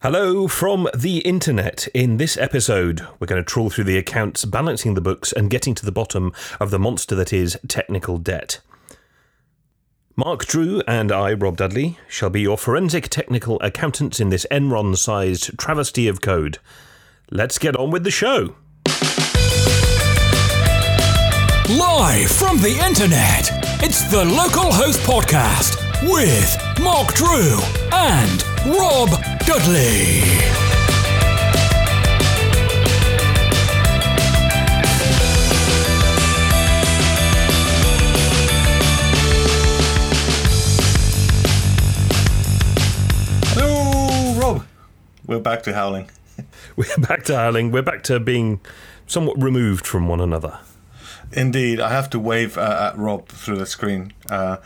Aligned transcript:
Hello 0.00 0.46
from 0.46 0.88
the 0.96 1.18
internet. 1.22 1.88
In 1.88 2.18
this 2.18 2.36
episode, 2.36 3.04
we're 3.18 3.26
going 3.26 3.42
to 3.42 3.44
trawl 3.44 3.68
through 3.68 3.82
the 3.82 3.98
accounts, 3.98 4.44
balancing 4.44 4.94
the 4.94 5.00
books, 5.00 5.32
and 5.32 5.50
getting 5.50 5.74
to 5.74 5.84
the 5.84 5.90
bottom 5.90 6.32
of 6.60 6.70
the 6.70 6.78
monster 6.78 7.16
that 7.16 7.32
is 7.32 7.58
technical 7.66 8.16
debt. 8.16 8.60
Mark 10.14 10.46
Drew 10.46 10.84
and 10.86 11.10
I, 11.10 11.32
Rob 11.32 11.56
Dudley, 11.56 11.98
shall 12.06 12.30
be 12.30 12.40
your 12.42 12.56
forensic 12.56 13.08
technical 13.08 13.58
accountants 13.60 14.20
in 14.20 14.28
this 14.28 14.46
Enron 14.52 14.96
sized 14.96 15.58
travesty 15.58 16.06
of 16.06 16.20
code. 16.20 16.58
Let's 17.32 17.58
get 17.58 17.74
on 17.74 17.90
with 17.90 18.04
the 18.04 18.12
show. 18.12 18.54
Live 21.76 22.30
from 22.30 22.58
the 22.58 22.80
internet, 22.86 23.50
it's 23.82 24.08
the 24.12 24.24
Local 24.24 24.72
Host 24.72 25.00
Podcast 25.00 25.76
with 26.08 26.56
Mark 26.80 27.14
Drew 27.14 27.58
and 27.92 28.44
Rob 28.68 29.08
Dudley. 29.46 30.20
Hello, 43.54 44.34
Rob. 44.38 44.66
We're 45.26 45.40
back 45.40 45.62
to 45.62 45.72
howling. 45.72 46.10
We're 46.76 46.84
back 46.98 47.24
to 47.24 47.36
howling. 47.36 47.70
We're 47.72 47.80
back 47.80 48.02
to 48.04 48.20
being 48.20 48.60
somewhat 49.06 49.42
removed 49.42 49.86
from 49.86 50.08
one 50.08 50.20
another. 50.20 50.58
Indeed, 51.32 51.80
I 51.80 51.88
have 51.88 52.10
to 52.10 52.18
wave 52.18 52.58
uh, 52.58 52.90
at 52.92 52.98
Rob 52.98 53.28
through 53.28 53.56
the 53.56 53.66
screen. 53.66 54.12
Uh, 54.28 54.58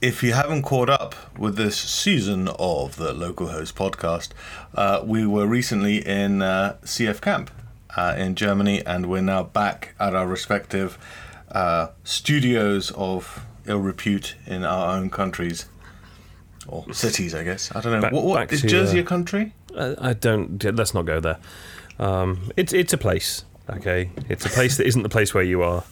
if 0.00 0.22
you 0.22 0.32
haven't 0.32 0.62
caught 0.62 0.90
up 0.90 1.14
with 1.38 1.56
this 1.56 1.76
season 1.76 2.48
of 2.58 2.96
the 2.96 3.12
Local 3.12 3.48
Host 3.48 3.74
podcast, 3.74 4.30
uh, 4.74 5.02
we 5.04 5.26
were 5.26 5.46
recently 5.46 6.06
in 6.06 6.42
uh, 6.42 6.76
CF 6.84 7.20
Camp 7.20 7.50
uh, 7.96 8.14
in 8.16 8.34
Germany, 8.34 8.84
and 8.84 9.06
we're 9.06 9.22
now 9.22 9.42
back 9.42 9.94
at 9.98 10.14
our 10.14 10.26
respective 10.26 10.98
uh, 11.50 11.88
studios 12.04 12.90
of 12.92 13.44
ill 13.66 13.78
repute 13.80 14.34
in 14.46 14.64
our 14.64 14.96
own 14.96 15.10
countries. 15.10 15.66
Or 16.68 16.92
cities, 16.92 17.34
I 17.34 17.44
guess. 17.44 17.74
I 17.74 17.80
don't 17.80 17.92
know. 17.92 18.00
Back- 18.00 18.12
what, 18.12 18.24
what 18.24 18.34
back 18.36 18.52
is 18.52 18.62
Jersey 18.62 18.98
uh, 18.98 19.02
a 19.02 19.04
country? 19.04 19.54
I, 19.76 20.10
I 20.10 20.12
don't. 20.14 20.62
Let's 20.64 20.94
not 20.94 21.06
go 21.06 21.20
there. 21.20 21.38
Um, 21.98 22.50
it's 22.56 22.72
it's 22.72 22.92
a 22.92 22.98
place. 22.98 23.44
Okay, 23.70 24.10
it's 24.28 24.44
a 24.44 24.48
place 24.48 24.76
that 24.76 24.86
isn't 24.86 25.02
the 25.02 25.08
place 25.08 25.32
where 25.32 25.44
you 25.44 25.62
are. 25.62 25.84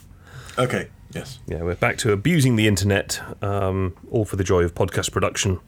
Okay. 0.57 0.89
Yes. 1.15 1.39
Yeah, 1.47 1.63
we're 1.63 1.75
back 1.75 1.97
to 1.99 2.11
abusing 2.11 2.57
the 2.57 2.67
internet, 2.67 3.21
um, 3.41 3.95
all 4.11 4.25
for 4.25 4.35
the 4.35 4.43
joy 4.43 4.63
of 4.63 4.75
podcast 4.75 5.11
production. 5.13 5.61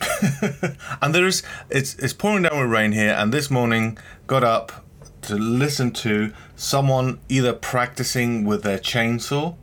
And 1.02 1.14
there 1.14 1.26
is 1.26 1.42
it's 1.70 1.94
it's 1.94 2.12
pouring 2.12 2.42
down 2.42 2.58
with 2.60 2.70
rain 2.70 2.92
here, 2.92 3.14
and 3.16 3.32
this 3.32 3.50
morning 3.50 3.98
got 4.26 4.42
up 4.42 4.84
to 5.22 5.36
listen 5.36 5.92
to 5.92 6.32
someone 6.56 7.20
either 7.28 7.52
practicing 7.52 8.44
with 8.44 8.62
their 8.62 8.78
chainsaw 8.78 9.56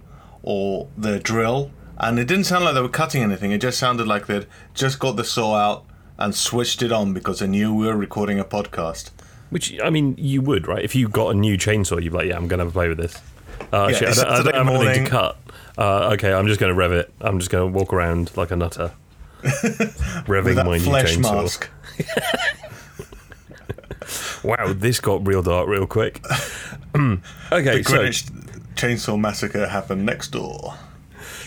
or 0.44 0.88
their 0.98 1.20
drill, 1.20 1.72
and 1.98 2.20
it 2.20 2.28
didn't 2.28 2.46
sound 2.46 2.66
like 2.66 2.74
they 2.74 2.82
were 2.82 2.90
cutting 2.90 3.22
anything. 3.22 3.52
It 3.52 3.62
just 3.62 3.78
sounded 3.78 4.08
like 4.08 4.28
they'd 4.28 4.48
just 4.74 5.00
got 5.00 5.16
the 5.16 5.24
saw 5.24 5.56
out 5.56 5.86
and 6.18 6.34
switched 6.34 6.82
it 6.82 6.92
on 6.92 7.14
because 7.14 7.40
they 7.40 7.48
knew 7.48 7.74
we 7.74 7.86
were 7.88 7.98
recording 7.98 8.40
a 8.40 8.46
podcast. 8.46 9.12
Which 9.50 9.80
I 9.82 9.90
mean, 9.90 10.16
you 10.18 10.42
would 10.42 10.68
right 10.68 10.84
if 10.84 10.96
you 10.96 11.10
got 11.10 11.36
a 11.36 11.38
new 11.38 11.58
chainsaw. 11.58 12.02
You'd 12.02 12.12
be 12.12 12.18
like, 12.18 12.28
yeah, 12.28 12.38
I'm 12.38 12.48
going 12.48 12.60
to 12.60 12.66
have 12.66 12.74
a 12.74 12.80
play 12.80 12.88
with 12.88 12.98
this. 12.98 13.22
Uh, 13.72 13.90
Yeah, 13.92 13.98
shit, 13.98 14.20
I 14.20 14.44
don't, 14.44 14.54
I 14.56 14.58
have 14.58 14.68
anything 14.70 15.06
to 15.06 15.10
cut. 15.10 15.38
Uh, 15.78 16.10
okay, 16.14 16.34
I'm 16.34 16.48
just 16.48 16.60
going 16.60 16.72
to 16.72 16.76
rev 16.78 16.92
it. 16.92 17.12
I'm 17.22 17.40
just 17.40 17.52
going 17.52 17.72
to 17.72 17.78
walk 17.78 17.94
around 17.94 18.36
like 18.36 18.52
a 18.52 18.56
nutter, 18.56 18.92
revving 19.44 20.56
my 20.66 20.78
new 20.78 20.84
flesh 20.84 21.16
chainsaw. 21.18 21.44
mask. 21.44 21.70
Wow, 24.44 24.72
this 24.74 25.02
got 25.02 25.28
real 25.28 25.42
dark 25.42 25.68
real 25.68 25.86
quick. 25.88 26.24
okay, 26.96 27.82
The 27.82 27.84
so 27.84 28.32
Chainsaw 28.76 29.20
Massacre 29.20 29.68
happened 29.68 30.06
next 30.06 30.30
door. 30.30 30.76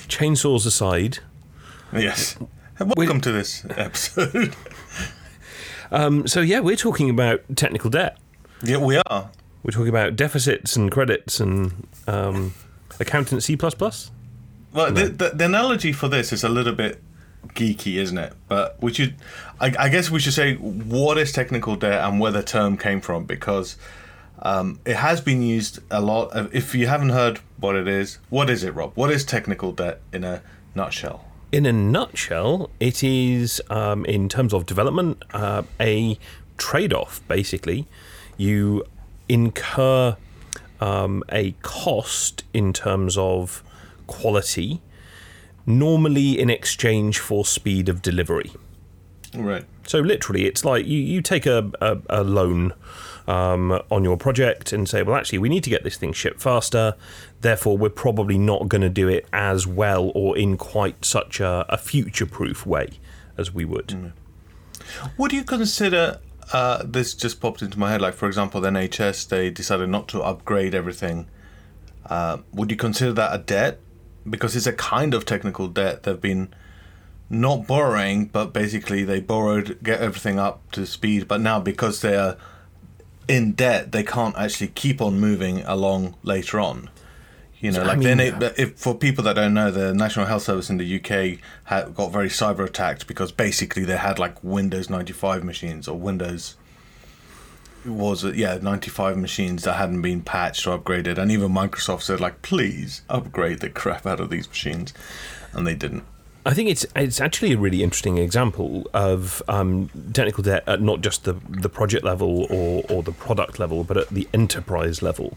chainsaws 0.09 0.67
aside, 0.67 1.21
Yes. 1.93 2.37
And 2.79 2.93
welcome 2.97 3.21
to 3.23 3.33
this 3.33 3.65
episode. 3.71 4.55
um, 5.91 6.27
so 6.29 6.41
yeah, 6.41 6.61
we're 6.61 6.77
talking 6.77 7.09
about 7.09 7.41
technical 7.57 7.89
debt. 7.89 8.19
yeah, 8.63 8.77
we 8.77 9.01
are. 9.07 9.31
We're 9.63 9.73
talking 9.73 9.89
about 9.89 10.17
deficits 10.17 10.77
and 10.77 10.91
credits 10.91 11.41
and 11.41 11.87
um, 12.07 12.55
accountant 12.99 13.43
C 13.43 13.57
plus 13.57 13.75
plus. 13.75 14.11
Well, 14.73 14.93
the, 14.93 15.09
the, 15.09 15.31
the 15.31 15.45
analogy 15.45 15.93
for 15.93 16.09
this 16.09 16.33
is 16.33 16.45
a 16.45 16.49
little 16.49 16.75
bit 16.75 17.03
geeky, 17.49 17.97
isn't 17.97 18.17
it? 18.17 18.33
But 18.49 18.81
we 18.81 18.93
should, 18.93 19.17
I, 19.61 19.75
I 19.79 19.89
guess, 19.89 20.11
we 20.11 20.21
should 20.21 20.33
say 20.33 20.55
what 20.55 21.19
is 21.19 21.33
technical 21.33 21.77
debt 21.77 22.05
and 22.05 22.21
where 22.21 22.33
the 22.33 22.43
term 22.43 22.77
came 22.77 23.01
from 23.01 23.25
because 23.25 23.77
um, 24.43 24.81
it 24.87 24.97
has 24.97 25.21
been 25.21 25.43
used 25.43 25.81
a 25.91 26.01
lot. 26.01 26.35
Uh, 26.35 26.49
If 26.53 26.75
you 26.75 26.87
haven't 26.87 27.11
heard 27.11 27.41
what 27.59 27.77
it 27.77 27.89
is, 27.89 28.19
what 28.31 28.49
is 28.49 28.65
it, 28.65 28.75
Rob? 28.75 28.93
What 28.95 29.11
is 29.11 29.25
technical 29.25 29.73
debt 29.73 30.01
in 30.13 30.25
a 30.25 30.43
nutshell? 30.75 31.25
In 31.53 31.67
a 31.67 31.73
nutshell, 31.73 32.71
it 32.79 33.03
is, 33.03 33.61
um, 33.71 34.05
in 34.07 34.29
terms 34.29 34.55
of 34.55 34.67
development, 34.67 35.23
uh, 35.35 35.65
a 35.81 36.17
trade 36.57 36.93
off, 36.93 37.21
basically. 37.27 37.87
You 38.37 38.85
incur 39.31 40.17
um, 40.81 41.23
a 41.31 41.53
cost 41.63 42.45
in 42.53 42.73
terms 42.73 43.17
of 43.17 43.63
quality, 44.07 44.83
normally 45.65 46.39
in 46.39 46.51
exchange 46.51 47.19
for 47.19 47.45
speed 47.45 47.89
of 47.89 48.03
delivery. 48.03 48.53
Right. 49.35 49.65
So 49.87 50.01
literally, 50.01 50.47
it's 50.47 50.65
like 50.65 50.87
you, 50.87 50.99
you 50.99 51.23
take 51.23 51.47
a, 51.47 51.71
a, 51.81 51.99
a 52.09 52.25
loan 52.25 52.73
um, 53.29 53.81
on 53.91 54.03
your 54.03 54.17
project 54.17 54.73
and 54.73 54.89
say, 54.89 55.03
well, 55.03 55.17
actually, 55.17 55.39
we 55.39 55.49
need 55.49 55.63
to 55.65 55.71
get 55.71 55.85
this 55.85 55.97
thing 55.97 56.13
shipped 56.13 56.41
faster. 56.41 56.97
Therefore, 57.41 57.79
we're 57.79 57.91
probably 57.91 58.39
not 58.39 58.69
going 58.69 58.83
to 58.83 58.89
do 58.89 59.09
it 59.09 59.27
as 59.33 59.67
well 59.67 60.11
or 60.15 60.37
in 60.37 60.57
quite 60.57 61.05
such 61.05 61.41
a, 61.41 61.65
a 61.69 61.79
future-proof 61.79 62.67
way 62.67 62.89
as 63.37 63.55
we 63.55 63.65
would. 63.65 64.13
Would 65.17 65.33
you 65.33 65.45
consider 65.45 66.19
uh, 66.53 66.83
this 66.85 67.15
just 67.15 67.41
popped 67.41 67.63
into 67.63 67.79
my 67.79 67.91
head? 67.91 68.01
Like, 68.01 68.15
for 68.15 68.27
example, 68.27 68.61
the 68.61 68.71
NHS 68.71 69.29
they 69.29 69.51
decided 69.51 69.89
not 69.89 70.09
to 70.09 70.23
upgrade 70.23 70.75
everything. 70.75 71.29
Uh, 72.07 72.39
would 72.53 72.71
you 72.71 72.77
consider 72.77 73.13
that 73.13 73.35
a 73.35 73.39
debt? 73.39 73.81
Because 74.29 74.57
it's 74.57 74.67
a 74.67 74.73
kind 74.73 75.15
of 75.15 75.25
technical 75.25 75.69
debt. 75.69 76.03
They've 76.03 76.21
been 76.21 76.53
not 77.29 77.67
borrowing, 77.67 78.27
but 78.27 78.53
basically 78.53 79.05
they 79.05 79.21
borrowed, 79.21 79.79
get 79.83 80.01
everything 80.01 80.39
up 80.39 80.71
to 80.73 80.85
speed. 80.85 81.29
But 81.29 81.41
now 81.41 81.61
because 81.61 82.01
they 82.01 82.17
are 82.17 82.37
in 83.29 83.53
debt, 83.53 83.93
they 83.93 84.03
can't 84.03 84.37
actually 84.37 84.69
keep 84.69 85.01
on 85.01 85.21
moving 85.21 85.63
along 85.63 86.17
later 86.25 86.59
on. 86.59 86.91
You 87.61 87.73
know, 87.73 87.83
I 87.83 87.85
like 87.85 87.99
mean- 87.99 88.17
then 88.17 88.43
it, 88.43 88.59
if 88.59 88.79
for 88.79 88.95
people 88.95 89.23
that 89.25 89.35
don't 89.35 89.55
know, 89.55 89.71
the 89.71 89.93
National 89.93 90.27
Health 90.27 90.43
Service 90.43 90.71
in 90.71 90.79
the 90.79 90.97
UK 90.97 91.39
had 91.65 91.95
got 91.95 92.11
very 92.11 92.29
cyber 92.29 92.65
attacked 92.65 93.07
because 93.07 93.33
basically 93.33 93.85
they 93.85 93.99
had 93.99 94.19
like 94.19 94.43
Windows 94.43 94.89
95 94.89 95.45
machines 95.45 95.87
or 95.87 95.99
Windows 95.99 96.57
was 97.87 98.25
it 98.25 98.35
yeah 98.35 98.59
95 98.61 99.17
machines 99.17 99.65
that 99.65 99.75
hadn't 99.75 100.03
been 100.03 100.21
patched 100.23 100.67
or 100.67 100.79
upgraded, 100.79 101.19
and 101.19 101.31
even 101.31 101.51
Microsoft 101.51 102.03
said 102.03 102.21
like 102.21 102.43
please 102.43 103.03
upgrade 103.09 103.61
the 103.61 103.71
crap 103.71 104.07
out 104.07 104.21
of 104.21 104.31
these 104.31 104.49
machines, 104.49 104.93
and 105.53 105.67
they 105.67 105.75
didn't. 105.75 106.05
I 106.45 106.55
think 106.55 106.71
it's 106.71 106.87
it's 106.97 107.21
actually 107.21 107.53
a 107.53 107.59
really 107.59 107.83
interesting 107.83 108.19
example 108.19 108.89
of 108.95 109.43
um, 109.49 109.91
technical 110.13 110.43
debt 110.43 110.65
at 110.67 110.81
not 110.81 111.01
just 111.03 111.25
the, 111.25 111.35
the 111.49 111.69
project 111.69 112.05
level 112.05 112.47
or, 112.51 112.85
or 112.89 113.03
the 113.03 113.13
product 113.13 113.59
level, 113.59 113.85
but 113.85 113.97
at 113.97 114.09
the 114.09 114.27
enterprise 114.33 115.03
level. 115.03 115.37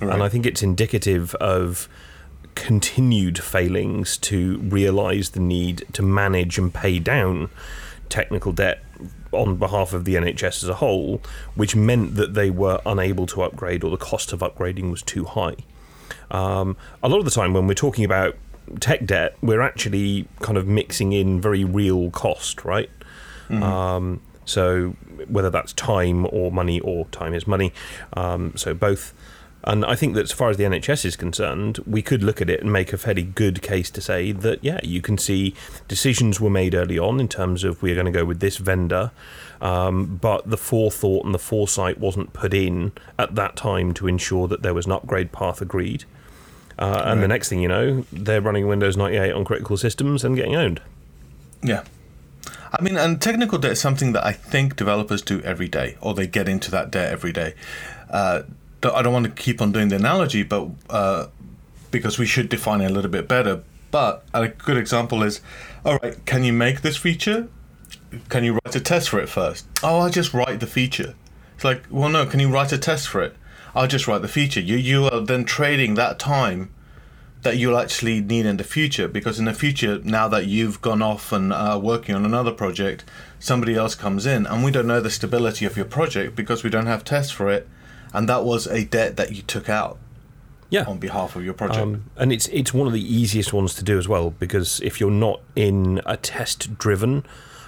And 0.00 0.22
I 0.22 0.28
think 0.28 0.46
it's 0.46 0.62
indicative 0.62 1.34
of 1.36 1.88
continued 2.54 3.38
failings 3.38 4.18
to 4.18 4.58
realise 4.58 5.30
the 5.30 5.40
need 5.40 5.84
to 5.92 6.02
manage 6.02 6.58
and 6.58 6.72
pay 6.72 6.98
down 6.98 7.50
technical 8.08 8.52
debt 8.52 8.82
on 9.32 9.56
behalf 9.56 9.92
of 9.92 10.04
the 10.04 10.16
NHS 10.16 10.62
as 10.62 10.68
a 10.68 10.74
whole, 10.74 11.22
which 11.54 11.76
meant 11.76 12.16
that 12.16 12.34
they 12.34 12.50
were 12.50 12.80
unable 12.84 13.26
to 13.26 13.42
upgrade 13.42 13.84
or 13.84 13.90
the 13.90 13.96
cost 13.96 14.32
of 14.32 14.40
upgrading 14.40 14.90
was 14.90 15.02
too 15.02 15.24
high. 15.24 15.56
Um, 16.30 16.76
a 17.02 17.08
lot 17.08 17.18
of 17.18 17.24
the 17.24 17.30
time, 17.30 17.52
when 17.54 17.66
we're 17.66 17.74
talking 17.74 18.04
about 18.04 18.36
tech 18.80 19.06
debt, 19.06 19.36
we're 19.40 19.60
actually 19.62 20.26
kind 20.40 20.58
of 20.58 20.66
mixing 20.66 21.12
in 21.12 21.40
very 21.40 21.64
real 21.64 22.10
cost, 22.10 22.64
right? 22.64 22.90
Um, 23.50 24.20
so 24.44 24.90
whether 25.28 25.50
that's 25.50 25.72
time 25.72 26.26
or 26.30 26.50
money, 26.52 26.80
or 26.80 27.06
time 27.06 27.34
is 27.34 27.46
money, 27.46 27.72
um, 28.14 28.56
so 28.56 28.74
both. 28.74 29.14
And 29.62 29.84
I 29.84 29.94
think 29.94 30.14
that 30.14 30.22
as 30.22 30.32
far 30.32 30.48
as 30.48 30.56
the 30.56 30.64
NHS 30.64 31.04
is 31.04 31.16
concerned, 31.16 31.78
we 31.86 32.00
could 32.00 32.22
look 32.22 32.40
at 32.40 32.48
it 32.48 32.60
and 32.60 32.72
make 32.72 32.92
a 32.92 32.98
fairly 32.98 33.22
good 33.22 33.60
case 33.60 33.90
to 33.90 34.00
say 34.00 34.32
that, 34.32 34.64
yeah, 34.64 34.80
you 34.82 35.02
can 35.02 35.18
see 35.18 35.54
decisions 35.86 36.40
were 36.40 36.50
made 36.50 36.74
early 36.74 36.98
on 36.98 37.20
in 37.20 37.28
terms 37.28 37.62
of 37.62 37.82
we're 37.82 37.94
going 37.94 38.06
to 38.06 38.12
go 38.12 38.24
with 38.24 38.40
this 38.40 38.56
vendor, 38.56 39.10
um, 39.60 40.18
but 40.20 40.48
the 40.48 40.56
forethought 40.56 41.26
and 41.26 41.34
the 41.34 41.38
foresight 41.38 41.98
wasn't 41.98 42.32
put 42.32 42.54
in 42.54 42.92
at 43.18 43.34
that 43.34 43.54
time 43.54 43.92
to 43.94 44.06
ensure 44.06 44.48
that 44.48 44.62
there 44.62 44.72
was 44.72 44.86
an 44.86 44.92
upgrade 44.92 45.30
path 45.30 45.60
agreed. 45.60 46.04
Uh, 46.78 47.02
and 47.04 47.22
the 47.22 47.28
next 47.28 47.50
thing 47.50 47.60
you 47.60 47.68
know, 47.68 48.06
they're 48.10 48.40
running 48.40 48.66
Windows 48.66 48.96
98 48.96 49.32
on 49.32 49.44
critical 49.44 49.76
systems 49.76 50.24
and 50.24 50.34
getting 50.34 50.56
owned. 50.56 50.80
Yeah. 51.62 51.84
I 52.72 52.80
mean, 52.80 52.96
and 52.96 53.20
technical 53.20 53.58
debt 53.58 53.72
is 53.72 53.80
something 53.80 54.12
that 54.12 54.24
I 54.24 54.32
think 54.32 54.76
developers 54.76 55.20
do 55.20 55.42
every 55.42 55.68
day, 55.68 55.98
or 56.00 56.14
they 56.14 56.26
get 56.26 56.48
into 56.48 56.70
that 56.70 56.90
debt 56.90 57.12
every 57.12 57.32
day. 57.32 57.54
Uh, 58.08 58.42
I 58.82 59.02
don't 59.02 59.12
want 59.12 59.26
to 59.26 59.42
keep 59.42 59.60
on 59.60 59.72
doing 59.72 59.88
the 59.88 59.96
analogy, 59.96 60.42
but 60.42 60.68
uh, 60.88 61.26
because 61.90 62.18
we 62.18 62.26
should 62.26 62.48
define 62.48 62.80
it 62.80 62.90
a 62.90 62.94
little 62.94 63.10
bit 63.10 63.28
better. 63.28 63.62
But 63.90 64.24
a 64.32 64.48
good 64.48 64.76
example 64.76 65.22
is, 65.22 65.40
all 65.84 65.98
right, 65.98 66.24
can 66.26 66.44
you 66.44 66.52
make 66.52 66.82
this 66.82 66.96
feature? 66.96 67.48
Can 68.28 68.44
you 68.44 68.52
write 68.52 68.74
a 68.74 68.80
test 68.80 69.08
for 69.08 69.18
it 69.20 69.28
first? 69.28 69.66
Oh, 69.82 70.00
I'll 70.00 70.10
just 70.10 70.32
write 70.32 70.60
the 70.60 70.66
feature. 70.66 71.14
It's 71.56 71.64
like, 71.64 71.84
well, 71.90 72.08
no, 72.08 72.24
can 72.24 72.40
you 72.40 72.48
write 72.48 72.72
a 72.72 72.78
test 72.78 73.08
for 73.08 73.22
it? 73.22 73.36
I'll 73.74 73.86
just 73.86 74.08
write 74.08 74.22
the 74.22 74.28
feature. 74.28 74.60
You 74.60 74.76
you 74.76 75.04
are 75.06 75.20
then 75.20 75.44
trading 75.44 75.94
that 75.94 76.18
time 76.18 76.70
that 77.42 77.56
you'll 77.56 77.78
actually 77.78 78.20
need 78.20 78.46
in 78.46 78.56
the 78.58 78.64
future 78.64 79.08
because 79.08 79.38
in 79.38 79.46
the 79.46 79.54
future, 79.54 79.98
now 80.04 80.28
that 80.28 80.46
you've 80.46 80.80
gone 80.82 81.00
off 81.00 81.32
and 81.32 81.52
are 81.52 81.78
working 81.78 82.14
on 82.14 82.24
another 82.24 82.52
project, 82.52 83.04
somebody 83.38 83.74
else 83.74 83.94
comes 83.94 84.26
in 84.26 84.46
and 84.46 84.62
we 84.62 84.70
don't 84.70 84.86
know 84.86 85.00
the 85.00 85.10
stability 85.10 85.64
of 85.64 85.76
your 85.76 85.86
project 85.86 86.36
because 86.36 86.62
we 86.62 86.70
don't 86.70 86.86
have 86.86 87.04
tests 87.04 87.32
for 87.32 87.50
it, 87.50 87.66
and 88.12 88.28
that 88.28 88.44
was 88.44 88.66
a 88.66 88.84
debt 88.84 89.16
that 89.16 89.32
you 89.32 89.42
took 89.42 89.68
out 89.68 89.98
Yeah. 90.70 90.84
on 90.84 90.98
behalf 90.98 91.36
of 91.36 91.44
your 91.44 91.54
project. 91.54 91.78
Um, 91.80 92.04
and 92.16 92.32
it's 92.32 92.48
it's 92.48 92.72
one 92.74 92.86
of 92.86 92.92
the 92.92 93.02
easiest 93.02 93.52
ones 93.52 93.74
to 93.74 93.84
do 93.84 93.98
as 93.98 94.06
well 94.08 94.30
because 94.30 94.80
if 94.82 95.00
you're 95.00 95.10
not 95.10 95.40
in 95.56 96.00
a 96.06 96.16
test 96.16 96.78
driven 96.78 97.24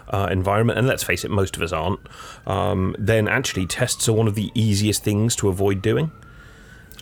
uh, 0.09 0.29
environment, 0.31 0.79
and 0.79 0.87
let's 0.87 1.03
face 1.03 1.25
it, 1.25 1.31
most 1.31 1.57
of 1.57 1.63
us 1.63 1.73
aren't, 1.73 2.01
um, 2.47 2.95
then 2.99 3.29
actually 3.29 3.65
tests 3.67 4.09
are 4.09 4.13
one 4.13 4.29
of 4.29 4.35
the 4.35 4.51
easiest 4.55 5.03
things 5.03 5.35
to 5.37 5.49
avoid 5.49 5.81
doing. 5.81 6.11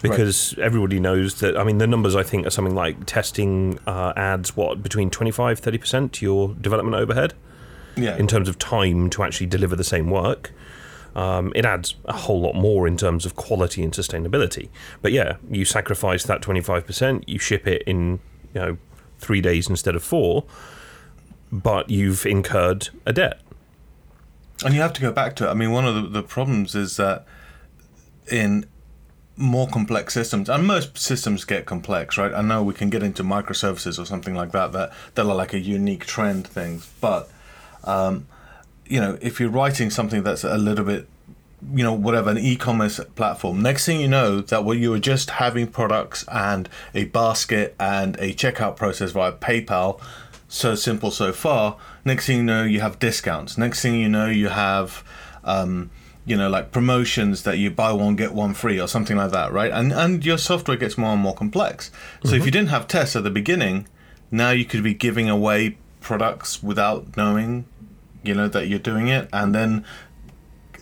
Because 0.03 0.55
everybody 0.57 0.99
knows 0.99 1.41
that, 1.41 1.59
I 1.59 1.65
mean, 1.65 1.77
the 1.77 1.87
numbers 1.87 2.17
I 2.17 2.23
think 2.23 2.47
are 2.47 2.51
something 2.51 2.75
like 2.75 3.05
testing 3.05 3.79
uh, 3.87 4.15
adds 4.17 4.57
what, 4.57 4.83
between 4.83 5.11
25 5.11 5.61
30% 5.61 6.13
to 6.13 6.25
your 6.25 6.55
development 6.55 6.97
overhead 6.97 7.35
yeah, 7.97 8.17
in 8.17 8.27
terms 8.27 8.49
of 8.49 8.59
time 8.59 9.11
to 9.11 9.23
actually 9.23 9.49
deliver 9.49 9.77
the 9.77 9.85
same 9.85 10.09
work. 10.09 10.53
Um, 11.15 11.53
it 11.57 11.65
adds 11.65 11.97
a 12.05 12.13
whole 12.13 12.41
lot 12.41 12.55
more 12.55 12.87
in 12.87 12.97
terms 12.97 13.27
of 13.27 13.37
quality 13.37 13.83
and 13.83 13.93
sustainability. 13.93 14.69
But 15.03 15.13
yeah, 15.13 15.37
you 15.51 15.65
sacrifice 15.65 16.25
that 16.25 16.41
25%, 16.41 17.25
you 17.27 17.39
ship 17.39 17.67
it 17.67 17.83
in, 17.87 18.21
you 18.55 18.61
know, 18.61 18.79
three 19.19 19.41
days 19.41 19.69
instead 19.69 19.97
of 19.97 20.03
four, 20.03 20.45
but 21.51 21.91
you've 21.91 22.27
incurred 22.27 22.91
a 23.05 23.13
debt. 23.13 23.41
And 24.65 24.75
you 24.75 24.81
have 24.81 24.93
to 24.95 25.01
go 25.01 25.11
back 25.11 25.37
to 25.37 25.49
it. 25.49 25.51
I 25.51 25.55
mean, 25.55 25.73
one 25.73 25.87
of 25.87 25.95
the, 25.95 26.03
the 26.03 26.23
problems 26.23 26.75
is 26.75 26.97
that 26.97 27.27
in 28.31 28.67
more 29.37 29.67
complex 29.67 30.13
systems, 30.13 30.49
and 30.49 30.67
most 30.67 30.99
systems 30.99 31.45
get 31.45 31.65
complex, 31.65 32.19
right? 32.19 32.33
I 32.33 32.43
know 32.43 32.63
we 32.63 32.75
can 32.75 32.91
get 32.91 33.03
into 33.03 33.23
microservices 33.25 33.99
or 33.99 34.05
something 34.05 34.35
like 34.35 34.53
that 34.53 34.73
that 34.73 34.93
that 35.15 35.25
are 35.25 35.35
like 35.35 35.55
a 35.55 35.59
unique 35.59 36.05
trend 36.05 36.47
things, 36.47 36.91
but 37.01 37.31
um, 37.85 38.27
you 38.91 39.01
know, 39.01 39.17
if 39.23 39.39
you're 39.39 39.51
writing 39.51 39.89
something 39.89 40.23
that's 40.23 40.43
a 40.43 40.59
little 40.59 40.85
bit, 40.85 41.09
you 41.73 41.85
know, 41.85 41.93
whatever 41.93 42.31
an 42.31 42.39
e-commerce 42.39 43.01
platform, 43.15 43.63
next 43.63 43.87
thing 43.87 44.01
you 44.01 44.09
know, 44.09 44.41
that 44.41 44.65
what 44.65 44.79
you 44.79 44.91
were 44.91 44.99
just 44.99 45.31
having 45.31 45.69
products 45.69 46.25
and 46.33 46.69
a 46.93 47.05
basket 47.05 47.77
and 47.79 48.17
a 48.17 48.35
checkout 48.35 48.77
process 48.77 49.13
via 49.13 49.33
PayPal, 49.33 50.01
so 50.49 50.75
simple 50.75 51.13
so 51.13 51.33
far. 51.33 51.77
Next 52.05 52.27
thing 52.27 52.39
you 52.39 52.43
know, 52.43 52.65
you 52.65 52.81
have 52.81 52.99
discounts. 52.99 53.57
Next 53.57 53.81
thing 53.81 53.95
you 53.95 54.09
know, 54.09 54.27
you 54.27 54.49
have. 54.49 55.05
Um, 55.45 55.91
you 56.27 56.37
know, 56.37 56.51
like 56.51 56.71
promotions 56.71 57.45
that 57.45 57.57
you 57.57 57.71
buy 57.71 57.93
one 57.93 58.15
get 58.15 58.35
one 58.35 58.53
free 58.53 58.79
or 58.79 58.87
something 58.87 59.17
like 59.17 59.33
that, 59.33 59.53
right? 59.53 59.73
And 59.73 59.91
and 59.91 60.25
your 60.25 60.37
software 60.37 60.77
gets 60.77 60.99
more 60.99 61.13
and 61.13 61.21
more 61.21 61.35
complex. 61.35 61.91
So 62.25 62.35
if 62.35 62.45
you 62.45 62.51
didn't 62.53 62.69
have 62.69 62.87
tests 62.87 63.17
at 63.17 63.25
the 63.25 63.31
beginning, 63.31 63.89
now 64.31 64.51
you 64.51 64.67
could 64.67 64.85
be 64.85 64.95
giving 64.95 65.29
away 65.31 65.79
products 66.01 66.63
without 66.63 67.17
knowing, 67.17 67.65
you 68.23 68.35
know, 68.35 68.49
that 68.49 68.69
you're 68.69 68.79
doing 68.79 69.09
it, 69.09 69.29
and 69.33 69.55
then 69.55 69.85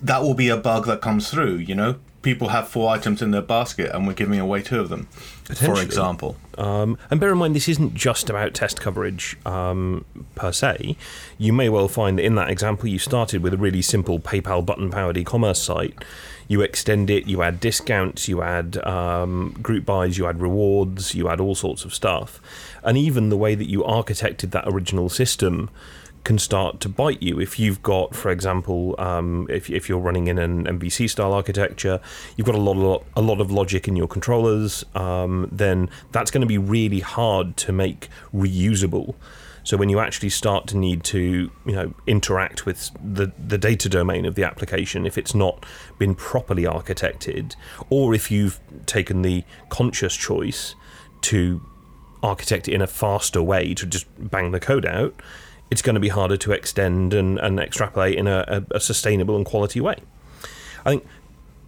that 0.01 0.23
will 0.23 0.35
be 0.35 0.49
a 0.49 0.57
bug 0.57 0.87
that 0.87 1.01
comes 1.01 1.31
through. 1.31 1.57
You 1.57 1.75
know, 1.75 1.97
people 2.23 2.49
have 2.49 2.69
four 2.69 2.91
items 2.91 3.23
in 3.23 3.31
their 3.31 3.43
basket, 3.43 3.91
and 3.95 4.07
we're 4.07 4.15
giving 4.15 4.39
away 4.39 4.63
two 4.63 4.81
of 4.81 4.89
them, 4.89 5.07
for 5.55 5.81
example. 5.81 6.37
Um, 6.57 6.99
and 7.11 7.21
bear 7.21 7.33
in 7.33 7.39
mind, 7.39 7.55
this 7.55 7.69
isn't 7.69 7.95
just 7.95 8.29
about 8.29 8.55
test 8.55 8.81
coverage 8.81 9.37
um, 9.47 10.05
per 10.35 10.53
se. 10.53 10.97
You 11.39 11.53
may 11.53 11.69
well 11.69 11.89
find 11.89 12.19
that 12.19 12.25
in 12.25 12.35
that 12.35 12.51
example, 12.51 12.89
you 12.89 12.99
started 12.99 13.43
with 13.43 13.55
a 13.55 13.57
really 13.57 13.83
simple 13.83 14.19
PayPal 14.19 14.65
button 14.65 14.91
powered 14.91 15.17
e 15.17 15.25
commerce 15.25 15.63
site. 15.63 16.05
You 16.49 16.63
extend 16.63 17.11
it, 17.11 17.27
you 17.27 17.43
add 17.43 17.61
discounts, 17.61 18.27
you 18.27 18.43
add 18.43 18.79
um, 18.85 19.55
group 19.63 19.85
buys, 19.85 20.17
you 20.17 20.27
add 20.27 20.41
rewards, 20.41 21.15
you 21.15 21.29
add 21.29 21.41
all 21.41 21.55
sorts 21.55 21.85
of 21.85 21.95
stuff. 21.95 22.41
And 22.83 22.97
even 22.97 23.29
the 23.29 23.37
way 23.37 23.55
that 23.55 23.69
you 23.69 23.83
architected 23.83 24.51
that 24.53 24.65
original 24.67 25.11
system 25.11 25.69
can 26.25 26.39
start 26.39 26.81
to 26.81 26.89
bite 26.89 27.23
you 27.23 27.41
if 27.41 27.59
you've 27.59 27.83
got, 27.83 28.15
for 28.15 28.31
example, 28.31 28.95
um, 28.99 29.47
if, 29.49 29.71
if 29.71 29.89
you're 29.89 29.99
running 29.99 30.27
in 30.27 30.39
an 30.39 30.65
MVC 30.65 31.09
style 31.09 31.33
architecture, 31.33 32.01
you've 32.37 32.47
got 32.47 32.55
a 32.55 32.61
lot 32.61 32.77
of 32.77 33.07
a 33.17 33.23
lot 33.23 33.41
of 33.41 33.51
logic 33.51 33.89
in 33.89 33.97
your 33.97 34.09
controllers. 34.09 34.85
Um, 34.95 35.49
then 35.51 35.89
that's 36.13 36.31
going 36.31 36.43
to 36.43 36.47
be 36.47 36.59
really 36.59 37.01
hard 37.01 37.57
to 37.59 37.73
make 37.73 38.09
reusable. 38.35 39.15
So 39.65 39.77
when 39.77 39.91
you 39.91 40.01
actually 40.01 40.31
start 40.31 40.67
to 40.69 40.79
need 40.79 41.05
to, 41.05 41.51
you 41.67 41.73
know, 41.73 41.93
interact 42.07 42.65
with 42.65 42.91
the 43.03 43.33
the 43.39 43.59
data 43.59 43.89
domain 43.89 44.25
of 44.25 44.35
the 44.35 44.45
application, 44.45 45.05
if 45.05 45.19
it's 45.19 45.35
not 45.35 45.67
been 45.99 46.15
properly 46.15 46.63
architected, 46.63 47.55
or 47.91 48.15
if 48.15 48.31
you've 48.31 48.61
taken 48.87 49.23
the 49.23 49.45
conscious 49.69 50.17
choice 50.17 50.75
to 51.21 51.61
architect 52.23 52.67
it 52.67 52.73
in 52.73 52.83
a 52.83 52.87
faster 52.87 53.43
way 53.43 53.75
to 53.75 53.87
just 53.87 54.07
bang 54.19 54.53
the 54.53 54.61
code 54.61 54.87
out, 54.87 55.15
it's 55.71 55.83
going 55.83 55.95
to 55.95 56.01
be 56.01 56.09
harder 56.09 56.37
to 56.37 56.53
extend 56.53 57.15
and, 57.15 57.39
and 57.39 57.61
extrapolate 57.61 58.17
in 58.17 58.27
a, 58.27 58.45
a, 58.49 58.77
a 58.77 58.81
sustainable 58.81 59.37
and 59.37 59.45
quality 59.45 59.81
way. 59.81 59.97
I 60.85 60.91
think 60.91 61.07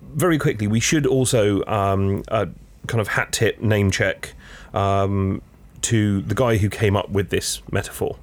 very 0.02 0.38
quickly 0.38 0.66
we 0.66 0.80
should 0.80 1.06
also 1.06 1.64
um, 1.66 2.22
uh, 2.28 2.46
kind 2.86 3.00
of 3.00 3.08
hat 3.08 3.32
tip 3.32 3.60
name 3.60 3.90
check 3.90 4.34
um, 4.72 5.42
to 5.82 6.22
the 6.22 6.34
guy 6.34 6.56
who 6.56 6.68
came 6.68 6.96
up 6.96 7.10
with 7.10 7.30
this 7.30 7.62
metaphor. 7.70 8.16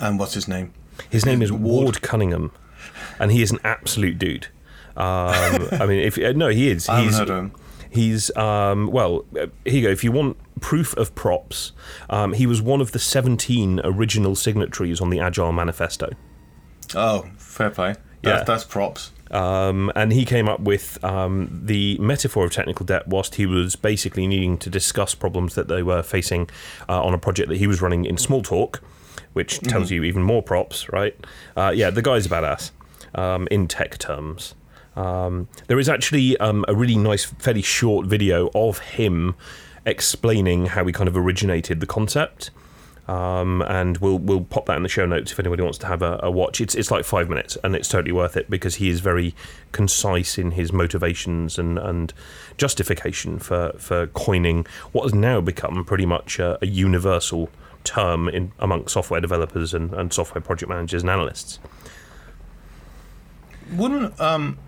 And 0.00 0.18
what's 0.18 0.34
his 0.34 0.48
name? 0.48 0.72
His 1.10 1.26
name 1.26 1.42
is 1.42 1.52
Ward. 1.52 2.02
Cunningham, 2.02 2.52
and 3.18 3.30
he 3.32 3.42
is 3.42 3.50
an 3.50 3.58
absolute 3.64 4.18
dude. 4.18 4.46
Um, 4.96 5.68
I 5.72 5.86
mean, 5.86 6.00
if 6.00 6.18
uh, 6.18 6.32
no, 6.32 6.48
he 6.48 6.68
is. 6.68 6.88
I 6.88 6.96
haven't 6.96 7.08
He's, 7.08 7.18
heard 7.18 7.30
of 7.30 7.38
him. 7.38 7.52
He's 7.90 8.36
um, 8.36 8.86
well. 8.90 9.24
uh, 9.38 9.46
Here 9.64 9.74
you 9.74 9.82
go. 9.82 9.88
If 9.90 10.04
you 10.04 10.12
want 10.12 10.36
proof 10.60 10.96
of 10.96 11.14
props, 11.14 11.72
um, 12.10 12.32
he 12.32 12.46
was 12.46 12.60
one 12.60 12.80
of 12.80 12.92
the 12.92 12.98
seventeen 12.98 13.80
original 13.84 14.34
signatories 14.34 15.00
on 15.00 15.10
the 15.10 15.20
Agile 15.20 15.52
Manifesto. 15.52 16.10
Oh, 16.94 17.26
fair 17.36 17.70
play. 17.70 17.94
Yeah. 18.22 18.44
That's, 18.44 18.64
props. 18.64 19.10
Um, 19.32 19.90
and 19.96 20.12
he 20.12 20.24
came 20.24 20.48
up 20.48 20.60
with 20.60 21.02
um, 21.02 21.48
the 21.64 21.96
metaphor 21.98 22.44
of 22.44 22.52
technical 22.52 22.84
debt 22.84 23.08
whilst 23.08 23.36
he 23.36 23.46
was 23.46 23.76
basically 23.76 24.26
needing 24.26 24.58
to 24.58 24.70
discuss 24.70 25.14
problems 25.14 25.54
that 25.54 25.68
they 25.68 25.82
were 25.82 26.02
facing 26.02 26.50
uh, 26.88 27.02
on 27.02 27.14
a 27.14 27.18
project 27.18 27.48
that 27.48 27.56
he 27.56 27.66
was 27.66 27.80
running 27.80 28.04
in 28.04 28.16
Smalltalk, 28.16 28.80
which 29.32 29.58
tells 29.60 29.90
you 29.90 30.04
even 30.04 30.22
more 30.22 30.42
props, 30.42 30.88
right? 30.90 31.16
Uh, 31.56 31.72
yeah, 31.74 31.90
the 31.90 32.02
guy's 32.02 32.26
a 32.26 32.28
badass 32.28 32.70
um, 33.14 33.48
in 33.50 33.66
tech 33.66 33.98
terms. 33.98 34.54
Um, 34.94 35.48
there 35.66 35.78
is 35.78 35.88
actually 35.88 36.36
um, 36.36 36.64
a 36.68 36.74
really 36.74 36.96
nice, 36.96 37.24
fairly 37.24 37.62
short 37.62 38.06
video 38.06 38.50
of 38.54 38.78
him 38.80 39.34
explaining 39.84 40.66
how 40.66 40.84
we 40.84 40.92
kind 40.92 41.08
of 41.08 41.16
originated 41.16 41.80
the 41.80 41.86
concept. 41.86 42.50
Um, 43.08 43.62
and 43.62 43.98
we'll 43.98 44.18
we'll 44.18 44.44
pop 44.44 44.66
that 44.66 44.76
in 44.76 44.84
the 44.84 44.88
show 44.88 45.06
notes 45.06 45.32
if 45.32 45.40
anybody 45.40 45.62
wants 45.62 45.76
to 45.78 45.88
have 45.88 46.02
a, 46.02 46.20
a 46.22 46.30
watch. 46.30 46.60
It's 46.60 46.76
it's 46.76 46.90
like 46.90 47.04
five 47.04 47.28
minutes, 47.28 47.58
and 47.64 47.74
it's 47.74 47.88
totally 47.88 48.12
worth 48.12 48.36
it 48.36 48.48
because 48.48 48.76
he 48.76 48.88
is 48.88 49.00
very 49.00 49.34
concise 49.72 50.38
in 50.38 50.52
his 50.52 50.72
motivations 50.72 51.58
and, 51.58 51.78
and 51.78 52.14
justification 52.56 53.40
for, 53.40 53.72
for 53.76 54.06
coining 54.06 54.66
what 54.92 55.02
has 55.02 55.14
now 55.14 55.40
become 55.40 55.84
pretty 55.84 56.06
much 56.06 56.38
a, 56.38 56.58
a 56.62 56.66
universal 56.66 57.50
term 57.82 58.28
in 58.28 58.52
among 58.60 58.86
software 58.86 59.20
developers 59.20 59.74
and, 59.74 59.92
and 59.94 60.12
software 60.12 60.40
project 60.40 60.68
managers 60.68 61.02
and 61.02 61.10
analysts. 61.10 61.58
Wouldn't 63.72 64.18
um, 64.20 64.58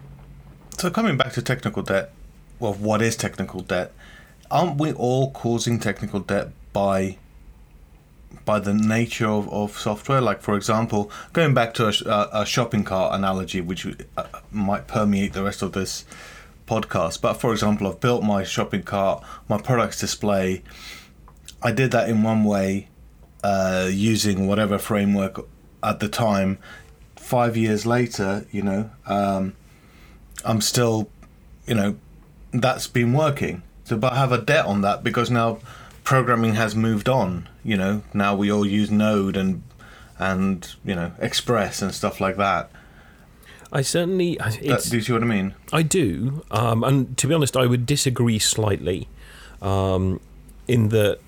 so 0.76 0.90
coming 0.90 1.16
back 1.16 1.33
to 1.35 1.42
technical 1.42 1.83
debt, 1.83 2.11
well, 2.59 2.75
what 2.75 3.00
is 3.00 3.16
technical 3.16 3.61
debt? 3.61 3.92
Aren't 4.54 4.78
we 4.78 4.92
all 4.92 5.32
causing 5.32 5.80
technical 5.80 6.20
debt 6.20 6.52
by 6.73 7.18
by 8.44 8.61
the 8.61 8.73
nature 8.73 9.26
of, 9.26 9.52
of 9.52 9.76
software? 9.76 10.20
Like, 10.20 10.42
for 10.42 10.56
example, 10.56 11.11
going 11.32 11.54
back 11.54 11.75
to 11.75 11.88
a, 11.88 12.28
a, 12.42 12.46
shopping 12.46 12.84
cart 12.84 13.16
analogy, 13.16 13.61
which 13.61 13.84
uh, 14.16 14.26
might 14.52 14.87
permeate 14.87 15.32
the 15.32 15.42
rest 15.42 15.61
of 15.62 15.73
this 15.73 16.04
podcast. 16.68 17.20
But 17.20 17.34
for 17.34 17.50
example, 17.50 17.88
I've 17.88 17.99
built 17.99 18.23
my 18.23 18.44
shopping 18.44 18.84
cart, 18.84 19.25
my 19.49 19.58
products 19.61 19.99
display. 19.99 20.62
I 21.61 21.73
did 21.73 21.90
that 21.90 22.08
in 22.08 22.23
one 22.23 22.44
way, 22.44 22.90
uh, 23.42 23.88
using 23.90 24.46
whatever 24.46 24.78
framework 24.78 25.49
at 25.82 25.99
the 25.99 26.08
time. 26.08 26.58
Five 27.16 27.56
years 27.56 27.87
later, 27.87 28.46
you 28.52 28.62
know, 28.62 28.90
um, 29.06 29.54
I'm 30.44 30.61
still, 30.61 31.11
you 31.66 31.75
know, 31.75 31.96
that's 32.52 32.87
been 32.87 33.14
working. 33.14 33.64
So, 33.84 33.96
but 33.96 34.12
I 34.12 34.16
have 34.16 34.32
a 34.32 34.38
debt 34.38 34.66
on 34.66 34.80
that 34.80 35.04
because 35.04 35.30
now 35.30 35.58
programming 36.02 36.54
has 36.54 36.74
moved 36.74 37.08
on. 37.08 37.48
You 37.62 37.76
know, 37.76 38.02
now 38.12 38.34
we 38.34 38.50
all 38.50 38.66
use 38.66 38.90
Node 38.90 39.36
and 39.36 39.62
and 40.18 40.74
you 40.84 40.94
know 40.94 41.12
Express 41.18 41.82
and 41.82 41.94
stuff 41.94 42.20
like 42.20 42.36
that. 42.36 42.70
I 43.72 43.82
certainly. 43.82 44.36
That, 44.36 44.86
do 44.88 44.96
you 44.96 45.02
see 45.02 45.12
what 45.12 45.22
I 45.22 45.26
mean? 45.26 45.54
I 45.72 45.82
do, 45.82 46.44
um, 46.50 46.84
and 46.84 47.16
to 47.18 47.26
be 47.26 47.34
honest, 47.34 47.56
I 47.56 47.66
would 47.66 47.86
disagree 47.86 48.38
slightly, 48.38 49.08
um, 49.60 50.20
in 50.68 50.90
that 50.90 51.18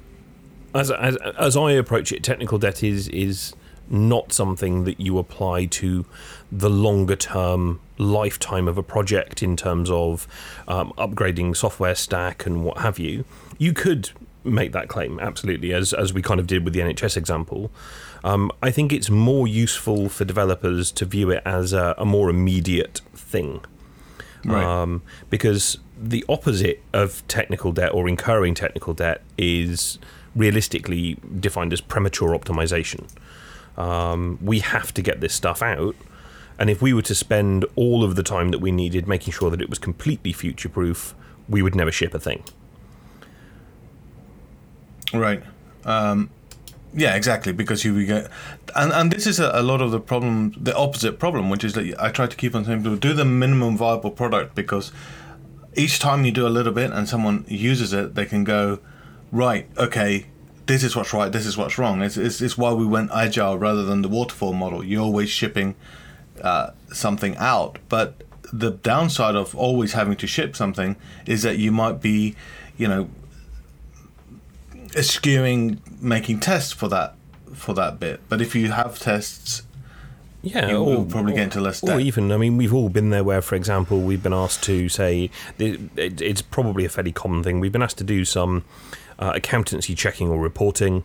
as, 0.75 0.91
as 0.93 1.17
as 1.39 1.57
I 1.57 1.73
approach 1.73 2.13
it, 2.13 2.23
technical 2.23 2.59
debt 2.59 2.83
is 2.83 3.09
is 3.09 3.55
not 3.89 4.33
something 4.33 4.85
that 4.85 5.01
you 5.01 5.19
apply 5.19 5.67
to 5.67 6.05
the 6.51 6.71
longer 6.71 7.17
term 7.17 7.81
lifetime 7.99 8.69
of 8.69 8.77
a 8.79 8.83
project 8.83 9.43
in 9.43 9.57
terms 9.57 9.91
of 9.91 10.27
um, 10.69 10.93
upgrading 10.99 11.57
software 11.57 11.95
stack 11.95 12.47
and 12.47 12.65
what 12.65 12.79
have 12.79 12.99
you. 12.99 13.25
You 13.59 13.73
could 13.73 14.11
make 14.45 14.73
that 14.73 14.89
claim 14.89 15.19
absolutely, 15.21 15.73
as 15.73 15.93
as 15.93 16.13
we 16.13 16.23
kind 16.23 16.39
of 16.39 16.47
did 16.47 16.65
with 16.65 16.73
the 16.73 16.81
NHS 16.81 17.17
example. 17.17 17.71
Um, 18.25 18.51
I 18.63 18.71
think 18.71 18.93
it's 18.93 19.11
more 19.11 19.47
useful 19.47 20.09
for 20.09 20.25
developers 20.25 20.91
to 20.93 21.05
view 21.05 21.31
it 21.31 21.43
as 21.45 21.73
a, 21.73 21.95
a 21.99 22.05
more 22.05 22.29
immediate 22.31 23.01
thing 23.15 23.61
Right. 24.45 24.65
um, 24.65 25.03
because 25.31 25.79
the 26.01 26.25
opposite 26.29 26.83
of 26.93 27.27
technical 27.27 27.73
debt 27.73 27.93
or 27.93 28.09
incurring 28.09 28.55
technical 28.55 28.95
debt 28.95 29.23
is 29.37 29.99
realistically 30.37 31.17
defined 31.41 31.73
as 31.73 31.81
premature 31.81 32.31
optimization. 32.39 33.09
Um, 33.77 34.39
we 34.41 34.61
have 34.61 34.93
to 34.95 35.03
get 35.03 35.21
this 35.21 35.35
stuff 35.35 35.63
out, 35.63 35.97
and 36.59 36.71
if 36.71 36.81
we 36.81 36.93
were 36.93 37.03
to 37.03 37.15
spend 37.15 37.65
all 37.77 38.03
of 38.03 38.17
the 38.17 38.23
time 38.23 38.51
that 38.51 38.59
we 38.59 38.73
needed 38.73 39.07
making 39.07 39.33
sure 39.33 39.51
that 39.51 39.61
it 39.61 39.69
was 39.69 39.79
completely 39.79 40.33
future 40.33 40.69
proof, 40.69 41.15
we 41.49 41.63
would 41.63 41.75
never 41.75 41.93
ship 41.93 42.15
a 42.15 42.19
thing. 42.19 42.43
Right. 45.13 45.43
Um, 45.85 46.31
yeah, 46.95 47.15
exactly. 47.15 47.53
Because 47.53 47.85
you 47.85 48.07
get, 48.07 48.31
and 48.75 48.93
and 48.93 49.11
this 49.11 49.27
is 49.27 49.39
a, 49.39 49.51
a 49.53 49.63
lot 49.63 49.83
of 49.83 49.91
the 49.91 50.01
problem, 50.01 50.55
the 50.57 50.75
opposite 50.75 51.19
problem, 51.19 51.51
which 51.51 51.63
is 51.63 51.75
that 51.75 51.95
I 52.01 52.11
try 52.11 52.27
to 52.27 52.37
keep 52.37 52.55
on 52.55 52.65
saying 52.65 52.83
do 52.99 53.13
the 53.13 53.25
minimum 53.25 53.77
viable 53.77 54.11
product 54.11 54.55
because 54.55 54.93
each 55.75 55.99
time 55.99 56.25
you 56.25 56.33
do 56.33 56.47
a 56.47 56.49
little 56.49 56.73
bit 56.73 56.91
and 56.91 57.07
someone 57.07 57.45
uses 57.49 57.93
it, 57.93 58.15
they 58.15 58.25
can 58.25 58.45
go, 58.45 58.79
right, 59.31 59.69
okay, 59.77 60.27
this 60.65 60.83
is 60.83 60.97
what's 60.97 61.13
right, 61.13 61.31
this 61.31 61.45
is 61.45 61.57
what's 61.57 61.77
wrong. 61.77 62.03
It's 62.03 62.17
it's, 62.17 62.41
it's 62.41 62.57
why 62.57 62.73
we 62.73 62.87
went 62.87 63.11
agile 63.13 63.59
rather 63.59 63.85
than 63.85 64.01
the 64.01 64.09
waterfall 64.09 64.55
model. 64.55 64.83
You're 64.83 65.03
always 65.03 65.29
shipping 65.29 65.75
uh, 66.43 66.71
something 66.93 67.37
out, 67.37 67.79
but 67.89 68.23
the 68.53 68.71
downside 68.71 69.35
of 69.35 69.55
always 69.57 69.93
having 69.93 70.17
to 70.17 70.27
ship 70.27 70.55
something 70.57 70.97
is 71.27 71.43
that 71.43 71.59
you 71.59 71.73
might 71.73 72.01
be, 72.01 72.37
you 72.77 72.89
know, 72.89 73.09
skewing 74.93 75.79
making 76.01 76.41
tests 76.41 76.73
for 76.73 76.89
that 76.89 77.15
for 77.55 77.75
that 77.75 77.99
bit. 77.99 78.21
But 78.29 78.41
if 78.41 78.55
you 78.55 78.71
have 78.71 78.99
tests, 78.99 79.63
Yeah, 80.43 80.69
You 80.69 80.85
will 80.85 81.05
probably 81.05 81.33
get 81.35 81.45
into 81.45 81.61
less 81.61 81.83
Or 81.83 81.99
even, 81.99 82.31
I 82.31 82.37
mean, 82.37 82.57
we've 82.57 82.73
all 82.73 82.89
been 82.89 83.11
there 83.11 83.25
where, 83.25 83.43
for 83.43 83.57
example, 83.57 84.01
we've 84.01 84.23
been 84.23 84.33
asked 84.33 84.63
to 84.65 84.89
say, 84.89 85.29
it, 85.59 85.81
it, 85.97 86.21
it's 86.21 86.43
probably 86.43 86.85
a 86.85 86.89
fairly 86.89 87.11
common 87.11 87.43
thing. 87.43 87.59
We've 87.59 87.73
been 87.73 87.83
asked 87.83 87.99
to 87.99 88.05
do 88.05 88.25
some 88.25 88.65
uh, 89.19 89.33
accountancy 89.35 89.95
checking 89.97 90.29
or 90.29 90.39
reporting, 90.39 91.03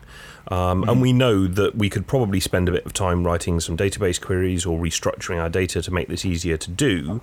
um, 0.47 0.87
and 0.89 1.01
we 1.01 1.13
know 1.13 1.47
that 1.47 1.75
we 1.75 1.89
could 1.89 2.07
probably 2.07 2.39
spend 2.39 2.67
a 2.67 2.71
bit 2.71 2.85
of 2.85 2.93
time 2.93 3.25
writing 3.25 3.59
some 3.59 3.77
database 3.77 4.19
queries 4.19 4.65
or 4.65 4.79
restructuring 4.79 5.39
our 5.39 5.49
data 5.49 5.81
to 5.81 5.91
make 5.91 6.07
this 6.07 6.25
easier 6.25 6.57
to 6.57 6.69
do. 6.69 7.21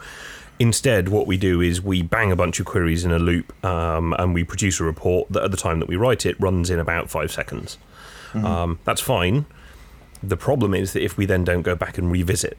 Instead, 0.60 1.08
what 1.08 1.26
we 1.26 1.36
do 1.36 1.60
is 1.60 1.80
we 1.80 2.02
bang 2.02 2.32
a 2.32 2.36
bunch 2.36 2.58
of 2.58 2.66
queries 2.66 3.04
in 3.04 3.12
a 3.12 3.18
loop 3.18 3.52
um, 3.64 4.12
and 4.18 4.34
we 4.34 4.42
produce 4.42 4.80
a 4.80 4.84
report 4.84 5.28
that 5.30 5.44
at 5.44 5.50
the 5.50 5.56
time 5.56 5.78
that 5.78 5.88
we 5.88 5.96
write 5.96 6.26
it 6.26 6.38
runs 6.40 6.68
in 6.68 6.78
about 6.78 7.10
five 7.10 7.30
seconds. 7.30 7.78
Um, 8.34 8.78
that's 8.84 9.00
fine. 9.00 9.46
The 10.22 10.36
problem 10.36 10.74
is 10.74 10.92
that 10.92 11.02
if 11.02 11.16
we 11.16 11.26
then 11.26 11.44
don't 11.44 11.62
go 11.62 11.76
back 11.76 11.96
and 11.96 12.10
revisit, 12.10 12.58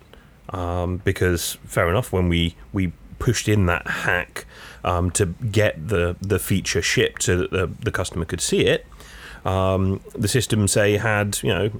um, 0.50 0.98
because 1.04 1.58
fair 1.66 1.90
enough, 1.90 2.12
when 2.12 2.30
we 2.30 2.56
we 2.72 2.94
pushed 3.20 3.50
in 3.50 3.66
that 3.66 3.86
hack 3.86 4.46
um, 4.84 5.12
to 5.12 5.26
get 5.26 5.90
the 5.90 6.16
the 6.22 6.40
feature 6.40 6.82
shipped 6.82 7.24
so 7.24 7.38
that 7.38 7.52
the, 7.52 7.70
the 7.82 7.92
customer 7.92 8.26
could 8.26 8.42
see 8.42 8.62
it, 8.62 8.88
um, 9.46 10.02
the 10.14 10.28
system 10.28 10.68
say 10.68 10.98
had 10.98 11.40
you 11.44 11.50
know 11.50 11.72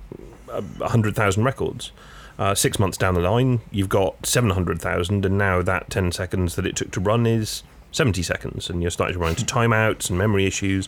a 0.50 0.90
hundred 0.90 1.16
thousand 1.16 1.44
records. 1.44 1.92
Uh, 2.38 2.56
six 2.56 2.80
months 2.80 2.98
down 2.98 3.16
the 3.16 3.20
line, 3.20 3.60
you've 3.70 3.90
got 3.90 4.26
seven 4.26 4.50
hundred 4.52 4.80
thousand, 4.80 5.26
and 5.26 5.38
now 5.38 5.62
that 5.62 5.90
ten 5.90 6.12
seconds 6.12 6.56
that 6.56 6.66
it 6.66 6.76
took 6.76 6.90
to 6.92 7.00
run 7.00 7.26
is 7.26 7.64
seventy 7.92 8.24
seconds, 8.24 8.70
and 8.70 8.82
you're 8.82 8.92
starting 8.92 9.14
to 9.14 9.20
run 9.20 9.32
into 9.32 9.44
timeouts 9.54 10.10
and 10.10 10.18
memory 10.18 10.46
issues. 10.46 10.88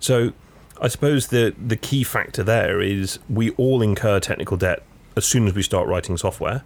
So, 0.00 0.32
I 0.80 0.88
suppose 0.88 1.28
the 1.28 1.54
the 1.58 1.76
key 1.76 2.04
factor 2.04 2.42
there 2.42 2.82
is 2.82 3.18
we 3.28 3.50
all 3.52 3.80
incur 3.80 4.20
technical 4.20 4.58
debt 4.58 4.82
as 5.16 5.24
soon 5.24 5.46
as 5.46 5.54
we 5.54 5.62
start 5.62 5.88
writing 5.88 6.18
software, 6.18 6.62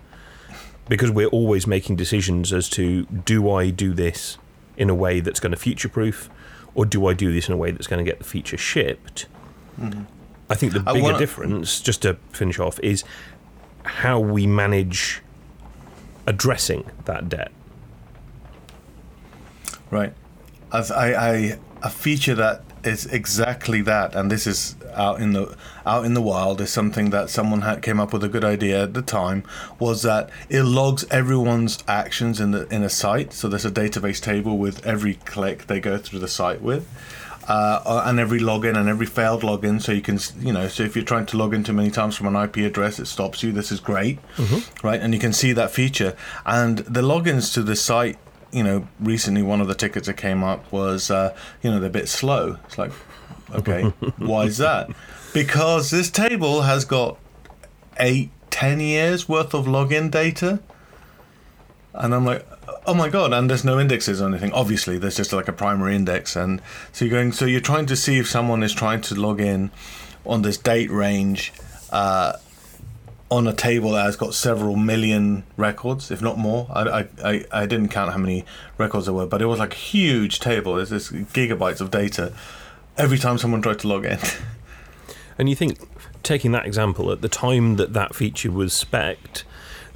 because 0.89 1.11
we're 1.11 1.29
always 1.29 1.67
making 1.67 1.95
decisions 1.95 2.53
as 2.53 2.69
to 2.71 3.05
do 3.07 3.51
I 3.51 3.71
do 3.71 3.95
this 3.95 4.39
in 4.77 4.91
a 4.91 4.95
way 4.95 5.21
that's 5.21 5.41
going 5.41 5.53
to 5.53 5.57
future 5.57 5.89
proof, 5.89 6.29
or 6.75 6.85
do 6.85 7.07
I 7.07 7.15
do 7.15 7.33
this 7.33 7.49
in 7.49 7.55
a 7.55 7.57
way 7.57 7.71
that's 7.71 7.87
going 7.87 8.05
to 8.05 8.09
get 8.09 8.19
the 8.19 8.25
feature 8.25 8.59
shipped. 8.59 9.27
Mm-hmm. 9.81 10.03
I 10.49 10.55
think 10.55 10.73
the 10.73 10.81
bigger 10.81 11.01
wanna- 11.03 11.19
difference, 11.19 11.81
just 11.81 12.03
to 12.03 12.15
finish 12.33 12.59
off, 12.59 12.79
is 12.81 13.05
how 13.85 14.19
we 14.21 14.47
manage 14.47 15.23
addressing 16.27 16.91
that 17.05 17.29
debt. 17.29 17.53
right? 19.91 20.13
As 20.73 20.91
I, 20.91 21.13
I 21.13 21.59
a 21.83 21.91
feature 21.91 22.35
that 22.35 22.63
is 22.83 23.07
exactly 23.07 23.81
that, 23.83 24.15
and 24.15 24.31
this 24.31 24.47
is 24.47 24.75
out 24.95 25.21
in 25.21 25.33
the 25.33 25.57
out 25.85 26.05
in 26.05 26.15
the 26.15 26.23
wild 26.23 26.61
is 26.61 26.71
something 26.73 27.11
that 27.11 27.31
someone 27.31 27.61
had 27.63 27.83
came 27.83 28.01
up 28.01 28.13
with 28.13 28.25
a 28.25 28.29
good 28.29 28.45
idea 28.45 28.83
at 28.85 28.95
the 28.95 29.03
time 29.03 29.45
was 29.79 30.03
that 30.03 30.31
it 30.49 30.63
logs 30.63 31.05
everyone's 31.11 31.79
actions 31.87 32.41
in 32.41 32.51
the 32.51 32.67
in 32.75 32.83
a 32.83 32.89
site. 32.89 33.33
So 33.33 33.49
there's 33.49 33.65
a 33.65 33.71
database 33.71 34.21
table 34.21 34.59
with 34.59 34.85
every 34.85 35.15
click 35.15 35.67
they 35.67 35.81
go 35.81 35.99
through 35.99 36.19
the 36.21 36.29
site 36.29 36.63
with. 36.63 36.89
Uh, 37.49 38.03
and 38.05 38.19
every 38.19 38.41
login 38.41 38.77
and 38.77 38.89
every 38.89 39.07
failed 39.07 39.43
login, 39.43 39.81
so 39.81 39.93
you 39.93 40.03
can, 40.03 40.19
you 40.41 40.53
know, 40.53 40.67
so 40.67 40.83
if 40.83 40.97
you're 40.97 41.05
trying 41.05 41.27
to 41.27 41.37
log 41.37 41.55
in 41.55 41.63
too 41.63 41.73
many 41.73 41.91
times 41.91 42.17
from 42.17 42.35
an 42.35 42.37
IP 42.45 42.57
address, 42.59 42.99
it 42.99 43.07
stops 43.07 43.43
you. 43.43 43.53
This 43.53 43.71
is 43.71 43.79
great, 43.79 44.19
right? 44.83 45.01
And 45.01 45.15
you 45.15 45.21
can 45.21 45.33
see 45.33 45.53
that 45.53 45.71
feature. 45.71 46.17
And 46.45 46.79
the 46.79 47.03
logins 47.03 47.55
to 47.55 47.63
the 47.63 47.77
site 47.77 48.19
you 48.53 48.63
know, 48.63 48.89
recently 49.01 49.43
one 49.43 49.61
of 49.61 49.69
the 49.69 49.75
tickets 49.75 50.07
that 50.07 50.15
came 50.15 50.43
up 50.43 50.71
was, 50.73 51.11
uh, 51.11 51.37
you 51.63 51.71
know, 51.71 51.79
they're 51.79 51.91
a 51.91 51.93
bit 51.93 52.09
slow. 52.09 52.57
It's 52.65 52.79
like, 52.79 52.93
okay, 53.55 53.83
why 54.19 54.45
is 54.45 54.59
that? 54.59 54.89
Because 55.35 55.91
this 55.91 56.11
table 56.11 56.63
has 56.63 56.85
got 56.85 57.19
eight, 57.99 58.31
ten 58.51 58.81
years 58.81 59.29
worth 59.29 59.53
of 59.53 59.67
login 59.67 60.11
data. 60.11 60.61
And 61.93 62.15
I'm 62.15 62.25
like, 62.25 62.47
oh 62.87 62.95
my 62.95 63.09
god! 63.09 63.33
And 63.33 63.51
there's 63.51 63.65
no 63.65 63.79
indexes 63.79 64.21
or 64.21 64.29
anything. 64.29 64.53
Obviously, 64.53 64.99
there's 64.99 65.17
just 65.17 65.33
like 65.33 65.49
a 65.49 65.53
primary 65.53 65.95
index, 65.95 66.37
and 66.37 66.61
so 66.93 67.05
you're 67.05 67.13
going. 67.13 67.33
So 67.33 67.45
you're 67.45 67.61
trying 67.61 67.87
to 67.87 67.97
see 67.97 68.19
if 68.19 68.29
someone 68.29 68.63
is 68.63 68.73
trying 68.73 69.01
to 69.03 69.15
log 69.15 69.41
in 69.41 69.71
on 70.25 70.43
this 70.43 70.59
date 70.59 70.91
range 70.91 71.53
uh, 71.91 72.35
on 73.31 73.47
a 73.47 73.53
table 73.53 73.93
that 73.93 74.05
has 74.05 74.17
got 74.17 74.35
several 74.35 74.77
million 74.77 75.45
records, 75.57 76.11
if 76.11 76.23
not 76.23 76.39
more. 76.39 76.67
I, 76.71 77.07
I, 77.23 77.45
I, 77.53 77.67
didn't 77.67 77.89
count 77.89 78.13
how 78.13 78.19
many 78.19 78.45
records 78.79 79.07
there 79.07 79.15
were, 79.15 79.27
but 79.27 79.43
it 79.43 79.47
was 79.47 79.59
like 79.59 79.73
a 79.73 79.77
huge 79.77 80.41
table. 80.41 80.75
There's 80.75 80.91
this 80.91 81.11
gigabytes 81.11 81.81
of 81.81 81.91
data 81.91 82.33
every 82.97 83.19
time 83.19 83.39
someone 83.39 83.63
tried 83.63 83.81
to 83.81 83.89
log 83.89 84.05
in. 84.05 84.19
And 85.39 85.51
you 85.51 85.55
think, 85.55 85.79
taking 86.23 86.53
that 86.53 86.65
example, 86.65 87.13
at 87.13 87.21
the 87.21 87.29
time 87.29 87.77
that 87.77 87.93
that 87.93 88.15
feature 88.15 88.51
was 88.51 88.73
spec'd, 88.73 89.45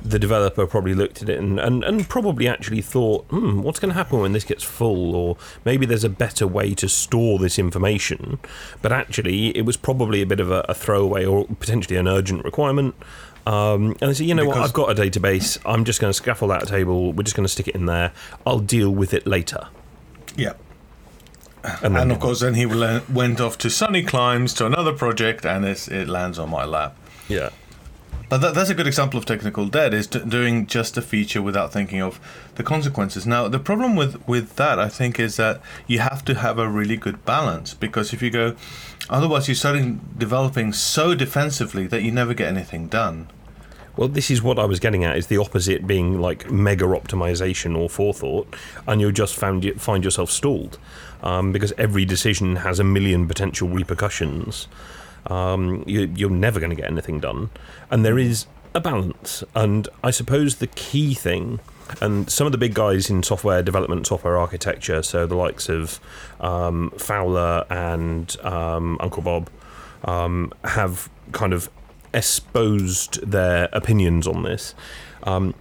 the 0.03 0.19
developer 0.19 0.67
probably 0.67 0.95
looked 0.95 1.23
at 1.23 1.29
it 1.29 1.39
and, 1.39 1.59
and, 1.61 1.85
and 1.85 2.09
probably 2.09 2.49
actually 2.49 2.81
thought, 2.83 3.25
hmm, 3.27 3.63
what's 3.63 3.79
going 3.79 3.91
to 3.91 3.95
happen 3.95 4.21
when 4.21 4.33
this 4.33 4.45
gets 4.45 4.65
full? 4.65 5.15
Or 5.15 5.37
maybe 5.65 5.87
there's 5.87 6.05
a 6.05 6.09
better 6.09 6.47
way 6.47 6.75
to 6.75 6.89
store 6.89 7.39
this 7.39 7.59
information. 7.59 8.39
But 8.83 8.93
actually, 8.93 9.57
it 9.57 9.63
was 9.63 9.77
probably 9.77 10.23
a 10.23 10.27
bit 10.27 10.41
of 10.41 10.51
a, 10.51 10.65
a 10.69 10.75
throwaway 10.75 11.25
or 11.25 11.45
potentially 11.47 11.97
an 11.97 12.09
urgent 12.09 12.45
requirement. 12.45 12.95
Um, 13.47 13.97
and 14.01 14.11
they 14.11 14.15
say, 14.15 14.25
you 14.25 14.35
know 14.35 14.45
what, 14.45 14.59
I've 14.59 14.73
got 14.73 14.91
a 14.91 14.95
database. 14.95 15.59
I'm 15.65 15.85
just 15.85 16.01
going 16.01 16.11
to 16.11 16.15
scaffold 16.15 16.51
that 16.51 16.67
table. 16.69 17.13
We're 17.13 17.23
just 17.23 17.37
going 17.37 17.47
to 17.47 17.53
stick 17.53 17.69
it 17.69 17.75
in 17.75 17.87
there. 17.87 18.13
I'll 18.47 18.59
deal 18.61 18.91
with 18.91 19.15
it 19.15 19.27
later. 19.27 19.69
yeah. 20.37 20.53
And, 21.83 21.95
And 21.97 22.11
of 22.11 22.21
course, 22.21 22.41
then 22.41 22.55
he 22.55 22.65
went 22.65 23.39
off 23.41 23.59
to 23.59 23.69
Sunny 23.69 24.03
Climes 24.03 24.55
to 24.55 24.65
another 24.67 24.95
project, 24.95 25.45
and 25.45 25.65
it's, 25.67 25.89
it 25.89 26.09
lands 26.09 26.39
on 26.39 26.49
my 26.49 26.65
lap. 26.65 26.97
yeah. 27.29 27.51
But 28.31 28.43
that, 28.43 28.55
that's 28.55 28.71
a 28.71 28.77
good 28.77 28.87
example 28.87 29.19
of 29.19 29.27
technical 29.27 29.67
debt 29.67 29.93
is 29.93 30.07
d- 30.07 30.21
doing 30.21 30.69
just 30.69 30.97
a 30.97 31.03
feature 31.03 31.43
without 31.43 31.73
thinking 31.73 32.01
of 32.01 32.21
the 32.55 32.63
consequences. 32.63 33.27
Now, 33.27 33.49
the 33.49 33.59
problem 33.59 33.97
with, 33.97 34.27
with 34.29 34.55
that, 34.55 34.79
I 34.79 34.89
think, 34.89 35.19
is 35.19 35.35
that 35.37 35.61
you 35.89 35.99
have 35.99 36.25
to 36.27 36.37
have 36.37 36.57
a 36.57 36.69
really 36.69 36.97
good 36.97 37.25
balance 37.25 37.75
because 37.75 38.13
if 38.13 38.23
you 38.23 38.31
go, 38.31 38.55
otherwise, 39.11 39.49
you're 39.49 39.57
starting 39.57 40.01
developing 40.17 40.73
so 40.73 41.17
defensively 41.17 41.89
that 41.89 42.05
you 42.05 42.13
never 42.13 42.33
get 42.33 42.47
anything 42.47 42.87
done. 42.87 43.27
Well, 43.97 44.07
this 44.07 44.31
is 44.31 44.41
what 44.41 44.61
I 44.61 44.65
was 44.65 44.79
getting 44.79 45.05
at: 45.05 45.17
is 45.17 45.27
the 45.27 45.39
opposite 45.39 45.85
being 45.85 46.21
like 46.21 46.49
mega 46.53 46.85
optimization 46.85 47.77
or 47.77 47.91
forethought, 47.91 48.55
and 48.87 49.01
you'll 49.01 49.11
just 49.11 49.35
found 49.35 49.65
you, 49.65 49.75
find 49.75 50.05
yourself 50.05 50.31
stalled 50.31 50.79
um, 51.25 51.51
because 51.51 51.73
every 51.77 52.05
decision 52.05 52.57
has 52.57 52.79
a 52.79 52.85
million 52.85 53.27
potential 53.27 53.69
repercussions. 53.69 54.69
Um, 55.27 55.85
you, 55.87 56.13
you're 56.17 56.31
never 56.31 56.61
going 56.61 56.71
to 56.71 56.77
get 56.77 56.91
anything 56.91 57.21
done. 57.21 57.51
And 57.91 58.05
there 58.05 58.19
is 58.19 58.47
a 58.75 58.81
balance. 58.81 59.45
And 59.55 59.89
I 60.03 60.11
suppose 60.11 60.57
the 60.57 60.67
key 60.69 61.15
thing, 61.15 61.61
and 62.01 62.31
some 62.31 62.47
of 62.47 62.53
the 62.53 62.59
big 62.59 62.75
guys 62.75 63.11
in 63.11 63.23
software 63.23 63.63
development, 63.63 64.07
software 64.07 64.39
architecture, 64.39 65.03
so 65.03 65.27
the 65.27 65.35
likes 65.35 65.69
of 65.69 66.01
um, 66.41 66.93
Fowler 66.97 67.67
and 67.69 68.37
um, 68.43 68.97
Uncle 69.01 69.23
Bob, 69.23 69.51
um, 70.05 70.53
have 70.65 71.11
kind 71.33 71.53
of 71.53 71.69
exposed 72.15 73.21
their 73.29 73.69
opinions 73.73 74.27
on 74.27 74.43
this. 74.43 74.75
Um, 75.25 75.55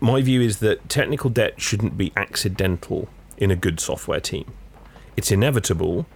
my 0.00 0.20
view 0.20 0.40
is 0.40 0.58
that 0.58 0.88
technical 0.88 1.30
debt 1.30 1.60
shouldn't 1.60 1.96
be 1.96 2.12
accidental 2.16 3.08
in 3.38 3.50
a 3.50 3.56
good 3.56 3.80
software 3.80 4.20
team. 4.20 4.52
It's 5.16 5.30
inevitable, 5.30 6.06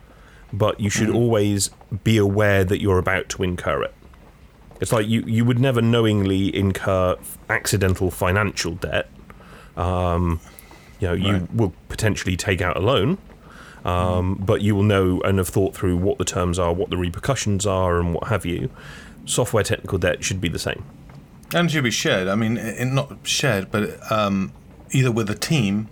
but 0.52 0.80
you 0.80 0.90
should 0.90 1.08
Mm. 1.08 1.14
always 1.14 1.70
be 2.04 2.16
aware 2.16 2.64
that 2.64 2.80
you're 2.80 2.98
about 2.98 3.28
to 3.30 3.42
incur 3.42 3.82
it. 3.82 3.94
It's 4.80 4.92
like 4.92 5.06
you, 5.06 5.22
you 5.26 5.44
would 5.44 5.58
never 5.58 5.82
knowingly 5.82 6.54
incur 6.54 7.16
accidental 7.48 8.10
financial 8.10 8.72
debt. 8.74 9.08
Um, 9.76 10.40
you 10.98 11.08
know, 11.08 11.14
you 11.14 11.32
Right. 11.32 11.54
will 11.54 11.72
potentially 11.88 12.36
take 12.36 12.60
out 12.60 12.76
a 12.76 12.80
loan, 12.80 13.18
um, 13.84 14.34
but 14.44 14.62
you 14.62 14.74
will 14.74 14.82
know 14.82 15.20
and 15.22 15.38
have 15.38 15.48
thought 15.48 15.74
through 15.74 15.96
what 15.96 16.18
the 16.18 16.24
terms 16.24 16.58
are, 16.58 16.72
what 16.72 16.90
the 16.90 16.96
repercussions 16.96 17.66
are, 17.66 17.98
and 18.00 18.14
what 18.14 18.28
have 18.28 18.44
you. 18.46 18.70
Software 19.26 19.62
technical 19.64 19.98
debt 19.98 20.24
should 20.24 20.40
be 20.40 20.48
the 20.48 20.58
same. 20.58 20.82
And 21.54 21.68
it 21.68 21.72
should 21.72 21.84
be 21.84 21.90
shared. 21.90 22.28
I 22.28 22.34
mean, 22.34 22.58
i- 22.58 22.84
not 22.84 23.16
shared, 23.22 23.70
but 23.70 23.98
um, 24.10 24.52
either 24.92 25.10
with 25.12 25.28
a 25.30 25.34
team 25.34 25.88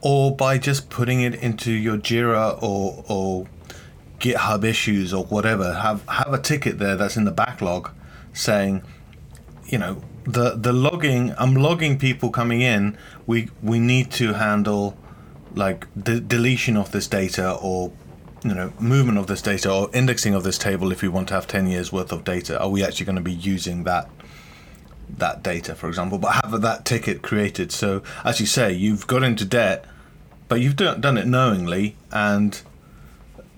or 0.00 0.34
by 0.34 0.58
just 0.58 0.90
putting 0.90 1.20
it 1.22 1.34
into 1.36 1.70
your 1.72 1.96
Jira 1.96 2.58
or 2.62 3.04
or 3.08 3.46
GitHub 4.22 4.64
issues 4.64 5.12
or 5.12 5.24
whatever. 5.24 5.74
Have 5.74 6.06
have 6.08 6.32
a 6.32 6.38
ticket 6.38 6.78
there 6.78 6.96
that's 6.96 7.16
in 7.16 7.24
the 7.24 7.32
backlog 7.32 7.90
saying, 8.32 8.82
you 9.66 9.78
know, 9.78 10.02
the 10.24 10.54
the 10.56 10.72
logging. 10.72 11.34
I'm 11.36 11.54
logging 11.54 11.98
people 11.98 12.30
coming 12.30 12.62
in. 12.62 12.96
We 13.26 13.50
we 13.62 13.78
need 13.78 14.10
to 14.12 14.34
handle 14.34 14.96
like 15.54 15.86
the 15.94 16.20
deletion 16.20 16.76
of 16.76 16.92
this 16.92 17.06
data 17.06 17.52
or 17.52 17.92
you 18.44 18.54
know 18.54 18.72
movement 18.78 19.18
of 19.18 19.26
this 19.26 19.42
data 19.42 19.70
or 19.72 19.90
indexing 19.92 20.34
of 20.34 20.44
this 20.44 20.56
table 20.56 20.90
if 20.92 21.02
we 21.02 21.08
want 21.08 21.28
to 21.28 21.34
have 21.34 21.46
10 21.46 21.66
years 21.66 21.92
worth 21.92 22.10
of 22.10 22.24
data 22.24 22.58
are 22.58 22.70
we 22.70 22.82
actually 22.82 23.04
going 23.04 23.16
to 23.16 23.22
be 23.22 23.32
using 23.32 23.84
that 23.84 24.08
that 25.08 25.42
data 25.42 25.74
for 25.74 25.88
example 25.88 26.16
but 26.16 26.40
have 26.42 26.62
that 26.62 26.84
ticket 26.86 27.22
created 27.22 27.70
so 27.70 28.02
as 28.24 28.40
you 28.40 28.46
say 28.46 28.72
you've 28.72 29.06
got 29.06 29.22
into 29.22 29.44
debt 29.44 29.84
but 30.48 30.60
you've 30.60 30.76
done, 30.76 31.00
done 31.00 31.18
it 31.18 31.26
knowingly 31.26 31.96
and 32.10 32.62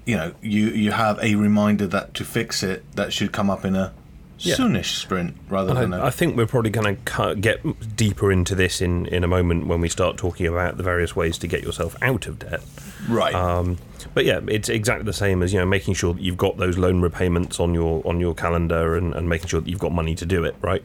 you 0.05 0.17
know 0.17 0.33
you 0.43 0.67
you 0.69 0.93
have 0.93 1.19
a 1.23 1.35
reminder 1.35 1.87
that 1.87 2.15
to 2.15 2.25
fix 2.25 2.63
it 2.63 2.85
that 2.97 3.13
should 3.13 3.33
come 3.33 3.49
up 3.51 3.65
in 3.65 3.75
a 3.75 3.93
Yeah. 4.39 4.57
soonish 4.57 4.97
sprint 5.01 5.37
rather 5.49 5.73
than 5.73 5.85
And 5.85 5.95
a 5.95 5.99
I, 5.99 6.07
I 6.09 6.11
think 6.11 6.37
we're 6.37 6.47
probably 6.47 6.71
going 6.71 6.97
to 6.97 7.35
get 7.37 7.97
deeper 7.97 8.31
into 8.33 8.55
this 8.55 8.81
in, 8.83 9.07
in 9.07 9.23
a 9.25 9.29
moment 9.29 9.67
when 9.69 9.81
we 9.81 9.89
start 9.89 10.17
talking 10.19 10.47
about 10.47 10.77
the 10.77 10.83
various 10.83 11.15
ways 11.17 11.39
to 11.39 11.47
get 11.47 11.63
yourself 11.63 11.95
out 12.03 12.27
of 12.27 12.41
debt. 12.41 12.61
right 13.09 13.35
Um, 13.35 13.79
but 14.13 14.25
yeah, 14.27 14.41
it's 14.49 14.69
exactly 14.69 15.05
the 15.07 15.13
same 15.15 15.43
as 15.43 15.53
you 15.55 15.59
know 15.61 15.67
making 15.67 15.95
sure 15.95 16.13
that 16.15 16.21
you've 16.23 16.37
got 16.37 16.57
those 16.59 16.77
loan 16.77 17.01
repayments 17.01 17.59
on 17.61 17.73
your 17.75 18.03
on 18.05 18.21
your 18.21 18.35
calendar 18.35 18.97
and, 18.97 19.15
and 19.15 19.29
making 19.29 19.49
sure 19.49 19.61
that 19.61 19.71
you've 19.71 19.79
got 19.87 19.93
money 19.93 20.15
to 20.17 20.27
do 20.27 20.45
it, 20.45 20.55
right? 20.61 20.85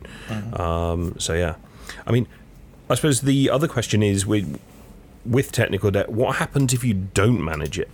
Um, 0.54 1.16
so 1.20 1.34
yeah, 1.34 1.56
I 2.08 2.12
mean, 2.12 2.28
I 2.90 2.96
suppose 2.96 3.22
the 3.22 3.50
other 3.50 3.68
question 3.68 4.02
is 4.04 4.26
with 4.26 4.60
with 5.26 5.52
technical 5.52 5.92
debt, 5.92 6.10
what 6.10 6.38
happens 6.38 6.74
if 6.74 6.84
you 6.84 6.94
don't 6.94 7.44
manage 7.44 7.78
it? 7.78 7.90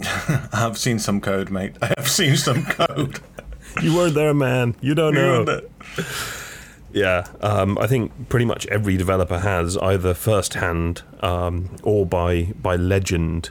i've 0.52 0.76
seen 0.76 0.98
some 0.98 1.20
code 1.20 1.50
mate 1.50 1.74
i 1.82 1.86
have 1.96 2.08
seen 2.08 2.36
some 2.36 2.64
code 2.64 3.20
You 3.82 3.94
weren't 3.94 4.14
there, 4.14 4.32
man. 4.32 4.74
You 4.80 4.94
don't 4.94 5.14
know. 5.14 5.60
Yeah, 6.92 7.26
um, 7.42 7.76
I 7.78 7.86
think 7.86 8.30
pretty 8.30 8.46
much 8.46 8.66
every 8.68 8.96
developer 8.96 9.40
has 9.40 9.76
either 9.76 10.14
firsthand 10.14 11.02
um, 11.20 11.76
or 11.82 12.06
by 12.06 12.54
by 12.62 12.76
legend 12.76 13.50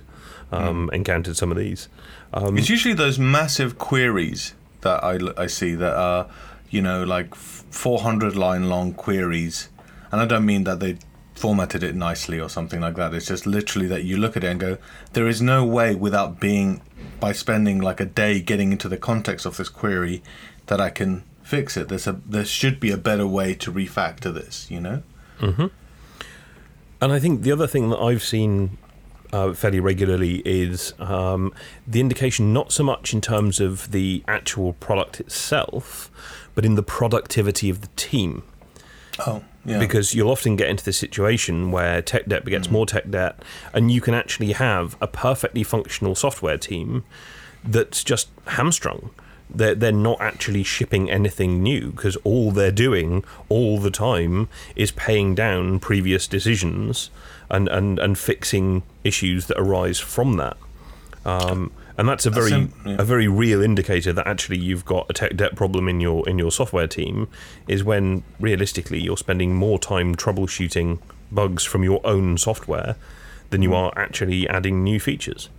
um, 0.51 0.89
encountered 0.93 1.37
some 1.37 1.51
of 1.51 1.57
these. 1.57 1.89
Um, 2.33 2.57
It's 2.57 2.69
usually 2.69 2.95
those 2.95 3.19
massive 3.19 3.77
queries 3.77 4.55
that 4.81 5.03
I, 5.03 5.19
I 5.37 5.45
see 5.47 5.75
that 5.75 5.93
are, 5.95 6.27
you 6.71 6.81
know, 6.81 7.03
like 7.03 7.35
400 7.35 8.35
line 8.35 8.67
long 8.67 8.93
queries. 8.93 9.69
And 10.11 10.21
I 10.21 10.25
don't 10.25 10.45
mean 10.45 10.63
that 10.63 10.79
they 10.79 10.97
formatted 11.35 11.83
it 11.83 11.95
nicely 11.95 12.39
or 12.39 12.49
something 12.49 12.81
like 12.81 12.95
that. 12.95 13.13
It's 13.13 13.27
just 13.27 13.45
literally 13.45 13.87
that 13.87 14.03
you 14.03 14.17
look 14.17 14.35
at 14.37 14.43
it 14.43 14.47
and 14.47 14.59
go, 14.59 14.77
there 15.13 15.27
is 15.27 15.41
no 15.41 15.65
way 15.65 15.93
without 15.93 16.39
being, 16.39 16.81
by 17.19 17.33
spending 17.33 17.79
like 17.79 17.99
a 17.99 18.05
day 18.05 18.39
getting 18.41 18.71
into 18.71 18.87
the 18.87 18.97
context 18.97 19.45
of 19.45 19.57
this 19.57 19.69
query, 19.69 20.23
that 20.67 20.81
I 20.81 20.89
can 20.89 21.23
fix 21.43 21.77
it. 21.77 21.89
There's 21.89 22.07
a 22.07 22.19
there 22.25 22.45
should 22.45 22.79
be 22.79 22.89
a 22.89 22.97
better 22.97 23.27
way 23.27 23.53
to 23.55 23.71
refactor 23.71 24.33
this, 24.33 24.71
you 24.71 24.79
know? 24.79 25.03
And 27.01 27.11
I 27.11 27.19
think 27.19 27.43
the 27.43 27.51
other 27.51 27.67
thing 27.67 27.89
that 27.89 27.99
I've 27.99 28.23
seen 28.23 28.77
uh, 29.33 29.53
fairly 29.53 29.79
regularly 29.79 30.41
is 30.45 30.93
um, 30.97 31.53
the 31.85 31.99
indication 31.99 32.53
not 32.53 32.71
so 32.71 32.83
much 32.83 33.13
in 33.13 33.19
terms 33.21 33.59
of 33.59 33.91
the 33.91 34.23
actual 34.27 34.73
product 34.73 35.19
itself, 35.19 36.09
but 36.55 36.63
in 36.65 36.75
the 36.75 36.83
productivity 36.83 37.69
of 37.69 37.81
the 37.81 37.89
team. 37.95 38.43
Oh, 39.19 39.43
yeah. 39.65 39.79
Because 39.79 40.13
you'll 40.13 40.29
often 40.29 40.55
get 40.55 40.69
into 40.69 40.85
this 40.85 40.97
situation 40.97 41.71
where 41.71 42.01
tech 42.01 42.27
debt 42.27 42.45
begets 42.45 42.69
more 42.69 42.85
tech 42.85 43.09
debt, 43.09 43.39
and 43.73 43.91
you 43.91 43.99
can 43.99 44.13
actually 44.13 44.51
have 44.53 44.95
a 45.01 45.07
perfectly 45.07 45.63
functional 45.63 46.13
software 46.13 46.57
team 46.57 47.03
that's 47.63 48.03
just 48.03 48.29
hamstrung. 48.47 49.09
They're, 49.49 49.75
they're 49.75 49.91
not 49.91 50.21
actually 50.21 50.63
shipping 50.63 51.09
anything 51.09 51.63
new 51.63 51.91
because 51.91 52.15
all 52.17 52.51
they're 52.51 52.71
doing 52.71 53.23
all 53.49 53.79
the 53.79 53.91
time 53.91 54.49
is 54.75 54.91
paying 54.91 55.33
down 55.33 55.79
previous 55.79 56.27
decisions 56.27 57.09
and, 57.49 57.67
and, 57.67 57.99
and 57.99 58.17
fixing 58.17 58.83
issues 59.03 59.47
that 59.47 59.59
arise 59.59 59.99
from 59.99 60.37
that. 60.37 60.57
Um, 61.25 61.71
and 61.97 62.07
that's 62.09 62.25
a 62.25 62.29
very 62.29 62.49
sim- 62.49 62.73
yeah. 62.85 62.95
a 62.99 63.03
very 63.03 63.27
real 63.27 63.61
indicator 63.61 64.11
that 64.13 64.27
actually 64.27 64.57
you've 64.57 64.85
got 64.85 65.05
a 65.09 65.13
tech 65.13 65.35
debt 65.37 65.55
problem 65.55 65.87
in 65.87 65.99
your 66.01 66.27
in 66.29 66.37
your 66.37 66.51
software 66.51 66.87
team 66.87 67.27
is 67.67 67.83
when 67.83 68.23
realistically 68.39 68.99
you're 68.99 69.17
spending 69.17 69.55
more 69.55 69.79
time 69.79 70.15
troubleshooting 70.15 70.99
bugs 71.31 71.63
from 71.63 71.83
your 71.83 72.01
own 72.05 72.37
software 72.37 72.95
than 73.49 73.59
Hmm. 73.61 73.63
you 73.69 73.75
are 73.75 73.93
actually 73.95 74.47
adding 74.49 74.83
new 74.83 74.99
features. 74.99 75.49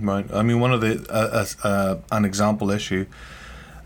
Right. 0.00 0.26
I 0.32 0.42
mean, 0.42 0.60
one 0.60 0.72
of 0.72 0.80
the 0.80 1.06
uh, 1.10 1.44
uh, 1.68 1.96
an 2.10 2.24
example 2.24 2.70
issue 2.70 3.06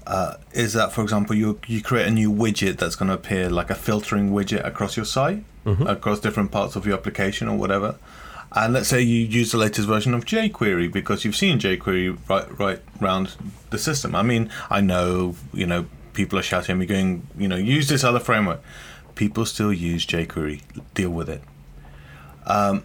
uh, 0.07 0.35
is 0.53 0.75
that, 0.75 0.93
for 0.93 1.03
example, 1.03 1.35
you 1.35 1.59
you 1.67 1.83
create 1.83 2.07
a 2.07 2.11
new 2.11 2.31
widget 2.33 2.77
that's 2.79 2.95
going 2.95 3.09
to 3.09 3.15
appear 3.15 3.51
like 3.51 3.71
a 3.71 3.75
filtering 3.75 4.31
widget 4.31 4.65
across 4.65 4.97
your 4.97 5.07
site, 5.07 5.45
across 5.67 6.21
different 6.21 6.51
parts 6.53 6.77
of 6.77 6.87
your 6.87 6.97
application 6.97 7.49
or 7.49 7.57
whatever. 7.57 7.97
And 8.55 8.73
let's 8.73 8.89
say 8.89 9.03
you 9.03 9.27
use 9.27 9.51
the 9.53 9.59
latest 9.59 9.89
version 9.89 10.15
of 10.15 10.25
jQuery 10.25 10.93
because 10.93 11.25
you've 11.25 11.37
seen 11.37 11.59
jQuery 11.59 12.17
right 12.29 12.59
right 12.59 12.81
round 13.01 13.35
the 13.71 13.79
system. 13.79 14.15
I 14.15 14.23
mean, 14.23 14.51
I 14.71 14.81
know 14.81 15.35
you 15.53 15.67
know 15.67 15.87
people 16.13 16.39
are 16.39 16.43
shouting 16.43 16.75
at 16.75 16.79
me, 16.79 16.87
going, 16.87 17.27
you 17.37 17.49
know, 17.49 17.57
use 17.57 17.89
this 17.89 18.05
other 18.05 18.21
framework. 18.21 18.63
People 19.17 19.45
still 19.45 19.73
use 19.73 20.07
jQuery. 20.07 20.63
Deal 20.95 21.11
with 21.11 21.29
it 21.29 21.43
um, 22.47 22.85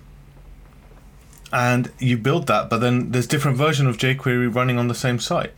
and 1.51 1.91
you 1.99 2.17
build 2.17 2.47
that, 2.47 2.69
but 2.69 2.79
then 2.79 3.12
there's 3.12 3.27
different 3.27 3.58
version 3.58 3.88
of 3.88 3.97
jQuery 3.97 4.53
running 4.53 4.77
on 4.77 4.88
the 4.88 4.95
same 4.95 5.19
site, 5.19 5.53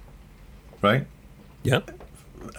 right? 0.82 1.06
Yeah. 1.64 1.82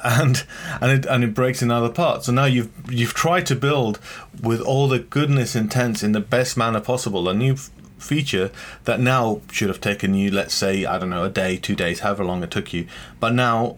And 0.04 0.44
and 0.80 0.90
it 0.92 1.06
and 1.06 1.22
it 1.24 1.34
breaks 1.34 1.62
in 1.62 1.70
other 1.70 1.88
parts. 1.90 2.26
So 2.26 2.32
now 2.32 2.44
you've 2.46 2.70
you've 2.90 3.14
tried 3.14 3.46
to 3.46 3.56
build 3.56 3.98
with 4.42 4.60
all 4.60 4.88
the 4.88 4.98
goodness 4.98 5.54
intents 5.54 6.02
in 6.02 6.12
the 6.12 6.20
best 6.20 6.56
manner 6.56 6.80
possible 6.80 7.28
a 7.28 7.34
new 7.34 7.52
f- 7.54 7.70
feature 7.98 8.50
that 8.84 8.98
now 9.00 9.40
should 9.52 9.68
have 9.68 9.80
taken 9.80 10.14
you, 10.14 10.30
let's 10.30 10.54
say, 10.54 10.84
I 10.84 10.98
don't 10.98 11.10
know, 11.10 11.24
a 11.24 11.30
day, 11.30 11.56
two 11.56 11.76
days, 11.76 12.00
however 12.00 12.24
long 12.24 12.42
it 12.42 12.50
took 12.50 12.72
you. 12.72 12.86
But 13.20 13.32
now 13.34 13.76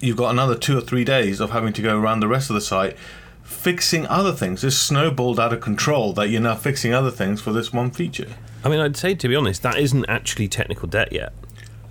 you've 0.00 0.16
got 0.16 0.30
another 0.30 0.54
two 0.54 0.78
or 0.78 0.80
three 0.80 1.04
days 1.04 1.38
of 1.40 1.50
having 1.50 1.72
to 1.74 1.82
go 1.82 1.98
around 1.98 2.20
the 2.20 2.28
rest 2.28 2.48
of 2.50 2.54
the 2.54 2.60
site 2.62 2.96
fixing 3.42 4.06
other 4.06 4.32
things. 4.32 4.62
It's 4.64 4.76
snowballed 4.76 5.40
out 5.40 5.52
of 5.52 5.60
control 5.60 6.12
that 6.14 6.28
you're 6.28 6.40
now 6.40 6.54
fixing 6.54 6.92
other 6.94 7.10
things 7.10 7.40
for 7.40 7.52
this 7.52 7.72
one 7.72 7.90
feature. 7.90 8.28
I 8.64 8.68
mean, 8.68 8.80
I'd 8.80 8.96
say 8.96 9.14
to 9.14 9.28
be 9.28 9.34
honest, 9.36 9.62
that 9.62 9.78
isn't 9.78 10.04
actually 10.08 10.48
technical 10.48 10.88
debt 10.88 11.12
yet. 11.12 11.32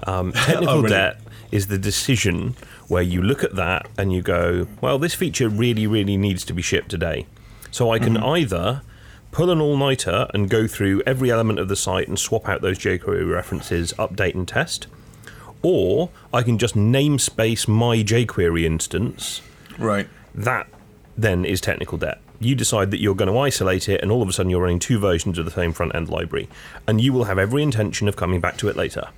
Um, 0.03 0.31
technical 0.33 0.69
Oh, 0.69 0.77
really? 0.77 0.89
debt 0.89 1.19
is 1.51 1.67
the 1.67 1.77
decision 1.77 2.55
where 2.87 3.03
you 3.03 3.21
look 3.21 3.43
at 3.43 3.55
that 3.55 3.87
and 3.97 4.13
you 4.13 4.21
go, 4.21 4.67
well, 4.81 4.97
this 4.97 5.13
feature 5.13 5.49
really, 5.49 5.87
really 5.87 6.17
needs 6.17 6.45
to 6.45 6.53
be 6.53 6.61
shipped 6.61 6.89
today. 6.89 7.25
So 7.71 7.91
I 7.91 7.99
can 7.99 8.13
Mm-hmm. 8.13 8.25
either 8.25 8.81
pull 9.31 9.49
an 9.51 9.59
all 9.61 9.77
nighter 9.77 10.27
and 10.33 10.49
go 10.49 10.67
through 10.67 11.03
every 11.05 11.29
element 11.29 11.59
of 11.59 11.67
the 11.67 11.75
site 11.75 12.07
and 12.07 12.17
swap 12.17 12.47
out 12.47 12.61
those 12.61 12.79
jQuery 12.79 13.29
references, 13.31 13.93
update 13.93 14.33
and 14.35 14.47
test, 14.47 14.87
or 15.61 16.09
I 16.33 16.43
can 16.43 16.57
just 16.57 16.75
namespace 16.75 17.67
my 17.67 17.97
jQuery 17.97 18.63
instance. 18.63 19.41
Right. 19.77 20.07
That 20.33 20.67
then 21.17 21.45
is 21.45 21.59
technical 21.61 21.97
debt. 21.97 22.19
You 22.39 22.55
decide 22.55 22.91
that 22.91 22.99
you're 23.01 23.15
going 23.15 23.31
to 23.31 23.37
isolate 23.39 23.89
it, 23.89 24.01
and 24.01 24.11
all 24.11 24.21
of 24.21 24.29
a 24.29 24.33
sudden 24.33 24.49
you're 24.49 24.61
running 24.61 24.79
two 24.79 24.99
versions 24.99 25.37
of 25.37 25.45
the 25.45 25.51
same 25.51 25.73
front 25.73 25.93
end 25.95 26.07
library, 26.09 26.47
and 26.87 27.01
you 27.01 27.11
will 27.11 27.25
have 27.25 27.37
every 27.39 27.63
intention 27.63 28.07
of 28.07 28.15
coming 28.15 28.39
back 28.39 28.57
to 28.57 28.69
it 28.69 28.75
later. 28.75 29.09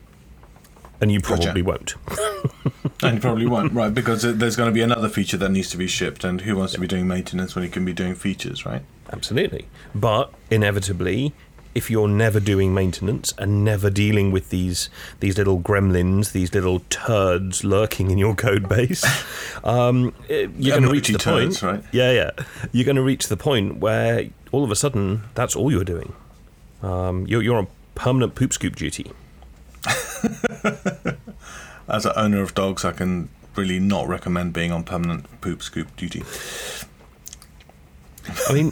And 1.01 1.11
you 1.11 1.19
probably 1.21 1.61
won't. 1.61 1.95
and 3.03 3.15
you 3.15 3.19
probably 3.21 3.47
won't, 3.47 3.73
right? 3.73 3.93
Because 3.93 4.21
there's 4.23 4.55
going 4.55 4.69
to 4.69 4.73
be 4.73 4.81
another 4.81 5.09
feature 5.09 5.37
that 5.37 5.49
needs 5.49 5.69
to 5.71 5.77
be 5.77 5.87
shipped, 5.87 6.23
and 6.23 6.41
who 6.41 6.55
wants 6.57 6.73
to 6.73 6.79
be 6.79 6.87
doing 6.87 7.07
maintenance 7.07 7.55
when 7.55 7.63
you 7.63 7.69
can 7.69 7.85
be 7.85 7.93
doing 7.93 8.15
features, 8.15 8.65
right? 8.65 8.81
Absolutely. 9.11 9.67
But 9.95 10.31
inevitably, 10.51 11.33
if 11.75 11.89
you're 11.89 12.07
never 12.07 12.39
doing 12.39 12.73
maintenance 12.73 13.33
and 13.37 13.63
never 13.63 13.89
dealing 13.89 14.31
with 14.31 14.49
these 14.49 14.89
these 15.19 15.37
little 15.37 15.59
gremlins, 15.59 16.31
these 16.31 16.53
little 16.53 16.79
turds 16.89 17.63
lurking 17.63 18.11
in 18.11 18.17
your 18.17 18.35
code 18.35 18.67
base, 18.67 19.03
um, 19.63 20.13
you're 20.27 20.49
Yeah, 20.57 20.69
going 20.71 20.83
to 20.83 20.91
reach 20.91 21.07
the 21.09 21.19
point. 21.19 21.61
right? 21.61 21.83
Yeah, 21.91 22.11
yeah. 22.11 22.31
You're 22.71 22.85
going 22.85 22.95
to 22.97 23.03
reach 23.03 23.27
the 23.27 23.37
point 23.37 23.77
where 23.77 24.25
all 24.51 24.63
of 24.63 24.71
a 24.71 24.75
sudden 24.75 25.23
that's 25.35 25.55
all 25.55 25.71
you're 25.71 25.83
doing. 25.83 26.13
Um, 26.81 27.25
you're, 27.27 27.41
you're 27.41 27.57
on 27.57 27.67
permanent 27.95 28.35
poop 28.35 28.51
scoop 28.53 28.75
duty. 28.75 29.11
As 31.87 32.05
an 32.05 32.13
owner 32.15 32.41
of 32.41 32.53
dogs, 32.53 32.85
I 32.85 32.91
can 32.91 33.29
really 33.55 33.79
not 33.79 34.07
recommend 34.07 34.53
being 34.53 34.71
on 34.71 34.83
permanent 34.83 35.25
poop 35.41 35.61
scoop 35.63 35.95
duty. 35.97 36.23
I 38.47 38.53
mean, 38.53 38.71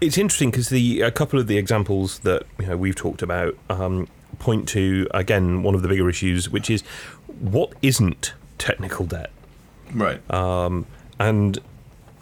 it's 0.00 0.18
interesting 0.18 0.50
because 0.50 0.68
the 0.70 1.02
a 1.02 1.10
couple 1.10 1.38
of 1.38 1.46
the 1.46 1.56
examples 1.56 2.18
that 2.20 2.44
you 2.58 2.66
know 2.66 2.76
we've 2.76 2.96
talked 2.96 3.22
about 3.22 3.56
um, 3.70 4.08
point 4.40 4.68
to 4.70 5.06
again 5.12 5.62
one 5.62 5.74
of 5.74 5.82
the 5.82 5.88
bigger 5.88 6.08
issues, 6.08 6.50
which 6.50 6.68
is 6.68 6.82
what 7.38 7.72
isn't 7.82 8.34
technical 8.58 9.06
debt, 9.06 9.30
Right. 9.94 10.20
and 11.20 11.58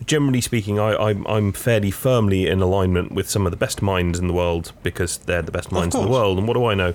generally 0.04 0.42
speaking, 0.42 0.78
I, 0.78 0.94
I'm 0.96 1.26
I'm 1.26 1.52
fairly 1.52 1.90
firmly 1.90 2.46
in 2.46 2.60
alignment 2.60 3.12
with 3.12 3.30
some 3.30 3.46
of 3.46 3.52
the 3.52 3.56
best 3.56 3.80
minds 3.80 4.18
in 4.18 4.26
the 4.26 4.34
world 4.34 4.72
because 4.82 5.16
they're 5.16 5.40
the 5.42 5.52
best 5.52 5.72
minds 5.72 5.94
in 5.94 6.02
the 6.02 6.08
world. 6.08 6.36
And 6.36 6.46
what 6.46 6.54
do 6.54 6.66
I 6.66 6.74
know? 6.74 6.92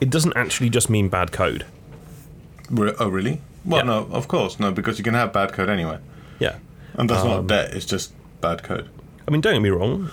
It 0.00 0.10
doesn't 0.10 0.36
actually 0.36 0.70
just 0.70 0.90
mean 0.90 1.08
bad 1.08 1.32
code. 1.32 1.64
Re- 2.70 2.94
oh, 2.98 3.08
really? 3.08 3.40
Well, 3.64 3.80
Yeah. 3.80 3.84
no, 3.86 4.08
of 4.10 4.28
course, 4.28 4.58
no, 4.60 4.70
because 4.72 4.98
you 4.98 5.04
can 5.04 5.14
have 5.14 5.32
bad 5.32 5.52
code 5.52 5.68
anyway, 5.70 5.98
Yeah. 6.38 6.56
and 6.94 7.08
that's 7.08 7.22
Um, 7.22 7.28
not 7.28 7.46
debt; 7.46 7.74
it's 7.74 7.86
just 7.86 8.12
bad 8.40 8.62
code. 8.62 8.88
I 9.26 9.30
mean, 9.30 9.40
don't 9.40 9.54
get 9.54 9.62
me 9.62 9.70
wrong. 9.70 10.10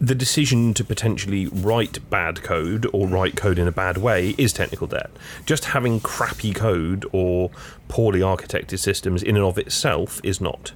The 0.00 0.14
decision 0.14 0.72
to 0.74 0.84
potentially 0.84 1.46
write 1.48 1.98
bad 2.08 2.42
code 2.42 2.86
or 2.94 3.06
write 3.06 3.36
code 3.36 3.58
in 3.58 3.68
a 3.68 3.72
bad 3.72 3.98
way 3.98 4.34
is 4.38 4.54
technical 4.54 4.86
debt. 4.86 5.10
Just 5.44 5.66
having 5.66 6.00
crappy 6.00 6.54
code 6.54 7.04
or 7.12 7.50
poorly 7.88 8.20
architected 8.20 8.78
systems 8.78 9.22
in 9.22 9.36
and 9.36 9.44
of 9.44 9.58
itself 9.58 10.20
is 10.24 10.40
not. 10.40 10.72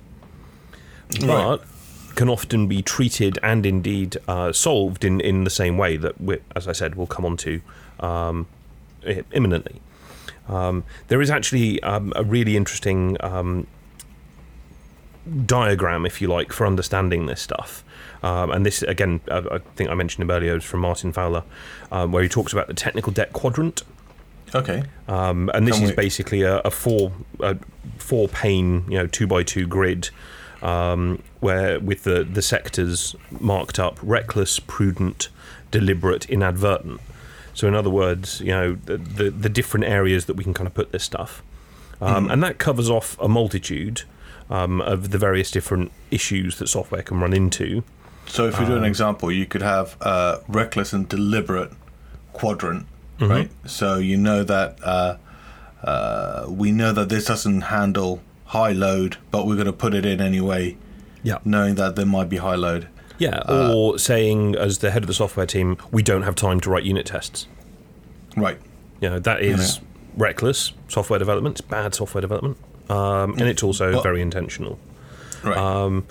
But 1.24 1.62
can 2.16 2.28
often 2.28 2.66
be 2.66 2.82
treated 2.82 3.38
and 3.42 3.64
indeed 3.64 4.18
uh, 4.28 4.52
solved 4.52 5.04
in, 5.04 5.20
in 5.20 5.44
the 5.44 5.50
same 5.50 5.78
way 5.78 5.96
that, 5.96 6.20
we, 6.20 6.36
as 6.54 6.68
I 6.68 6.72
said, 6.72 6.94
we'll 6.96 7.06
come 7.06 7.24
on 7.24 7.38
to 7.38 7.62
um, 8.00 8.46
imminently. 9.32 9.80
Um, 10.48 10.84
there 11.08 11.20
is 11.20 11.30
actually 11.30 11.82
um, 11.82 12.12
a 12.16 12.24
really 12.24 12.56
interesting 12.56 13.16
um, 13.20 13.66
diagram, 15.44 16.06
if 16.06 16.20
you 16.22 16.28
like, 16.28 16.52
for 16.52 16.66
understanding 16.66 17.26
this 17.26 17.40
stuff. 17.40 17.84
Um, 18.22 18.50
and 18.50 18.66
this, 18.66 18.82
again, 18.82 19.20
uh, 19.30 19.42
I 19.52 19.58
think 19.76 19.90
I 19.90 19.94
mentioned 19.94 20.22
him 20.22 20.30
earlier, 20.30 20.56
is 20.56 20.64
from 20.64 20.80
Martin 20.80 21.12
Fowler, 21.12 21.44
um, 21.92 22.12
where 22.12 22.22
he 22.22 22.28
talks 22.28 22.52
about 22.52 22.66
the 22.66 22.74
technical 22.74 23.12
debt 23.12 23.32
quadrant. 23.32 23.82
Okay. 24.54 24.82
Um, 25.06 25.50
and 25.54 25.68
this 25.68 25.76
Can 25.76 25.84
is 25.84 25.90
we- 25.90 25.96
basically 25.96 26.42
a, 26.42 26.58
a 26.61 26.70
four 26.70 27.12
a 27.40 27.56
four 27.98 28.28
pane, 28.28 28.84
you 28.88 28.96
know, 28.96 29.06
two 29.06 29.26
by 29.26 29.42
two 29.42 29.66
grid, 29.66 30.08
um, 30.62 31.22
where 31.40 31.78
with 31.78 32.04
the 32.04 32.24
the 32.24 32.40
sectors 32.40 33.14
marked 33.40 33.78
up: 33.78 33.98
reckless, 34.02 34.58
prudent, 34.58 35.28
deliberate, 35.70 36.28
inadvertent. 36.30 37.00
So, 37.58 37.66
in 37.66 37.74
other 37.74 37.90
words, 37.90 38.40
you 38.40 38.52
know, 38.58 38.68
the 38.88 38.96
the, 38.98 39.30
the 39.44 39.48
different 39.48 39.84
areas 39.86 40.26
that 40.26 40.34
we 40.38 40.44
can 40.44 40.54
kind 40.54 40.68
of 40.68 40.74
put 40.74 40.92
this 40.92 41.02
stuff, 41.02 41.42
um, 42.00 42.30
and 42.30 42.40
that 42.44 42.58
covers 42.58 42.88
off 42.88 43.16
a 43.20 43.28
multitude 43.28 44.02
um, 44.48 44.80
of 44.80 45.10
the 45.10 45.18
various 45.18 45.50
different 45.50 45.90
issues 46.12 46.58
that 46.58 46.68
software 46.68 47.02
can 47.02 47.18
run 47.20 47.32
into. 47.32 47.82
So 48.26 48.46
if 48.46 48.58
we 48.60 48.64
Um, 48.66 48.70
do 48.72 48.76
an 48.76 48.84
example, 48.84 49.32
you 49.32 49.44
could 49.52 49.62
have 49.62 49.96
a 50.00 50.38
reckless 50.46 50.92
and 50.92 51.08
deliberate 51.08 51.72
quadrant, 52.32 52.86
Mm-hmm. 53.18 53.32
right? 53.32 53.50
So 53.66 53.88
you 53.98 54.16
know 54.16 54.44
that 54.44 54.78
uh, 54.84 55.16
uh, 55.82 56.46
we 56.62 56.70
know 56.70 56.92
that 56.92 57.08
this 57.08 57.24
doesn't 57.24 57.62
handle 57.62 58.20
high 58.46 58.70
load, 58.72 59.16
but 59.32 59.46
we're 59.46 59.56
going 59.62 59.66
to 59.66 59.72
put 59.84 59.94
it 59.94 60.06
in 60.06 60.20
anyway, 60.20 60.76
Yeah. 61.24 61.38
knowing 61.44 61.74
that 61.74 61.96
there 61.96 62.06
might 62.06 62.28
be 62.28 62.36
high 62.36 62.54
load. 62.66 62.86
Yeah, 63.18 63.42
or 63.48 63.98
saying 63.98 64.54
as 64.57 64.78
the 64.78 64.90
head 64.90 65.02
of 65.02 65.07
the 65.09 65.14
software 65.14 65.46
team, 65.46 65.76
we 65.90 66.02
don't 66.02 66.22
have 66.22 66.35
time 66.37 66.61
to 66.61 66.70
write 66.70 66.85
unit 66.85 67.07
tests. 67.07 67.46
Right. 68.37 68.59
You 69.00 69.11
know, 69.11 69.18
that 69.18 69.42
is 69.42 69.81
reckless 70.16 70.72
software 70.88 71.18
development, 71.18 71.59
it's 71.59 71.61
bad 71.68 71.94
software 71.94 72.20
development, 72.20 72.57
um, 72.88 73.33
and 73.33 73.42
it's 73.42 73.62
also 73.62 73.92
But- 73.94 74.02
very 74.02 74.20
intentional. 74.22 74.78
Right. 75.44 75.57
Um, 75.57 76.04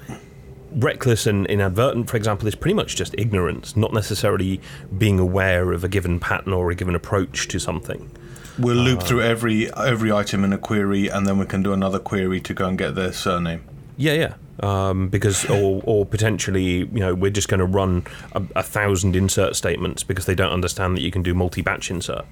Reckless 0.76 1.26
and 1.26 1.46
inadvertent, 1.48 2.10
for 2.10 2.18
example, 2.18 2.46
is 2.46 2.54
pretty 2.54 2.74
much 2.74 2.98
just 2.98 3.16
ignorance, 3.18 3.78
not 3.78 3.94
necessarily 3.94 4.60
being 4.98 5.18
aware 5.18 5.72
of 5.72 5.86
a 5.86 5.88
given 5.88 6.20
pattern 6.20 6.52
or 6.52 6.70
a 6.70 6.76
given 6.76 6.94
approach 6.94 7.48
to 7.48 7.58
something. 7.58 8.12
we'll 8.60 8.76
loop 8.76 9.00
uh, 9.00 9.06
through 9.06 9.22
every 9.22 9.74
every 9.76 10.12
item 10.12 10.44
in 10.44 10.52
a 10.52 10.58
query, 10.58 11.08
and 11.08 11.26
then 11.26 11.38
we 11.38 11.46
can 11.46 11.64
do 11.64 11.72
another 11.72 12.00
query 12.00 12.42
to 12.42 12.54
go 12.54 12.68
and 12.68 12.78
get 12.78 12.96
their 12.96 13.14
surname. 13.14 13.64
Yeah, 13.96 14.14
yeah. 14.14 14.34
Um, 14.60 15.10
because, 15.10 15.46
or, 15.50 15.82
or 15.86 16.06
potentially, 16.06 16.78
you 16.80 17.00
know, 17.00 17.14
we're 17.14 17.30
just 17.32 17.48
going 17.48 17.60
to 17.60 17.66
run 17.66 18.06
a, 18.32 18.42
a 18.56 18.64
thousand 18.64 19.16
insert 19.16 19.56
statements 19.56 20.02
because 20.04 20.26
they 20.26 20.34
don't 20.34 20.52
understand 20.52 20.98
that 20.98 21.02
you 21.02 21.12
can 21.12 21.22
do 21.22 21.36
multi-batch 21.36 21.92
insert. 21.92 22.26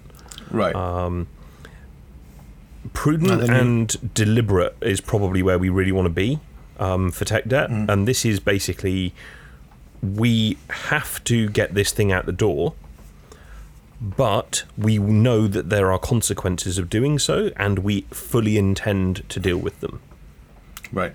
Right. 0.50 0.76
Um, 0.76 1.28
prudent 2.94 3.44
And 3.50 3.94
you- 3.94 4.10
deliberate 4.14 4.76
is 4.82 5.02
probably 5.02 5.44
where 5.44 5.60
we 5.60 5.70
really 5.70 5.92
want 5.92 6.08
to 6.08 6.10
be 6.14 6.40
um, 6.80 7.12
for 7.12 7.26
tech 7.26 7.46
debt. 7.48 7.70
And 7.70 8.08
this 8.08 8.26
is 8.26 8.40
basically 8.40 9.14
we 10.02 10.58
have 10.70 11.24
to 11.26 11.50
get 11.50 11.74
this 11.74 11.92
thing 11.92 12.12
out 12.12 12.26
the 12.26 12.32
door, 12.32 12.74
but 14.02 14.64
we 14.78 14.98
know 14.98 15.48
that 15.48 15.70
there 15.70 15.92
are 15.92 15.98
consequences 16.00 16.78
of 16.78 16.90
doing 16.90 17.18
so, 17.18 17.50
and 17.58 17.80
we 17.80 18.02
fully 18.12 18.58
intend 18.58 19.28
to 19.30 19.40
deal 19.40 19.58
with 19.58 19.80
them. 19.80 20.02
right. 20.92 21.14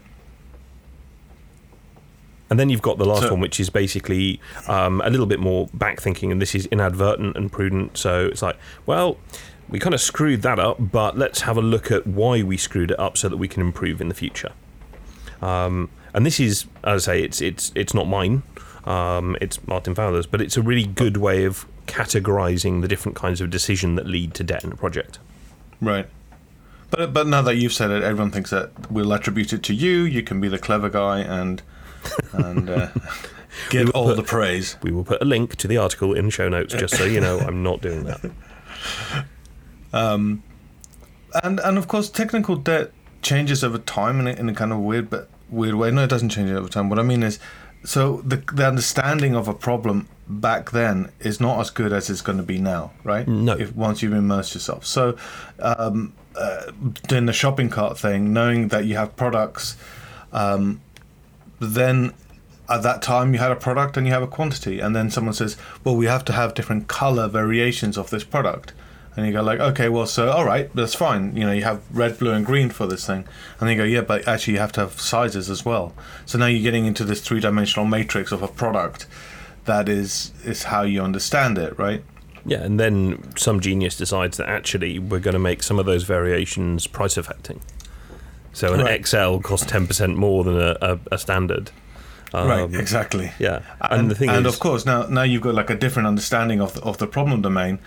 And 2.50 2.58
then 2.58 2.68
you've 2.68 2.82
got 2.82 2.98
the 2.98 3.04
last 3.04 3.22
So- 3.22 3.30
one, 3.30 3.40
which 3.40 3.60
is 3.60 3.70
basically 3.70 4.40
um, 4.66 5.00
a 5.04 5.08
little 5.10 5.26
bit 5.26 5.38
more 5.40 5.68
back 5.72 6.00
thinking, 6.00 6.32
and 6.32 6.42
this 6.42 6.54
is 6.54 6.66
inadvertent 6.66 7.36
and 7.36 7.50
prudent. 7.50 7.96
So 7.96 8.26
it's 8.26 8.42
like, 8.42 8.56
well, 8.86 9.18
we 9.68 9.78
kind 9.78 9.94
of 9.94 10.00
screwed 10.00 10.42
that 10.42 10.58
up, 10.58 10.76
but 10.80 11.16
let's 11.16 11.42
have 11.42 11.56
a 11.56 11.62
look 11.62 11.92
at 11.92 12.06
why 12.06 12.42
we 12.42 12.56
screwed 12.56 12.90
it 12.90 12.98
up 12.98 13.16
so 13.16 13.28
that 13.28 13.36
we 13.36 13.46
can 13.46 13.62
improve 13.62 14.00
in 14.00 14.08
the 14.08 14.14
future. 14.14 14.50
Um, 15.40 15.90
and 16.12 16.26
this 16.26 16.40
is, 16.40 16.66
as 16.82 17.06
I 17.08 17.12
say, 17.12 17.22
it's 17.22 17.40
it's 17.40 17.70
it's 17.76 17.94
not 17.94 18.08
mine. 18.08 18.42
Um, 18.84 19.36
it's 19.40 19.64
Martin 19.68 19.94
Fowler's, 19.94 20.26
but 20.26 20.40
it's 20.40 20.56
a 20.56 20.62
really 20.62 20.84
good 20.86 21.18
way 21.18 21.44
of 21.44 21.66
categorizing 21.86 22.82
the 22.82 22.88
different 22.88 23.16
kinds 23.16 23.40
of 23.40 23.50
decision 23.50 23.94
that 23.94 24.06
lead 24.06 24.34
to 24.34 24.42
debt 24.44 24.64
in 24.64 24.72
a 24.72 24.76
project. 24.76 25.18
Right. 25.80 26.06
But 26.90 27.12
but 27.12 27.26
now 27.28 27.42
that 27.42 27.54
you've 27.56 27.72
said 27.72 27.90
it, 27.90 28.02
everyone 28.02 28.32
thinks 28.32 28.50
that 28.50 28.90
we'll 28.90 29.12
attribute 29.12 29.52
it 29.52 29.62
to 29.64 29.74
you. 29.74 30.00
You 30.02 30.22
can 30.22 30.40
be 30.40 30.48
the 30.48 30.58
clever 30.58 30.88
guy 30.88 31.20
and 31.20 31.62
and 32.32 32.68
uh, 32.70 32.88
will 33.72 33.90
all 33.90 34.06
put- 34.06 34.16
the 34.16 34.22
praise. 34.22 34.76
We 34.82 34.90
will 34.92 35.04
put 35.04 35.20
a 35.22 35.24
link 35.24 35.56
to 35.56 35.68
the 35.68 35.76
article 35.76 36.14
in 36.14 36.26
the 36.26 36.30
show 36.30 36.48
notes, 36.48 36.74
just 36.74 36.96
so 36.96 37.04
you 37.04 37.20
know 37.20 37.38
I'm 37.40 37.62
not 37.62 37.80
doing 37.80 38.04
that. 38.04 38.20
Um, 39.92 40.42
And 41.42 41.60
and 41.60 41.78
of 41.78 41.86
course, 41.88 42.08
technical 42.08 42.56
debt 42.56 42.92
changes 43.22 43.62
over 43.62 43.78
time 43.78 44.18
in 44.20 44.26
a, 44.26 44.30
in 44.40 44.48
a 44.48 44.54
kind 44.54 44.72
of 44.72 44.78
weird 44.78 45.10
but 45.10 45.28
weird 45.48 45.74
way. 45.74 45.90
No, 45.90 46.02
it 46.04 46.10
doesn't 46.10 46.30
change 46.30 46.50
over 46.50 46.68
time. 46.68 46.88
What 46.88 46.98
I 46.98 47.02
mean 47.02 47.22
is, 47.22 47.38
so 47.84 48.20
the 48.22 48.36
the 48.52 48.66
understanding 48.66 49.34
of 49.36 49.48
a 49.48 49.54
problem 49.54 50.08
back 50.28 50.70
then 50.70 51.10
is 51.20 51.40
not 51.40 51.60
as 51.60 51.70
good 51.70 51.92
as 51.92 52.08
it's 52.10 52.20
going 52.22 52.38
to 52.38 52.44
be 52.44 52.58
now, 52.58 52.92
right? 53.04 53.26
No. 53.28 53.56
If 53.56 53.74
once 53.76 54.02
you've 54.02 54.12
immersed 54.12 54.54
yourself, 54.54 54.86
so 54.86 55.16
um, 55.60 56.12
uh, 56.36 56.70
doing 57.08 57.26
the 57.26 57.32
shopping 57.32 57.68
cart 57.68 57.98
thing, 57.98 58.32
knowing 58.32 58.68
that 58.68 58.84
you 58.86 58.96
have 58.96 59.14
products, 59.16 59.76
um, 60.32 60.80
then 61.60 62.12
at 62.68 62.82
that 62.82 63.02
time 63.02 63.32
you 63.32 63.38
had 63.38 63.50
a 63.50 63.56
product 63.56 63.96
and 63.96 64.06
you 64.06 64.12
have 64.12 64.22
a 64.22 64.26
quantity 64.26 64.80
and 64.80 64.94
then 64.94 65.10
someone 65.10 65.34
says 65.34 65.56
well 65.84 65.96
we 65.96 66.06
have 66.06 66.24
to 66.24 66.32
have 66.32 66.54
different 66.54 66.88
color 66.88 67.28
variations 67.28 67.96
of 67.98 68.10
this 68.10 68.24
product. 68.24 68.72
And 69.16 69.26
you 69.26 69.32
go 69.32 69.42
like 69.42 69.60
okay 69.60 69.88
well 69.88 70.06
so 70.06 70.30
all 70.30 70.44
right 70.44 70.74
that's 70.74 70.94
fine. 70.94 71.36
You 71.36 71.44
know 71.44 71.52
you 71.52 71.64
have 71.64 71.82
red 71.94 72.18
blue 72.18 72.32
and 72.32 72.46
green 72.46 72.70
for 72.70 72.86
this 72.86 73.06
thing. 73.06 73.26
And 73.58 73.68
then 73.68 73.70
you 73.70 73.76
go 73.76 73.84
yeah 73.84 74.02
but 74.02 74.26
actually 74.26 74.54
you 74.54 74.60
have 74.60 74.72
to 74.72 74.80
have 74.80 75.00
sizes 75.00 75.50
as 75.50 75.64
well. 75.64 75.92
So 76.26 76.38
now 76.38 76.46
you're 76.46 76.62
getting 76.62 76.86
into 76.86 77.04
this 77.04 77.20
three-dimensional 77.20 77.86
matrix 77.86 78.32
of 78.32 78.42
a 78.42 78.48
product 78.48 79.06
that 79.64 79.88
is 79.88 80.32
is 80.44 80.64
how 80.64 80.82
you 80.82 81.02
understand 81.02 81.58
it 81.58 81.78
right? 81.78 82.02
Yeah, 82.46 82.62
and 82.62 82.80
then 82.80 83.36
some 83.36 83.60
genius 83.60 83.96
decides 83.96 84.38
that 84.38 84.48
actually 84.48 84.98
we're 84.98 85.20
going 85.20 85.34
to 85.34 85.40
make 85.40 85.62
some 85.62 85.78
of 85.78 85.86
those 85.86 86.04
variations 86.04 86.86
price 86.86 87.16
affecting. 87.16 87.60
So 88.52 88.74
an 88.74 88.80
Right. 88.80 89.06
XL 89.06 89.38
costs 89.38 89.66
ten 89.66 89.86
percent 89.86 90.16
more 90.16 90.44
than 90.44 90.58
a, 90.60 90.76
a, 90.80 90.98
a 91.12 91.18
standard, 91.18 91.70
right, 92.34 92.60
Um, 92.62 92.74
exactly. 92.74 93.32
Yeah, 93.38 93.62
and, 93.80 94.10
the 94.10 94.14
thing 94.14 94.28
and 94.30 94.46
is, 94.46 94.54
of 94.54 94.60
course 94.60 94.84
now 94.84 95.04
now 95.06 95.22
you've 95.22 95.42
got 95.42 95.54
like 95.54 95.70
a 95.70 95.76
different 95.76 96.06
understanding 96.08 96.60
of 96.60 96.74
the, 96.74 96.82
of 96.82 96.98
the 96.98 97.06
problem 97.06 97.42
domain 97.42 97.78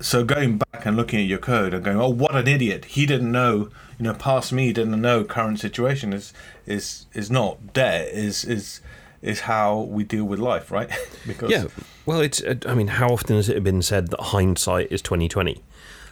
so 0.00 0.22
going 0.24 0.58
back 0.58 0.84
and 0.86 0.96
looking 0.96 1.20
at 1.20 1.26
your 1.26 1.38
code 1.38 1.72
and 1.72 1.84
going 1.84 1.98
oh 2.00 2.08
what 2.10 2.34
an 2.34 2.46
idiot 2.46 2.84
he 2.84 3.06
didn't 3.06 3.32
know 3.32 3.70
you 3.98 4.04
know 4.04 4.12
past 4.14 4.52
me 4.52 4.72
didn't 4.72 5.00
know 5.00 5.24
current 5.24 5.58
situation 5.60 6.12
is 6.12 6.32
is 6.66 7.06
is 7.14 7.30
not 7.30 7.72
debt 7.72 8.06
is 8.08 8.44
is 8.44 8.80
is 9.22 9.40
how 9.40 9.80
we 9.80 10.04
deal 10.04 10.24
with 10.24 10.38
life 10.38 10.70
right 10.70 10.90
because 11.26 11.50
Yeah, 11.50 11.64
well, 12.06 12.20
it's. 12.20 12.40
uh, 12.42 12.54
I 12.66 12.74
mean, 12.74 12.86
how 12.88 13.08
often 13.08 13.36
has 13.36 13.48
it 13.48 13.62
been 13.64 13.82
said 13.82 14.08
that 14.08 14.20
hindsight 14.20 14.90
is 14.92 15.02
twenty 15.02 15.28
twenty? 15.28 15.62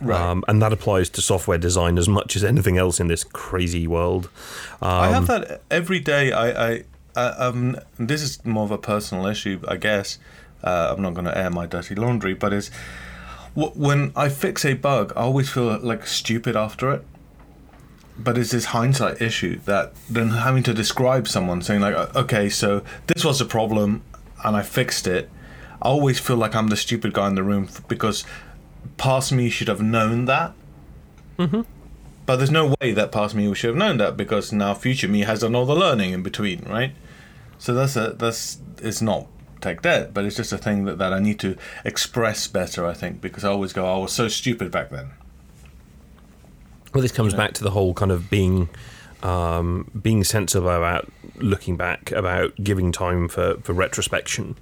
Right. 0.00 0.20
Um, 0.20 0.44
and 0.48 0.60
that 0.62 0.72
applies 0.72 1.08
to 1.10 1.22
software 1.22 1.58
design 1.58 1.98
as 1.98 2.08
much 2.08 2.36
as 2.36 2.44
anything 2.44 2.76
else 2.76 3.00
in 3.00 3.08
this 3.08 3.24
crazy 3.24 3.86
world. 3.86 4.28
Um, 4.82 4.90
I 4.90 5.08
have 5.08 5.26
that 5.28 5.62
every 5.70 6.00
day. 6.00 6.32
I, 6.32 6.68
I, 6.68 6.84
I 7.16 7.26
um, 7.28 7.78
this 7.98 8.22
is 8.22 8.44
more 8.44 8.64
of 8.64 8.70
a 8.70 8.78
personal 8.78 9.26
issue, 9.26 9.60
I 9.66 9.76
guess. 9.76 10.18
Uh, 10.62 10.94
I'm 10.94 11.02
not 11.02 11.14
going 11.14 11.26
to 11.26 11.36
air 11.36 11.50
my 11.50 11.66
dirty 11.66 11.94
laundry, 11.94 12.34
but 12.34 12.52
is 12.52 12.70
when 13.54 14.12
I 14.14 14.28
fix 14.28 14.64
a 14.64 14.74
bug, 14.74 15.12
I 15.16 15.20
always 15.20 15.48
feel 15.48 15.78
like 15.78 16.06
stupid 16.06 16.56
after 16.56 16.92
it. 16.92 17.04
But 18.18 18.38
it's 18.38 18.50
this 18.50 18.66
hindsight 18.66 19.20
issue 19.20 19.60
that 19.60 19.94
then 20.08 20.30
having 20.30 20.62
to 20.64 20.74
describe 20.74 21.28
someone 21.28 21.62
saying 21.62 21.80
like, 21.80 21.94
okay, 22.16 22.48
so 22.48 22.82
this 23.06 23.24
was 23.24 23.40
a 23.40 23.44
problem, 23.44 24.02
and 24.44 24.56
I 24.56 24.62
fixed 24.62 25.06
it. 25.06 25.30
I 25.82 25.88
always 25.88 26.18
feel 26.18 26.36
like 26.36 26.54
I'm 26.54 26.68
the 26.68 26.76
stupid 26.76 27.12
guy 27.12 27.28
in 27.28 27.34
the 27.34 27.42
room 27.42 27.68
because 27.88 28.24
past 28.96 29.32
me 29.32 29.50
should 29.50 29.68
have 29.68 29.82
known 29.82 30.24
that. 30.26 30.52
But 32.26 32.36
there's 32.36 32.50
no 32.50 32.74
way 32.80 32.92
that 32.92 33.12
past 33.12 33.34
me 33.34 33.52
should 33.54 33.68
have 33.68 33.76
known 33.76 33.98
that 33.98 34.16
because 34.16 34.52
now 34.52 34.74
future 34.74 35.06
me 35.08 35.20
has 35.20 35.40
done 35.40 35.54
all 35.54 35.66
the 35.66 35.76
learning 35.76 36.12
in 36.12 36.22
between, 36.22 36.62
right? 36.62 36.92
So 37.58 37.72
that's 37.72 37.96
a 37.96 38.10
that's 38.10 38.58
it's 38.82 39.00
not 39.00 39.28
tech 39.60 39.82
debt, 39.82 40.12
but 40.12 40.24
it's 40.24 40.36
just 40.36 40.52
a 40.52 40.58
thing 40.58 40.84
that, 40.84 40.98
that 40.98 41.12
I 41.12 41.18
need 41.18 41.38
to 41.40 41.56
express 41.84 42.46
better, 42.46 42.86
I 42.86 42.94
think, 42.94 43.20
because 43.20 43.44
I 43.44 43.50
always 43.50 43.72
go, 43.72 43.86
I 43.86 43.98
was 43.98 44.12
so 44.12 44.28
stupid 44.28 44.70
back 44.70 44.90
then. 44.90 45.10
Well, 46.92 47.02
this 47.02 47.12
comes 47.12 47.34
back 47.34 47.52
to 47.54 47.64
the 47.64 47.70
whole 47.70 47.94
kind 47.94 48.10
of 48.10 48.30
being 48.30 48.68
um, 49.22 49.90
being 50.00 50.24
sensible 50.24 50.68
about 50.68 51.10
looking 51.36 51.76
back, 51.76 52.12
about 52.12 52.54
giving 52.62 52.92
time 52.92 53.28
for, 53.28 53.56
for 53.62 53.72
retrospection, 53.72 54.56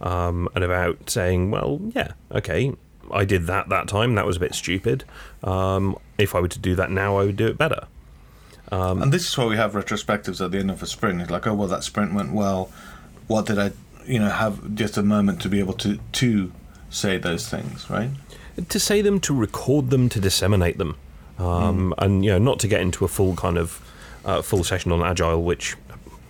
um, 0.00 0.48
and 0.54 0.64
about 0.64 1.10
saying, 1.10 1.50
well, 1.50 1.80
yeah, 1.94 2.12
okay, 2.32 2.74
I 3.12 3.24
did 3.24 3.46
that 3.46 3.68
that 3.68 3.88
time. 3.88 4.14
That 4.14 4.26
was 4.26 4.36
a 4.36 4.40
bit 4.40 4.54
stupid. 4.54 5.04
Um, 5.42 5.96
if 6.18 6.34
I 6.34 6.40
were 6.40 6.48
to 6.48 6.58
do 6.58 6.74
that 6.76 6.90
now, 6.90 7.16
I 7.18 7.24
would 7.24 7.36
do 7.36 7.46
it 7.46 7.58
better. 7.58 7.86
and 9.02 9.12
this 9.12 9.28
is 9.28 9.38
why 9.38 9.46
we 9.46 9.56
have 9.56 9.72
retrospectives 9.72 10.44
at 10.44 10.50
the 10.50 10.58
end 10.58 10.70
of 10.70 10.82
a 10.82 10.86
sprint. 10.86 11.20
It's 11.20 11.30
like, 11.30 11.46
oh 11.46 11.54
well, 11.54 11.68
that 11.68 11.84
sprint 11.84 12.14
went 12.14 12.32
well. 12.32 12.70
What 13.26 13.46
did 13.46 13.58
I, 13.58 13.72
you 14.04 14.18
know, 14.18 14.28
have 14.28 14.74
just 14.74 14.96
a 14.96 15.02
moment 15.02 15.40
to 15.42 15.48
be 15.48 15.58
able 15.58 15.74
to 15.74 15.98
to 16.12 16.52
say 16.90 17.18
those 17.18 17.48
things, 17.48 17.88
right? 17.90 18.10
to 18.68 18.80
say 18.80 19.02
them, 19.02 19.20
to 19.20 19.34
record 19.34 19.90
them, 19.90 20.08
to 20.08 20.18
disseminate 20.18 20.78
them, 20.78 20.96
um, 21.38 21.92
and 21.98 22.24
you 22.24 22.30
know, 22.30 22.38
not 22.38 22.58
to 22.60 22.68
get 22.68 22.80
into 22.80 23.04
a 23.04 23.08
full 23.08 23.36
kind 23.36 23.58
of 23.58 23.80
uh, 24.24 24.42
full 24.42 24.64
session 24.64 24.92
on 24.92 25.02
agile, 25.02 25.42
which 25.42 25.76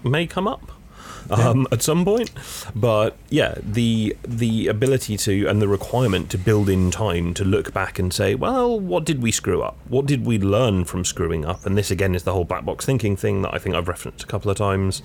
may 0.02 0.26
come 0.26 0.48
up 0.48 0.72
um, 1.30 1.66
at 1.72 1.82
some 1.82 2.04
point. 2.04 2.30
But 2.74 3.16
yeah, 3.30 3.56
the 3.62 4.16
the 4.26 4.68
ability 4.68 5.16
to 5.18 5.46
and 5.46 5.60
the 5.60 5.68
requirement 5.68 6.30
to 6.30 6.38
build 6.38 6.68
in 6.68 6.90
time 6.90 7.34
to 7.34 7.44
look 7.44 7.72
back 7.72 7.98
and 7.98 8.12
say, 8.12 8.34
well, 8.34 8.78
what 8.78 9.04
did 9.04 9.22
we 9.22 9.30
screw 9.30 9.62
up? 9.62 9.76
What 9.88 10.06
did 10.06 10.24
we 10.24 10.38
learn 10.38 10.84
from 10.84 11.04
screwing 11.04 11.44
up? 11.44 11.64
And 11.66 11.76
this 11.76 11.90
again 11.90 12.14
is 12.14 12.24
the 12.24 12.32
whole 12.32 12.44
black 12.44 12.64
box 12.64 12.84
thinking 12.84 13.16
thing 13.16 13.42
that 13.42 13.54
I 13.54 13.58
think 13.58 13.74
I've 13.74 13.88
referenced 13.88 14.24
a 14.24 14.26
couple 14.26 14.50
of 14.50 14.56
times. 14.56 15.02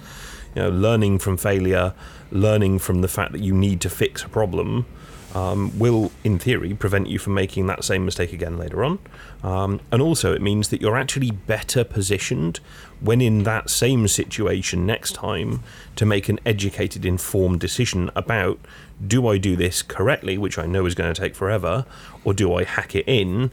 You 0.56 0.64
know, 0.64 0.70
learning 0.70 1.20
from 1.20 1.38
failure, 1.38 1.94
learning 2.30 2.80
from 2.80 3.02
the 3.02 3.08
fact 3.08 3.32
that 3.32 3.42
you 3.42 3.54
need 3.54 3.80
to 3.82 3.90
fix 3.90 4.24
a 4.24 4.30
problem 4.30 4.86
um, 5.34 5.78
will, 5.80 6.12
in 6.24 6.40
theory, 6.40 6.74
prevent 6.74 7.08
you 7.08 7.20
from 7.20 7.34
making 7.34 7.68
that 7.68 7.84
same 7.84 8.06
mistake 8.06 8.34
again 8.34 8.58
later 8.58 8.84
on. 8.84 9.00
Um, 9.44 9.80
and 9.92 10.02
also, 10.02 10.34
it 10.34 10.42
means 10.42 10.70
that 10.70 10.82
you're 10.82 10.98
actually 10.98 11.32
better 11.32 11.84
positioned 11.84 12.60
when 13.00 13.22
in 13.22 13.44
that 13.44 13.70
same 13.70 14.08
situation 14.08 14.86
next 14.86 15.14
time 15.14 15.64
to 15.96 16.06
make 16.06 16.30
an 16.30 16.40
educated, 16.46 17.06
informed 17.06 17.60
decision 17.60 18.12
about 18.16 18.60
do 19.06 19.28
I 19.28 19.38
do 19.38 19.56
this 19.56 19.82
correctly, 19.82 20.38
which 20.38 20.58
I 20.58 20.66
know 20.66 20.86
is 20.86 20.96
going 20.96 21.14
to 21.14 21.20
take 21.20 21.36
forever, 21.36 21.86
or 22.24 22.34
do 22.34 22.54
I 22.54 22.64
hack 22.64 22.96
it 22.96 23.06
in? 23.08 23.52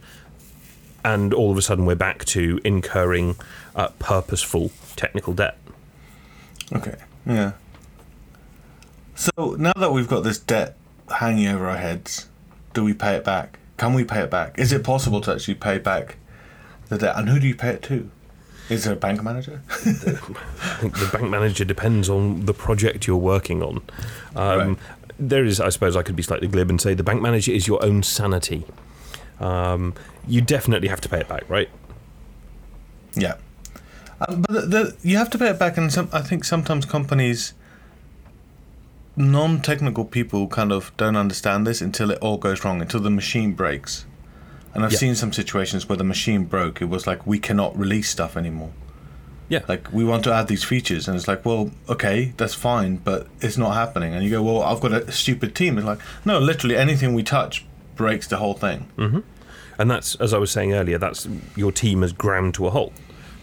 And 1.05 1.33
all 1.33 1.51
of 1.51 1.57
a 1.57 1.63
sudden, 1.63 1.87
we're 1.87 1.95
back 1.95 2.25
to 2.27 2.61
incurring 2.65 3.37
uh, 3.75 3.89
purposeful 3.99 4.71
technical 4.97 5.33
debt. 5.33 5.57
Okay. 6.73 6.97
Yeah. 7.25 7.53
So 9.15 9.57
now 9.59 9.73
that 9.77 9.93
we've 9.93 10.09
got 10.09 10.21
this 10.21 10.39
debt 10.39 10.77
hanging 11.11 11.49
over 11.49 11.67
our 11.67 11.77
heads, 11.77 12.29
do 12.75 12.85
we 12.85 12.95
pay 12.95 13.15
it 13.17 13.25
back? 13.25 13.59
Can 13.77 13.95
we 13.95 14.05
pay 14.05 14.21
it 14.21 14.31
back? 14.31 14.59
Is 14.59 14.73
it 14.73 14.83
possible 14.85 15.21
to 15.23 15.33
actually 15.33 15.55
pay 15.55 15.79
back 15.79 16.17
the 16.89 16.99
debt? 16.99 17.15
And 17.17 17.29
who 17.29 17.39
do 17.39 17.47
you 17.47 17.55
pay 17.55 17.71
it 17.71 17.83
to? 17.85 18.11
Is 18.69 18.85
there 18.85 18.93
a 18.93 18.97
bank 18.97 19.23
manager? 19.23 19.63
I 19.71 19.75
think 20.81 20.99
the 20.99 21.09
bank 21.13 21.31
manager 21.31 21.65
depends 21.65 22.11
on 22.11 22.45
the 22.45 22.53
project 22.53 23.07
you're 23.07 23.17
working 23.17 23.63
on. 23.63 23.83
Um, 24.37 24.59
Right. 24.59 24.79
There 25.21 25.45
is, 25.45 25.61
I 25.61 25.71
suppose, 25.71 25.97
I 25.97 26.03
could 26.03 26.15
be 26.15 26.23
slightly 26.23 26.47
glib 26.47 26.71
and 26.71 26.81
say 26.81 26.95
the 26.95 27.03
bank 27.03 27.21
manager 27.21 27.51
is 27.51 27.67
your 27.67 27.85
own 27.85 28.05
sanity. 28.05 28.65
Um, 29.41 29.95
you 30.29 30.41
definitely 30.43 30.87
have 30.89 31.01
to 31.01 31.09
pay 31.09 31.19
it 31.21 31.29
back, 31.29 31.49
right? 31.49 31.69
yeah. 33.15 33.35
Um, 34.27 34.43
but 34.43 34.53
the, 34.53 34.61
the, 34.63 34.97
you 35.03 35.17
have 35.17 35.31
to 35.31 35.39
pay 35.39 35.49
it 35.49 35.59
back, 35.59 35.77
and 35.77 35.93
some, 35.93 36.09
I 36.13 36.21
think 36.23 36.45
sometimes 36.45 36.85
companies, 36.85 37.53
non-technical 39.19 40.05
people, 40.05 40.47
kind 40.49 40.73
of 40.73 40.93
don't 40.97 41.17
understand 41.17 41.67
this 41.67 41.81
until 41.81 42.11
it 42.11 42.19
all 42.21 42.39
goes 42.39 42.65
wrong, 42.65 42.81
until 42.81 43.01
the 43.01 43.11
machine 43.11 43.53
breaks. 43.53 44.07
And 44.75 44.85
I've 44.85 44.93
Yeah. 44.93 44.99
seen 44.99 45.15
some 45.15 45.33
situations 45.33 45.89
where 45.89 45.97
the 45.99 46.05
machine 46.05 46.45
broke. 46.45 46.81
It 46.81 46.87
was 46.89 47.07
like 47.07 47.27
we 47.27 47.39
cannot 47.39 47.77
release 47.79 48.09
stuff 48.11 48.37
anymore. 48.37 48.71
Yeah. 49.51 49.61
like 49.67 49.91
we 49.95 50.05
want 50.05 50.25
to 50.25 50.33
add 50.35 50.47
these 50.49 50.63
features 50.63 51.09
and 51.09 51.17
it's 51.17 51.27
like 51.27 51.43
well 51.43 51.71
okay 51.89 52.35
that's 52.37 52.53
fine 52.53 52.97
but 52.97 53.29
it's 53.41 53.57
not 53.57 53.73
happening 53.73 54.13
and 54.13 54.23
you 54.23 54.29
go 54.29 54.43
well 54.43 54.63
i've 54.63 54.79
got 54.83 54.93
a 54.93 55.11
stupid 55.11 55.55
team 55.55 55.79
it's 55.79 55.87
like 55.87 56.01
no 56.27 56.39
literally 56.39 56.77
anything 56.77 57.15
we 57.15 57.23
touch 57.23 57.65
breaks 57.97 58.27
the 58.27 58.37
whole 58.37 58.53
thing 58.53 58.91
And 59.79 59.91
that's, 59.91 60.17
as 60.17 60.35
I 60.35 60.39
was 60.39 60.51
saying 60.51 60.75
earlier, 60.75 60.99
that's 60.99 61.27
your 61.57 61.73
team 61.73 62.03
has 62.03 62.13
ground 62.13 62.53
to 62.57 62.67
a 62.67 62.71
halt 62.71 62.93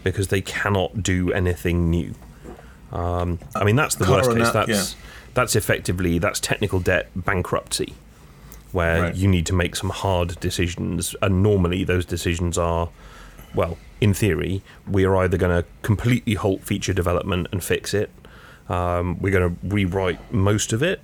because 0.04 0.28
they 0.28 0.42
cannot 0.42 1.02
do 1.02 1.32
anything 1.32 1.90
new. 1.90 2.14
Um, 2.92 3.40
I 3.56 3.64
mean, 3.64 3.74
that's 3.74 3.96
the 3.96 4.08
worst 4.08 4.30
case. 4.30 4.50
That's 4.50 4.68
yeah. 4.68 4.84
That's 5.36 5.54
effectively 5.54 6.18
that's 6.18 6.40
technical 6.40 6.80
debt 6.80 7.06
bankruptcy, 7.14 7.94
where 8.72 9.02
Right. 9.02 9.14
you 9.14 9.28
need 9.28 9.46
to 9.46 9.52
make 9.54 9.76
some 9.76 9.90
hard 9.90 10.40
decisions, 10.40 11.14
and 11.22 11.42
normally 11.42 11.84
those 11.84 12.04
decisions 12.04 12.58
are, 12.58 12.88
well, 13.54 13.78
in 14.00 14.12
theory, 14.14 14.62
we 14.90 15.04
are 15.04 15.16
either 15.18 15.36
going 15.36 15.62
to 15.62 15.68
completely 15.82 16.34
halt 16.34 16.62
feature 16.64 16.92
development 16.92 17.46
and 17.52 17.62
fix 17.62 17.94
it, 17.94 18.10
um, 18.68 19.18
we're 19.20 19.30
going 19.30 19.48
to 19.56 19.66
rewrite 19.74 20.20
most 20.32 20.72
of 20.72 20.82
it, 20.82 21.00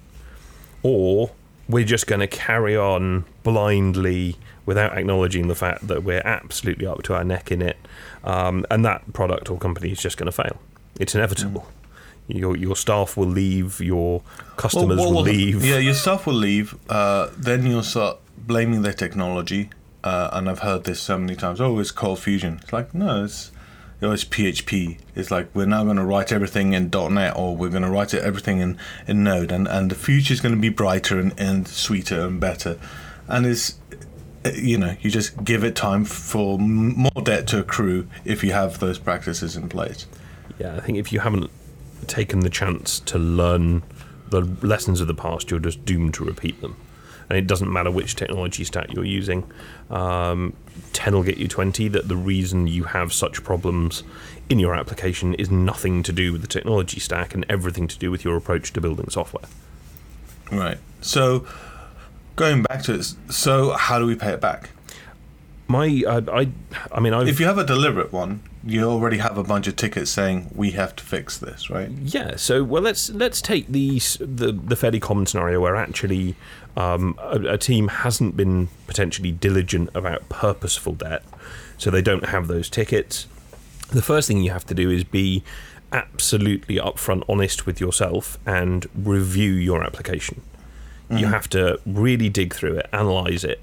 or 0.83 1.31
we're 1.69 1.85
just 1.85 2.07
going 2.07 2.21
to 2.21 2.27
carry 2.27 2.77
on 2.77 3.25
blindly 3.45 4.37
without 4.67 4.97
acknowledging 4.97 5.49
the 5.49 5.55
fact 5.55 5.87
that 5.89 6.03
we're 6.03 6.23
absolutely 6.25 6.87
up 6.87 7.03
to 7.03 7.15
our 7.15 7.25
neck 7.25 7.53
in 7.53 7.61
it, 7.63 7.77
um, 8.25 8.65
and 8.71 8.85
that 8.85 9.13
product 9.13 9.51
or 9.51 9.59
company 9.59 9.91
is 9.93 10.01
just 10.01 10.17
going 10.17 10.27
to 10.27 10.33
fail. 10.33 10.59
It's 10.99 11.15
inevitable. 11.15 11.67
Your 12.29 12.57
your 12.57 12.77
staff 12.77 13.17
will 13.17 13.27
leave. 13.27 13.81
Your 13.81 14.23
customers 14.57 14.99
Well, 14.99 15.13
will 15.13 15.23
leave. 15.23 15.65
yeah 15.65 15.79
your 15.79 15.95
staff 15.95 16.27
will 16.27 16.35
leave 16.35 16.75
uh, 16.89 17.29
then 17.37 17.67
you'll 17.67 17.83
start 17.83 18.19
blaming 18.39 18.83
their 18.83 18.93
technology 18.93 19.71
uh, 20.05 20.29
and 20.33 20.49
i've 20.49 20.61
heard 20.61 20.85
this 20.85 21.01
so 21.01 21.17
many 21.19 21.35
times 21.37 21.61
oh 21.61 21.79
it's 21.79 21.91
ColdFusion 21.93 22.63
it's 22.63 22.73
like 22.73 22.95
no 22.95 23.25
it's 23.25 23.51
oh, 24.03 24.13
it's 24.13 24.25
php 24.25 24.99
it's 25.15 25.31
like 25.31 25.49
we're 25.55 25.67
now 25.67 25.83
going 25.85 25.97
to 25.97 26.05
write 26.05 26.31
everything 26.33 26.75
in 26.75 26.91
net 27.11 27.33
or 27.37 27.57
we're 27.57 27.71
going 27.71 27.83
to 27.83 27.91
write 27.91 28.13
it, 28.15 28.23
everything 28.23 28.59
in, 28.61 28.79
in 29.07 29.25
node 29.25 29.51
and, 29.53 29.67
and 29.69 29.91
the 29.91 29.95
future 29.95 30.33
is 30.35 30.41
going 30.41 30.55
to 30.55 30.61
be 30.61 30.69
brighter 30.69 31.19
and, 31.19 31.33
and 31.39 31.67
sweeter 31.67 32.21
and 32.27 32.39
better 32.41 32.79
and 33.29 33.47
it's 33.47 33.79
you 34.55 34.77
know 34.77 34.95
you 35.01 35.11
just 35.11 35.43
give 35.45 35.63
it 35.65 35.75
time 35.77 36.05
for 36.05 36.59
more 36.59 37.23
debt 37.23 37.47
to 37.49 37.59
accrue 37.61 38.07
if 38.25 38.43
you 38.45 38.53
have 38.53 38.79
those 38.81 38.99
practices 38.99 39.57
in 39.57 39.69
place 39.69 40.07
Yeah, 40.59 40.77
I 40.77 40.81
think 40.81 40.99
if 40.99 41.13
you 41.13 41.21
haven't 41.21 41.51
taken 42.07 42.41
the 42.41 42.51
chance 42.51 43.01
to 43.01 43.19
learn 43.19 43.83
the 44.31 44.41
lessons 44.63 45.01
of 45.01 45.07
the 45.07 45.15
past, 45.15 45.51
you're 45.51 45.61
just 45.61 45.85
doomed 45.85 46.15
to 46.15 46.25
repeat 46.25 46.61
them. 46.61 46.77
And 47.29 47.39
it 47.39 47.47
doesn't 47.47 47.73
matter 47.73 47.91
which 47.91 48.17
technology 48.17 48.65
stack 48.65 48.93
you're 48.93 49.05
using. 49.05 49.51
Um, 49.91 50.55
10 50.93 51.15
will 51.15 51.23
get 51.23 51.39
you 51.39 51.49
20, 51.49 51.89
that 51.89 52.09
the 52.09 52.17
reason 52.17 52.67
you 52.67 52.85
have 52.85 53.13
such 53.13 53.43
problems 53.43 54.03
in 54.49 54.59
your 54.59 54.75
application 54.75 55.33
is 55.35 55.51
nothing 55.51 56.03
to 56.03 56.13
do 56.13 56.33
with 56.33 56.43
the 56.43 56.49
technology 56.49 57.01
stack 57.01 57.33
and 57.35 57.47
everything 57.49 57.89
to 57.89 57.99
do 57.99 58.11
with 58.11 58.25
your 58.25 58.37
approach 58.37 58.73
to 58.75 58.81
building 58.81 59.09
software. 59.09 59.45
right 60.51 60.79
so 61.01 61.47
going 62.37 62.63
back 62.65 62.83
to 62.83 62.95
it 62.95 63.05
so 63.31 63.71
how 63.73 63.99
do 63.99 64.05
we 64.05 64.15
pay 64.15 64.31
it 64.31 64.41
back 64.41 64.71
My, 65.69 66.03
uh, 66.07 66.21
I, 66.31 66.49
I 66.91 67.01
mean, 67.01 67.15
I've, 67.15 67.29
if 67.29 67.41
you 67.41 67.47
have 67.47 67.57
a 67.57 67.65
deliberate 67.65 68.13
one, 68.13 68.43
you 68.65 68.85
already 68.85 69.19
have 69.19 69.39
a 69.39 69.45
bunch 69.45 69.67
of 69.67 69.77
tickets 69.77 70.11
saying 70.11 70.51
we 70.55 70.73
have 70.73 70.95
to 70.97 71.05
fix 71.05 71.39
this, 71.39 71.69
right? 71.71 71.91
Yeah. 71.91 72.37
So 72.37 72.63
well, 72.63 72.83
let's 72.83 73.11
let's 73.11 73.43
take 73.43 73.69
the 73.69 73.99
the, 74.21 74.53
the 74.53 74.77
fairly 74.77 75.01
common 75.01 75.27
scenario 75.27 75.61
where 75.61 75.77
actually 75.77 76.37
um, 76.77 77.19
a, 77.21 77.55
a 77.55 77.59
team 77.59 77.89
hasn't 77.89 78.37
been 78.37 78.69
potentially 78.87 79.33
diligent 79.33 79.91
about 79.95 80.29
purposeful 80.29 80.95
debt, 80.95 81.23
so 81.79 81.91
they 81.91 82.03
don't 82.03 82.27
have 82.27 82.49
those 82.49 82.69
tickets. 82.69 83.27
The 83.91 84.03
first 84.03 84.29
thing 84.29 84.43
you 84.43 84.53
have 84.53 84.67
to 84.67 84.75
do 84.75 84.91
is 84.91 85.05
be 85.05 85.43
absolutely 85.93 86.77
upfront, 86.77 87.25
honest 87.29 87.67
with 87.67 87.81
yourself, 87.81 88.39
and 88.47 88.87
review 88.95 89.53
your 89.53 89.85
application. 89.85 90.41
You 91.11 91.27
have 91.27 91.47
to 91.51 91.79
really 91.85 92.31
dig 92.31 92.55
through 92.55 92.77
it, 92.79 92.89
analyze 92.91 93.45
it. 93.45 93.61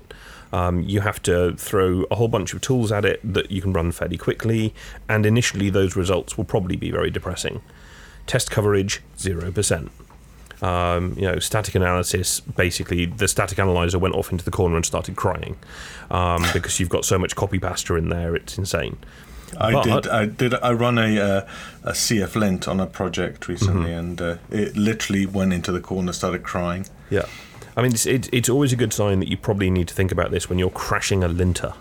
Um, 0.52 0.82
you 0.84 1.02
have 1.02 1.22
to 1.24 1.56
throw 1.56 2.06
a 2.10 2.16
whole 2.16 2.28
bunch 2.28 2.54
of 2.54 2.62
tools 2.62 2.92
at 2.92 3.06
it 3.06 3.20
that 3.24 3.52
you 3.52 3.62
can 3.62 3.74
run 3.74 3.92
fairly 3.92 4.18
quickly, 4.18 4.74
and 5.08 5.26
initially 5.26 5.70
those 5.70 5.96
results 5.96 6.38
will 6.38 6.46
probably 6.46 6.76
be 6.76 6.92
very 6.92 7.12
depressing. 7.12 7.62
Test 8.26 8.50
coverage, 8.50 9.02
0%. 9.18 9.90
Um, 10.62 11.14
you 11.16 11.22
know, 11.22 11.40
static 11.40 11.76
analysis, 11.76 12.42
basically, 12.42 13.06
the 13.06 13.28
static 13.28 13.60
analyzer 13.60 13.98
went 13.98 14.16
off 14.16 14.32
into 14.32 14.44
the 14.44 14.52
corner 14.52 14.76
and 14.76 14.86
started 14.86 15.16
crying 15.16 15.58
um, 16.12 16.44
because 16.54 16.80
you've 16.80 16.90
got 16.90 17.06
so 17.06 17.18
much 17.18 17.36
copy 17.36 17.60
pasta 17.60 17.96
in 17.96 18.10
there, 18.10 18.36
it's 18.36 18.58
insane. 18.58 18.98
I 19.58 19.72
But- 19.72 19.84
did. 19.84 20.08
I 20.08 20.26
did. 20.26 20.54
I 20.56 20.72
run 20.74 20.98
a 20.98 21.20
uh, 21.20 21.48
a 21.84 21.92
CF 21.94 22.36
lint 22.36 22.68
on 22.68 22.80
a 22.80 22.86
project 22.86 23.48
recently, 23.48 23.92
and 23.92 24.22
uh, 24.22 24.36
it 24.52 24.78
literally 24.78 25.26
went 25.26 25.54
into 25.54 25.72
the 25.72 25.80
corner, 25.80 26.14
started 26.14 26.44
crying. 26.44 26.86
Yeah. 27.10 27.26
I 27.78 27.82
mean, 27.82 27.92
it's, 27.94 28.06
it, 28.06 28.30
it's 28.34 28.50
always 28.50 28.74
a 28.74 28.76
good 28.76 28.94
sign 28.94 29.20
that 29.20 29.30
you 29.30 29.38
probably 29.38 29.70
need 29.70 29.88
to 29.88 29.94
think 29.94 30.12
about 30.12 30.32
this 30.32 30.50
when 30.50 30.60
you're 30.60 30.70
crashing 30.70 31.24
a 31.24 31.28
linter. 31.28 31.74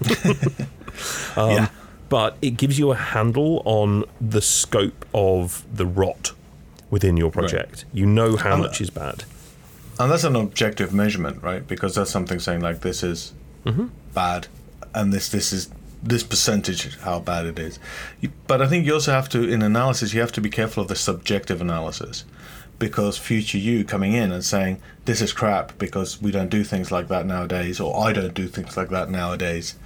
Um, 1.36 1.50
yeah. 1.50 1.68
But 2.10 2.36
it 2.42 2.50
gives 2.58 2.78
you 2.78 2.90
a 2.92 2.94
handle 2.96 3.62
on 3.64 4.04
the 4.20 4.42
scope 4.42 5.06
of 5.14 5.64
the 5.74 5.86
rot 5.86 6.32
within 6.90 7.16
your 7.16 7.30
project. 7.30 7.86
You 7.94 8.04
know 8.04 8.36
how 8.36 8.54
Um, 8.54 8.60
much 8.60 8.80
is 8.82 8.90
bad. 8.90 9.24
And 9.98 10.10
that's 10.10 10.24
an 10.24 10.36
objective 10.36 10.92
measurement, 10.92 11.42
right? 11.42 11.66
Because 11.66 11.94
that's 11.94 12.10
something 12.10 12.38
saying 12.38 12.60
like 12.60 12.80
this 12.80 13.02
is 13.02 13.32
bad, 14.14 14.48
and 14.94 15.12
this 15.12 15.30
this 15.30 15.52
is 15.52 15.70
this 16.02 16.22
percentage 16.22 16.98
how 16.98 17.20
bad 17.20 17.46
it 17.46 17.58
is. 17.58 17.78
But 18.46 18.60
I 18.60 18.66
think 18.68 18.84
you 18.84 18.92
also 18.94 19.12
have 19.12 19.28
to, 19.30 19.48
in 19.48 19.62
analysis, 19.62 20.12
you 20.12 20.20
have 20.20 20.32
to 20.32 20.40
be 20.42 20.50
careful 20.50 20.82
of 20.82 20.88
the 20.88 20.96
subjective 20.96 21.60
analysis, 21.62 22.24
because 22.82 23.16
future 23.16 23.58
you 23.58 23.84
coming 23.84 24.12
in 24.12 24.32
and 24.32 24.44
saying 24.44 24.82
this 25.04 25.20
is 25.20 25.32
crap 25.32 25.78
because 25.78 26.20
we 26.20 26.32
don't 26.32 26.48
do 26.48 26.64
things 26.64 26.90
like 26.90 27.06
that 27.06 27.24
nowadays, 27.24 27.78
or 27.78 28.04
I 28.04 28.12
don't 28.12 28.34
do 28.34 28.48
things 28.48 28.76
like 28.76 28.88
that 28.88 29.08
nowadays. 29.08 29.76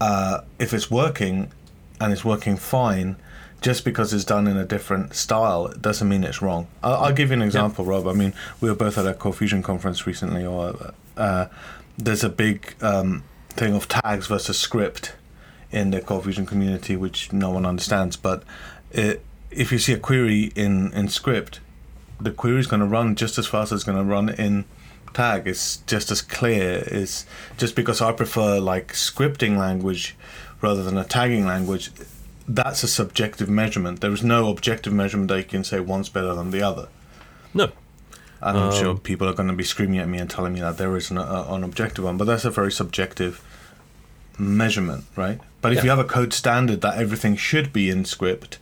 Uh, 0.00 0.40
if 0.58 0.74
it's 0.74 0.90
working, 0.90 1.52
and 2.00 2.12
it's 2.12 2.24
working 2.24 2.56
fine. 2.56 3.14
Just 3.60 3.84
because 3.84 4.12
it's 4.14 4.24
done 4.24 4.48
in 4.48 4.56
a 4.56 4.64
different 4.64 5.14
style 5.14 5.66
it 5.66 5.82
doesn't 5.82 6.08
mean 6.08 6.24
it's 6.24 6.40
wrong. 6.40 6.66
I'll, 6.82 6.94
I'll 6.94 7.12
give 7.12 7.28
you 7.28 7.34
an 7.34 7.42
example, 7.42 7.84
Rob. 7.84 8.08
I 8.08 8.14
mean, 8.14 8.32
we 8.60 8.70
were 8.70 8.74
both 8.74 8.96
at 8.96 9.06
a 9.06 9.12
ColdFusion 9.12 9.62
conference 9.62 10.06
recently, 10.06 10.44
or 10.44 10.94
uh, 11.16 11.46
there's 11.96 12.24
a 12.24 12.30
big 12.30 12.74
um, 12.82 13.22
thing 13.50 13.76
of 13.76 13.86
tags 13.86 14.26
versus 14.26 14.58
script 14.58 15.12
in 15.70 15.90
the 15.90 16.00
ColdFusion 16.00 16.48
community, 16.48 16.96
which 16.96 17.32
no 17.34 17.50
one 17.50 17.66
understands. 17.66 18.16
But 18.16 18.42
it, 18.90 19.22
if 19.50 19.70
you 19.70 19.78
see 19.78 19.92
a 19.92 19.98
query 19.98 20.52
in, 20.56 20.92
in 20.94 21.08
script, 21.08 21.60
the 22.20 22.30
query 22.30 22.60
is 22.60 22.66
going 22.66 22.80
to 22.80 22.86
run 22.86 23.14
just 23.14 23.38
as 23.38 23.46
fast 23.46 23.72
as 23.72 23.78
it's 23.80 23.84
going 23.84 23.98
to 23.98 24.04
run 24.04 24.28
in 24.28 24.64
tag. 25.14 25.46
It's 25.46 25.78
just 25.86 26.10
as 26.10 26.22
clear. 26.22 26.84
It's 26.86 27.26
just 27.56 27.74
because 27.74 28.00
I 28.00 28.12
prefer 28.12 28.60
like 28.60 28.92
scripting 28.92 29.56
language 29.56 30.16
rather 30.60 30.82
than 30.82 30.96
a 30.98 31.04
tagging 31.04 31.46
language. 31.46 31.90
That's 32.46 32.82
a 32.82 32.88
subjective 32.88 33.48
measurement. 33.48 34.00
There 34.00 34.12
is 34.12 34.22
no 34.22 34.48
objective 34.50 34.92
measurement 34.92 35.28
that 35.28 35.38
you 35.38 35.44
can 35.44 35.64
say 35.64 35.80
one's 35.80 36.08
better 36.08 36.34
than 36.34 36.50
the 36.50 36.62
other. 36.62 36.88
No. 37.54 37.70
And 38.42 38.58
I'm 38.58 38.72
sure 38.72 38.96
people 38.96 39.28
are 39.28 39.34
going 39.34 39.48
to 39.50 39.54
be 39.54 39.64
screaming 39.64 39.98
at 39.98 40.08
me 40.08 40.18
and 40.18 40.28
telling 40.30 40.54
me 40.54 40.60
that 40.60 40.78
there 40.78 40.96
is 40.96 41.10
an, 41.10 41.18
uh, 41.18 41.46
an 41.50 41.62
objective 41.62 42.04
one, 42.04 42.16
but 42.16 42.24
that's 42.26 42.44
a 42.46 42.50
very 42.50 42.72
subjective 42.72 43.42
measurement, 44.38 45.04
right? 45.16 45.38
But 45.60 45.72
if 45.72 45.78
Yeah. 45.78 45.84
you 45.84 45.90
have 45.90 45.98
a 45.98 46.04
code 46.04 46.32
standard 46.32 46.80
that 46.80 46.96
everything 46.96 47.36
should 47.36 47.72
be 47.72 47.90
in 47.90 48.04
script, 48.06 48.58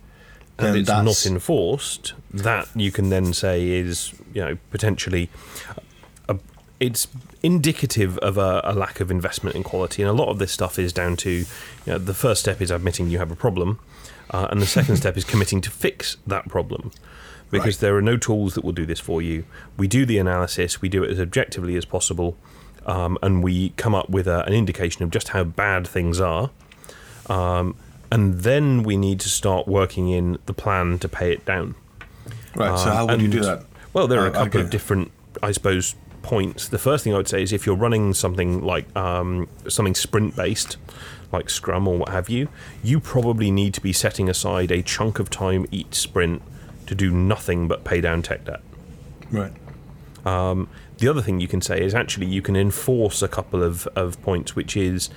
then 0.58 0.68
and 0.70 0.78
it's 0.78 0.88
not 0.90 1.26
enforced, 1.26 2.14
that 2.32 2.68
you 2.74 2.90
can 2.90 3.08
then 3.10 3.32
say 3.32 3.68
is, 3.68 4.12
you 4.34 4.44
know, 4.44 4.58
potentially, 4.70 5.30
a, 6.28 6.36
it's 6.80 7.08
indicative 7.42 8.18
of 8.18 8.36
a, 8.38 8.60
a 8.64 8.74
lack 8.74 9.00
of 9.00 9.10
investment 9.10 9.54
in 9.56 9.62
quality. 9.62 10.02
And 10.02 10.10
a 10.10 10.12
lot 10.12 10.28
of 10.28 10.38
this 10.38 10.52
stuff 10.52 10.78
is 10.78 10.92
down 10.92 11.16
to, 11.18 11.30
you 11.30 11.46
know, 11.86 11.98
the 11.98 12.14
first 12.14 12.40
step 12.40 12.60
is 12.60 12.70
admitting 12.70 13.08
you 13.08 13.18
have 13.18 13.30
a 13.30 13.36
problem, 13.36 13.78
uh, 14.30 14.48
and 14.50 14.60
the 14.60 14.66
second 14.66 14.96
step 15.02 15.16
is 15.16 15.24
committing 15.24 15.60
to 15.62 15.70
fix 15.70 16.16
that 16.26 16.48
problem. 16.48 16.90
Because 17.50 17.76
Right. 17.76 17.80
there 17.80 17.96
are 17.96 18.02
no 18.02 18.18
tools 18.18 18.54
that 18.54 18.64
will 18.64 18.72
do 18.72 18.84
this 18.84 19.00
for 19.00 19.22
you. 19.22 19.44
We 19.78 19.88
do 19.88 20.04
the 20.04 20.18
analysis, 20.18 20.82
we 20.82 20.90
do 20.90 21.02
it 21.02 21.10
as 21.10 21.18
objectively 21.18 21.76
as 21.76 21.86
possible, 21.86 22.36
um, 22.84 23.16
and 23.22 23.42
we 23.42 23.70
come 23.70 23.94
up 23.94 24.10
with 24.10 24.26
a, 24.26 24.44
an 24.44 24.52
indication 24.52 25.02
of 25.02 25.10
just 25.10 25.28
how 25.28 25.44
bad 25.44 25.86
things 25.86 26.20
are 26.20 26.50
Um, 27.28 27.76
and 28.10 28.40
then 28.40 28.82
we 28.82 28.96
need 28.96 29.20
to 29.20 29.28
start 29.28 29.68
working 29.68 30.08
in 30.08 30.38
the 30.46 30.54
plan 30.54 30.98
to 31.00 31.08
pay 31.08 31.32
it 31.32 31.44
down. 31.44 31.74
right. 32.54 32.78
So 32.78 32.90
how 32.90 33.06
would 33.06 33.20
you 33.20 33.28
do 33.28 33.40
that? 33.40 33.64
Well, 33.92 34.06
there 34.06 34.20
are 34.20 34.26
a 34.26 34.30
couple 34.30 34.60
of 34.60 34.70
different, 34.70 35.10
I 35.42 35.52
suppose, 35.52 35.94
points. 36.22 36.68
The 36.68 36.78
first 36.78 37.04
thing 37.04 37.14
I 37.14 37.16
would 37.16 37.28
say 37.28 37.42
is 37.42 37.52
if 37.52 37.66
you're 37.66 37.76
running 37.76 38.14
something 38.14 38.62
like 38.62 38.94
um, 38.96 39.48
something 39.68 39.94
sprint 39.94 40.36
based, 40.36 40.76
like 41.32 41.50
Scrum 41.50 41.88
or 41.88 41.98
what 41.98 42.10
have 42.10 42.28
you, 42.28 42.48
you 42.82 43.00
probably 43.00 43.50
need 43.50 43.74
to 43.74 43.80
be 43.80 43.92
setting 43.92 44.28
aside 44.28 44.70
a 44.70 44.82
chunk 44.82 45.18
of 45.18 45.30
time 45.30 45.66
each 45.70 45.94
sprint 45.94 46.42
to 46.86 46.94
do 46.94 47.10
nothing 47.10 47.68
but 47.68 47.84
pay 47.84 48.00
down 48.00 48.22
tech 48.22 48.44
debt. 48.44 48.60
Right. 49.30 49.52
The 50.98 51.08
other 51.08 51.22
thing 51.22 51.40
you 51.40 51.48
can 51.48 51.60
say 51.60 51.80
is 51.80 51.94
actually 51.94 52.26
you 52.26 52.42
can 52.42 52.56
enforce 52.56 53.22
a 53.22 53.28
couple 53.28 53.62
of, 53.62 53.86
of 53.88 54.20
points, 54.22 54.56
which 54.56 54.76
is 54.76 55.10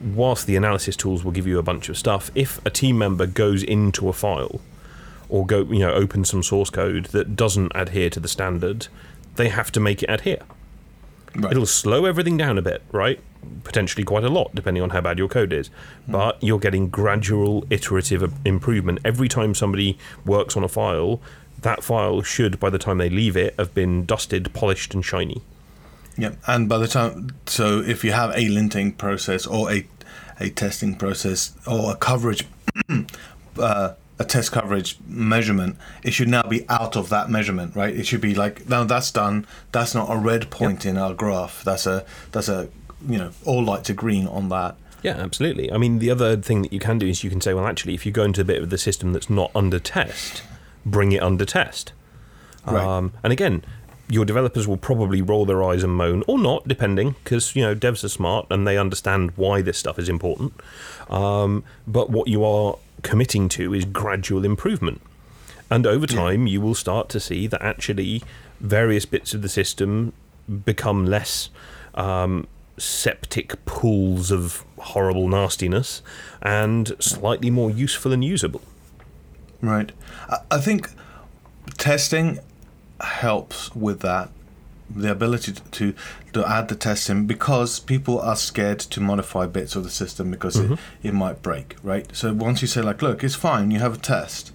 whilst 0.00 0.46
the 0.46 0.56
analysis 0.56 0.96
tools 0.96 1.24
will 1.24 1.32
give 1.32 1.46
you 1.46 1.58
a 1.58 1.62
bunch 1.62 1.88
of 1.88 1.96
stuff, 1.96 2.30
if 2.34 2.64
a 2.64 2.70
team 2.70 2.98
member 2.98 3.26
goes 3.26 3.62
into 3.62 4.08
a 4.08 4.12
file 4.12 4.60
or 5.28 5.44
go 5.44 5.62
you 5.62 5.80
know 5.80 5.92
open 5.92 6.24
some 6.24 6.42
source 6.42 6.70
code 6.70 7.06
that 7.06 7.36
doesn't 7.36 7.72
adhere 7.74 8.10
to 8.10 8.20
the 8.20 8.28
standard, 8.28 8.88
they 9.36 9.48
have 9.48 9.72
to 9.72 9.80
make 9.80 10.02
it 10.02 10.10
adhere. 10.10 10.42
Right. 11.34 11.52
It'll 11.52 11.66
slow 11.66 12.06
everything 12.06 12.36
down 12.36 12.56
a 12.56 12.62
bit, 12.62 12.82
right? 12.92 13.20
Potentially 13.62 14.04
quite 14.04 14.24
a 14.24 14.28
lot, 14.28 14.54
depending 14.54 14.82
on 14.82 14.90
how 14.90 15.02
bad 15.02 15.18
your 15.18 15.28
code 15.28 15.52
is. 15.52 15.68
Hmm. 16.06 16.12
But 16.12 16.42
you're 16.42 16.58
getting 16.58 16.88
gradual, 16.88 17.66
iterative 17.68 18.32
improvement. 18.44 19.00
Every 19.04 19.28
time 19.28 19.54
somebody 19.54 19.98
works 20.24 20.56
on 20.56 20.64
a 20.64 20.68
file, 20.68 21.20
that 21.60 21.82
file 21.82 22.22
should, 22.22 22.58
by 22.58 22.70
the 22.70 22.78
time 22.78 22.98
they 22.98 23.10
leave 23.10 23.36
it, 23.36 23.54
have 23.58 23.74
been 23.74 24.04
dusted, 24.06 24.52
polished, 24.54 24.94
and 24.94 25.04
shiny. 25.04 25.42
Yeah, 26.18 26.32
and 26.46 26.68
by 26.68 26.78
the 26.78 26.88
time, 26.88 27.30
so 27.46 27.80
if 27.80 28.02
you 28.04 28.12
have 28.12 28.30
a 28.30 28.48
linting 28.48 28.96
process 28.96 29.46
or 29.46 29.70
a 29.70 29.86
a 30.38 30.50
testing 30.50 30.94
process 30.94 31.54
or 31.66 31.92
a 31.92 31.96
coverage, 31.96 32.46
uh, 33.58 33.92
a 34.18 34.24
test 34.24 34.52
coverage 34.52 34.98
measurement, 35.06 35.76
it 36.02 36.12
should 36.12 36.28
now 36.28 36.42
be 36.42 36.68
out 36.68 36.96
of 36.96 37.08
that 37.10 37.30
measurement, 37.30 37.74
right? 37.76 37.94
It 37.94 38.06
should 38.06 38.20
be 38.20 38.34
like, 38.34 38.68
no, 38.68 38.84
that's 38.84 39.10
done. 39.10 39.46
That's 39.72 39.94
not 39.94 40.10
a 40.10 40.18
red 40.18 40.50
point 40.50 40.86
in 40.86 40.96
our 40.96 41.14
graph. 41.14 41.62
That's 41.64 41.86
a 41.86 42.04
that's 42.32 42.48
a 42.48 42.68
you 43.06 43.18
know 43.18 43.30
all 43.44 43.62
lights 43.64 43.90
are 43.90 43.94
green 43.94 44.26
on 44.26 44.48
that. 44.50 44.76
Yeah, 45.02 45.18
absolutely. 45.18 45.70
I 45.70 45.76
mean, 45.76 45.98
the 45.98 46.10
other 46.10 46.36
thing 46.36 46.62
that 46.62 46.72
you 46.72 46.80
can 46.80 46.98
do 46.98 47.06
is 47.06 47.22
you 47.22 47.30
can 47.30 47.40
say, 47.40 47.54
well, 47.54 47.66
actually, 47.66 47.94
if 47.94 48.06
you 48.06 48.12
go 48.12 48.24
into 48.24 48.40
a 48.40 48.44
bit 48.44 48.62
of 48.62 48.70
the 48.70 48.78
system 48.78 49.12
that's 49.12 49.30
not 49.30 49.50
under 49.54 49.78
test, 49.78 50.42
bring 50.84 51.12
it 51.12 51.22
under 51.22 51.44
test. 51.44 51.92
Right. 52.66 52.84
Um, 52.84 53.12
and 53.22 53.32
again, 53.32 53.64
your 54.08 54.24
developers 54.24 54.68
will 54.68 54.76
probably 54.76 55.20
roll 55.20 55.44
their 55.44 55.62
eyes 55.62 55.82
and 55.82 55.92
moan, 55.92 56.22
or 56.26 56.38
not, 56.38 56.66
depending, 56.68 57.16
because 57.24 57.56
you 57.56 57.62
know 57.62 57.74
devs 57.74 58.04
are 58.04 58.08
smart 58.08 58.46
and 58.50 58.66
they 58.66 58.78
understand 58.78 59.32
why 59.36 59.62
this 59.62 59.78
stuff 59.78 59.98
is 59.98 60.08
important. 60.08 60.52
Um, 61.10 61.64
but 61.86 62.10
what 62.10 62.28
you 62.28 62.44
are 62.44 62.76
committing 63.02 63.48
to 63.50 63.74
is 63.74 63.84
gradual 63.84 64.44
improvement, 64.44 65.00
and 65.70 65.86
over 65.86 66.06
time, 66.06 66.46
you 66.46 66.60
will 66.60 66.74
start 66.74 67.08
to 67.10 67.20
see 67.20 67.46
that 67.48 67.62
actually 67.62 68.22
various 68.60 69.04
bits 69.04 69.34
of 69.34 69.42
the 69.42 69.48
system 69.48 70.12
become 70.64 71.04
less 71.06 71.50
um, 71.94 72.46
septic 72.78 73.64
pools 73.64 74.30
of 74.30 74.64
horrible 74.78 75.28
nastiness 75.28 76.02
and 76.42 76.92
slightly 77.00 77.50
more 77.50 77.70
useful 77.70 78.12
and 78.12 78.24
usable. 78.24 78.62
Right. 79.60 79.92
I, 80.28 80.38
I 80.52 80.58
think 80.58 80.90
testing 81.78 82.38
helps 83.00 83.74
with 83.74 84.00
that. 84.00 84.30
The 84.88 85.10
ability 85.10 85.54
to, 85.72 85.94
to 86.32 86.48
add 86.48 86.68
the 86.68 86.76
testing 86.76 87.26
because 87.26 87.80
people 87.80 88.20
are 88.20 88.36
scared 88.36 88.78
to 88.78 89.00
modify 89.00 89.46
bits 89.46 89.74
of 89.74 89.82
the 89.82 89.90
system 89.90 90.30
because 90.30 90.56
it, 90.56 90.62
mm-hmm. 90.70 91.06
it 91.06 91.12
might 91.12 91.42
break, 91.42 91.74
right? 91.82 92.06
So 92.14 92.32
once 92.32 92.62
you 92.62 92.68
say 92.68 92.82
like, 92.82 93.02
look, 93.02 93.24
it's 93.24 93.34
fine, 93.34 93.72
you 93.72 93.80
have 93.80 93.94
a 93.94 93.98
test. 93.98 94.52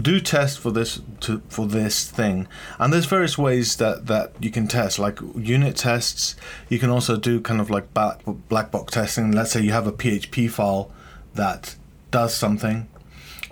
Do 0.00 0.18
test 0.20 0.60
for 0.60 0.70
this 0.70 1.00
to 1.22 1.42
for 1.48 1.66
this 1.66 2.08
thing, 2.08 2.46
and 2.78 2.92
there's 2.92 3.06
various 3.06 3.36
ways 3.36 3.74
that 3.76 4.06
that 4.06 4.32
you 4.38 4.48
can 4.48 4.68
test, 4.68 5.00
like 5.00 5.18
unit 5.34 5.74
tests. 5.74 6.36
You 6.68 6.78
can 6.78 6.90
also 6.90 7.16
do 7.16 7.40
kind 7.40 7.60
of 7.60 7.70
like 7.70 7.92
black 7.92 8.20
black 8.48 8.70
box 8.70 8.92
testing. 8.92 9.32
Let's 9.32 9.50
say 9.50 9.62
you 9.62 9.72
have 9.72 9.88
a 9.88 9.92
PHP 9.92 10.48
file 10.48 10.92
that 11.34 11.74
does 12.12 12.34
something. 12.34 12.88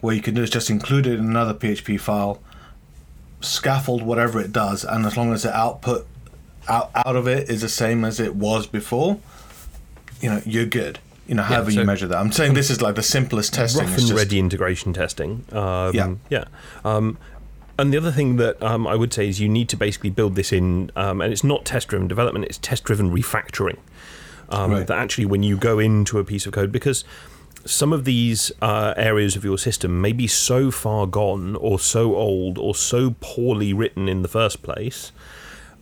What 0.01 0.15
you 0.15 0.23
can 0.23 0.35
do 0.35 0.43
is 0.43 0.51
just 0.51 0.71
include 0.71 1.07
it 1.07 1.19
in 1.19 1.27
another 1.27 1.55
PHP 1.55 1.99
file, 2.01 2.41
scaffold 3.41 4.03
whatever 4.03 4.41
it 4.41 4.53
does, 4.53 4.85
and 4.85 5.07
as 5.07 5.17
long 5.17 5.33
as 5.33 5.43
the 5.45 5.57
output 5.57 6.07
out, 6.69 6.91
out 6.95 7.17
of 7.17 7.27
it 7.27 7.49
is 7.49 7.63
the 7.63 7.69
same 7.69 8.05
as 8.05 8.21
it 8.21 8.35
was 8.35 8.67
before, 8.67 9.19
you 10.21 10.29
know, 10.29 10.43
you're 10.45 10.67
good. 10.67 10.99
You 11.27 11.35
know, 11.35 11.43
however 11.43 11.71
so- 11.71 11.81
you 11.81 11.87
measure 11.87 12.07
that. 12.09 12.17
I'm 12.19 12.33
saying 12.33 12.55
this 12.55 12.71
is 12.71 12.81
like 12.81 12.95
the 12.95 13.03
simplest 13.03 13.53
testing. 13.55 13.83
rough 13.85 13.91
and 13.99 14.01
just- 14.07 14.13
ready 14.15 14.39
integration 14.39 14.93
testing. 14.93 15.45
Um, 15.53 15.95
Yeah. 15.95 16.15
yeah. 16.31 16.45
Um, 16.85 17.19
and 17.79 17.93
the 17.93 17.99
other 17.99 18.11
thing 18.11 18.37
that 18.37 18.61
um, 18.63 18.87
I 18.87 18.97
would 18.97 19.13
say 19.13 19.29
is 19.29 19.39
you 19.39 19.49
need 19.49 19.69
to 19.69 19.77
basically 19.77 20.11
build 20.11 20.35
this 20.35 20.53
in, 20.53 20.91
um, 20.97 21.21
and 21.21 21.33
it's 21.33 21.45
not 21.45 21.65
test-driven 21.65 22.09
development; 22.09 22.47
it's 22.47 22.59
test-driven 22.59 23.11
refactoring. 23.15 23.77
Um, 24.51 24.73
Right. 24.73 24.87
That 24.87 24.99
actually, 24.99 25.27
when 25.27 25.43
you 25.43 25.57
go 25.59 25.79
into 25.79 26.19
a 26.19 26.25
piece 26.25 26.47
of 26.47 26.53
code, 26.53 26.73
because 26.73 27.05
some 27.65 27.93
of 27.93 28.05
these 28.05 28.53
uh, 28.63 28.95
areas 28.97 29.37
of 29.37 29.45
your 29.45 29.59
system 29.59 30.01
may 30.01 30.13
be 30.13 30.27
so 30.27 30.71
far 30.71 31.07
gone, 31.07 31.57
or 31.57 31.79
so 31.79 32.15
old, 32.15 32.59
or 32.59 32.75
so 32.75 33.15
poorly 33.21 33.73
written 33.73 34.09
in 34.09 34.23
the 34.23 34.29
first 34.29 34.63
place, 34.63 35.13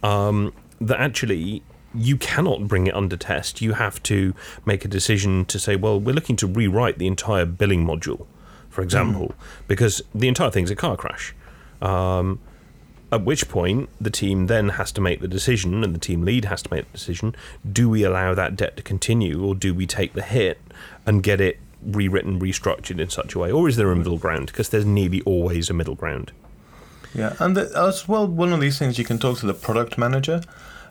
um, 0.03 0.53
that 0.81 0.99
actually 1.01 1.63
you 1.95 2.17
cannot 2.17 2.69
bring 2.69 2.87
it 2.87 2.95
under 2.95 3.17
test. 3.17 3.61
You 3.61 3.73
have 3.75 4.03
to 4.05 4.35
make 4.65 4.85
a 4.85 4.89
decision 4.89 5.45
to 5.47 5.59
say, 5.59 5.77
well, 5.77 5.99
we're 5.99 6.15
looking 6.15 6.37
to 6.37 6.47
rewrite 6.47 6.99
the 6.99 7.07
entire 7.07 7.47
billing 7.47 7.85
module, 7.85 8.27
for 8.69 8.83
example, 8.83 9.35
because 9.67 10.03
the 10.15 10.29
entire 10.29 10.51
thing's 10.51 10.71
a 10.71 10.77
car 10.77 10.97
crash. 10.97 11.35
Um, 11.81 12.41
at 13.13 13.25
which 13.25 13.49
point, 13.49 13.89
the 14.01 14.11
team 14.11 14.47
then 14.47 14.71
has 14.71 14.91
to 14.93 15.01
make 15.01 15.21
the 15.21 15.29
decision, 15.29 15.85
and 15.85 15.95
the 15.95 16.01
team 16.01 16.23
lead 16.23 16.47
has 16.47 16.63
to 16.63 16.75
make 16.75 16.91
the 16.91 16.99
decision 16.99 17.37
do 17.71 17.89
we 17.89 18.03
allow 18.03 18.35
that 18.35 18.57
debt 18.57 18.77
to 18.77 18.83
continue, 18.83 19.45
or 19.45 19.55
do 19.55 19.73
we 19.73 19.87
take 19.87 20.15
the 20.15 20.23
hit 20.23 20.61
and 21.07 21.23
get 21.23 21.41
it 21.41 21.59
rewritten, 21.87 22.41
restructured 22.41 23.01
in 23.01 23.09
such 23.11 23.35
a 23.35 23.39
way? 23.39 23.51
Or 23.51 23.69
is 23.69 23.77
there 23.77 23.91
a 23.91 23.97
middle 23.97 24.19
ground? 24.19 24.47
Because 24.47 24.69
there's 24.69 24.85
nearly 24.85 25.23
always 25.23 25.71
a 25.71 25.75
middle 25.75 25.95
ground. 25.95 26.33
Yeah, 27.15 27.35
and 27.39 27.57
the, 27.57 27.73
as 27.77 28.07
well, 28.09 28.27
one 28.27 28.53
of 28.53 28.61
these 28.61 28.79
things 28.79 28.99
you 28.99 29.05
can 29.05 29.19
talk 29.19 29.39
to 29.39 29.47
the 29.47 29.55
product 29.55 29.97
manager. 29.97 30.43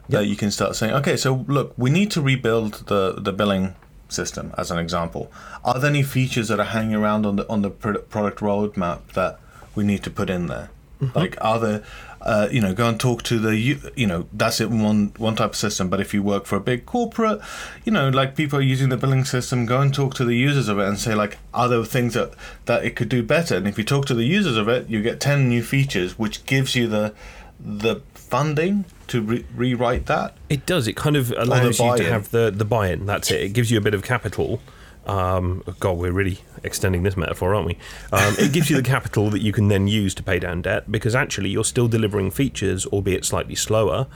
Uh, 0.08 0.10
that 0.10 0.26
you 0.28 0.36
can 0.36 0.52
start 0.52 0.76
saying, 0.76 0.94
okay, 0.94 1.18
so 1.18 1.46
look, 1.48 1.74
we 1.78 1.90
need 1.90 2.12
to 2.12 2.22
rebuild 2.22 2.86
the 2.88 3.16
the 3.18 3.34
billing 3.34 3.74
system 4.08 4.54
as 4.56 4.70
an 4.70 4.78
example. 4.78 5.32
Are 5.64 5.80
there 5.80 5.90
any 5.90 6.04
features 6.04 6.48
that 6.50 6.60
are 6.60 6.66
hanging 6.66 6.96
around 6.96 7.26
on 7.26 7.38
the 7.38 7.50
on 7.50 7.62
the 7.64 7.72
product 7.72 8.40
roadmap 8.40 9.14
that 9.14 9.40
we 9.74 9.84
need 9.84 10.04
to 10.04 10.12
put 10.12 10.30
in 10.30 10.46
there? 10.48 10.70
Mm-hmm. 11.02 11.18
Like, 11.18 11.38
are 11.42 11.60
there, 11.60 11.84
uh, 12.26 12.48
you 12.52 12.60
know, 12.60 12.74
go 12.74 12.90
and 12.90 13.00
talk 13.00 13.22
to 13.24 13.38
the, 13.38 13.56
you 13.56 14.08
know, 14.08 14.26
that's 14.34 14.60
it 14.60 14.70
one 14.72 15.14
one 15.18 15.36
type 15.36 15.52
of 15.52 15.56
system. 15.56 15.90
But 15.90 16.02
if 16.02 16.14
you 16.14 16.24
work 16.24 16.46
for 16.46 16.56
a 16.56 16.60
big 16.60 16.86
corporate, 16.86 17.40
you 17.84 17.92
know, 17.92 18.10
like 18.10 18.36
people 18.36 18.58
are 18.60 18.64
using 18.64 18.90
the 18.90 18.98
billing 18.98 19.26
system, 19.26 19.66
go 19.66 19.80
and 19.80 19.94
talk 19.94 20.16
to 20.16 20.26
the 20.26 20.36
users 20.36 20.68
of 20.68 20.80
it 20.80 20.88
and 20.88 20.98
say 20.98 21.14
like, 21.14 21.38
are 21.54 21.70
there 21.70 21.84
things 21.86 22.16
that 22.16 22.34
that 22.66 22.84
it 22.84 22.96
could 22.96 23.10
do 23.10 23.22
better? 23.22 23.56
And 23.56 23.68
if 23.68 23.78
you 23.78 23.84
talk 23.84 24.06
to 24.08 24.16
the 24.16 24.26
users 24.26 24.58
of 24.58 24.68
it, 24.68 24.90
you 24.90 25.04
get 25.04 25.20
ten 25.20 25.48
new 25.48 25.62
features, 25.62 26.18
which 26.18 26.46
gives 26.46 26.76
you 26.76 26.88
the 26.88 27.14
the 27.60 28.02
funding 28.14 28.86
to 29.08 29.22
re- 29.22 29.46
rewrite 29.56 30.08
that. 30.08 30.36
It 30.50 30.66
does. 30.66 30.88
It 30.88 30.96
kind 30.96 31.16
of 31.16 31.32
allows 31.38 31.80
you 31.80 31.98
to 31.98 32.04
have 32.06 32.32
the 32.32 32.52
the 32.52 32.66
buy-in. 32.66 33.06
That's 33.06 33.30
it. 33.30 33.42
It 33.42 33.54
gives 33.54 33.70
you 33.70 33.78
a 33.78 33.82
bit 33.82 33.94
of 33.94 34.04
capital. 34.04 34.62
Um, 35.06 35.64
God, 35.80 35.98
we're 35.98 36.12
really 36.12 36.40
extending 36.64 37.04
this 37.04 37.16
metaphor, 37.16 37.54
aren't 37.54 37.68
we? 37.68 37.78
Um, 38.12 38.36
it 38.40 38.52
gives 38.52 38.70
you 38.70 38.76
the 38.76 38.84
capital 38.84 39.30
that 39.30 39.42
you 39.42 39.52
can 39.52 39.68
then 39.68 39.88
use 39.88 40.16
to 40.16 40.24
pay 40.24 40.40
down 40.40 40.62
debt 40.64 40.92
because 40.92 41.16
actually 41.16 41.50
you're 41.50 41.64
still 41.64 41.88
delivering 41.88 42.32
features, 42.32 42.86
albeit 42.88 43.26
slightly 43.26 43.56
slower. 43.56 44.08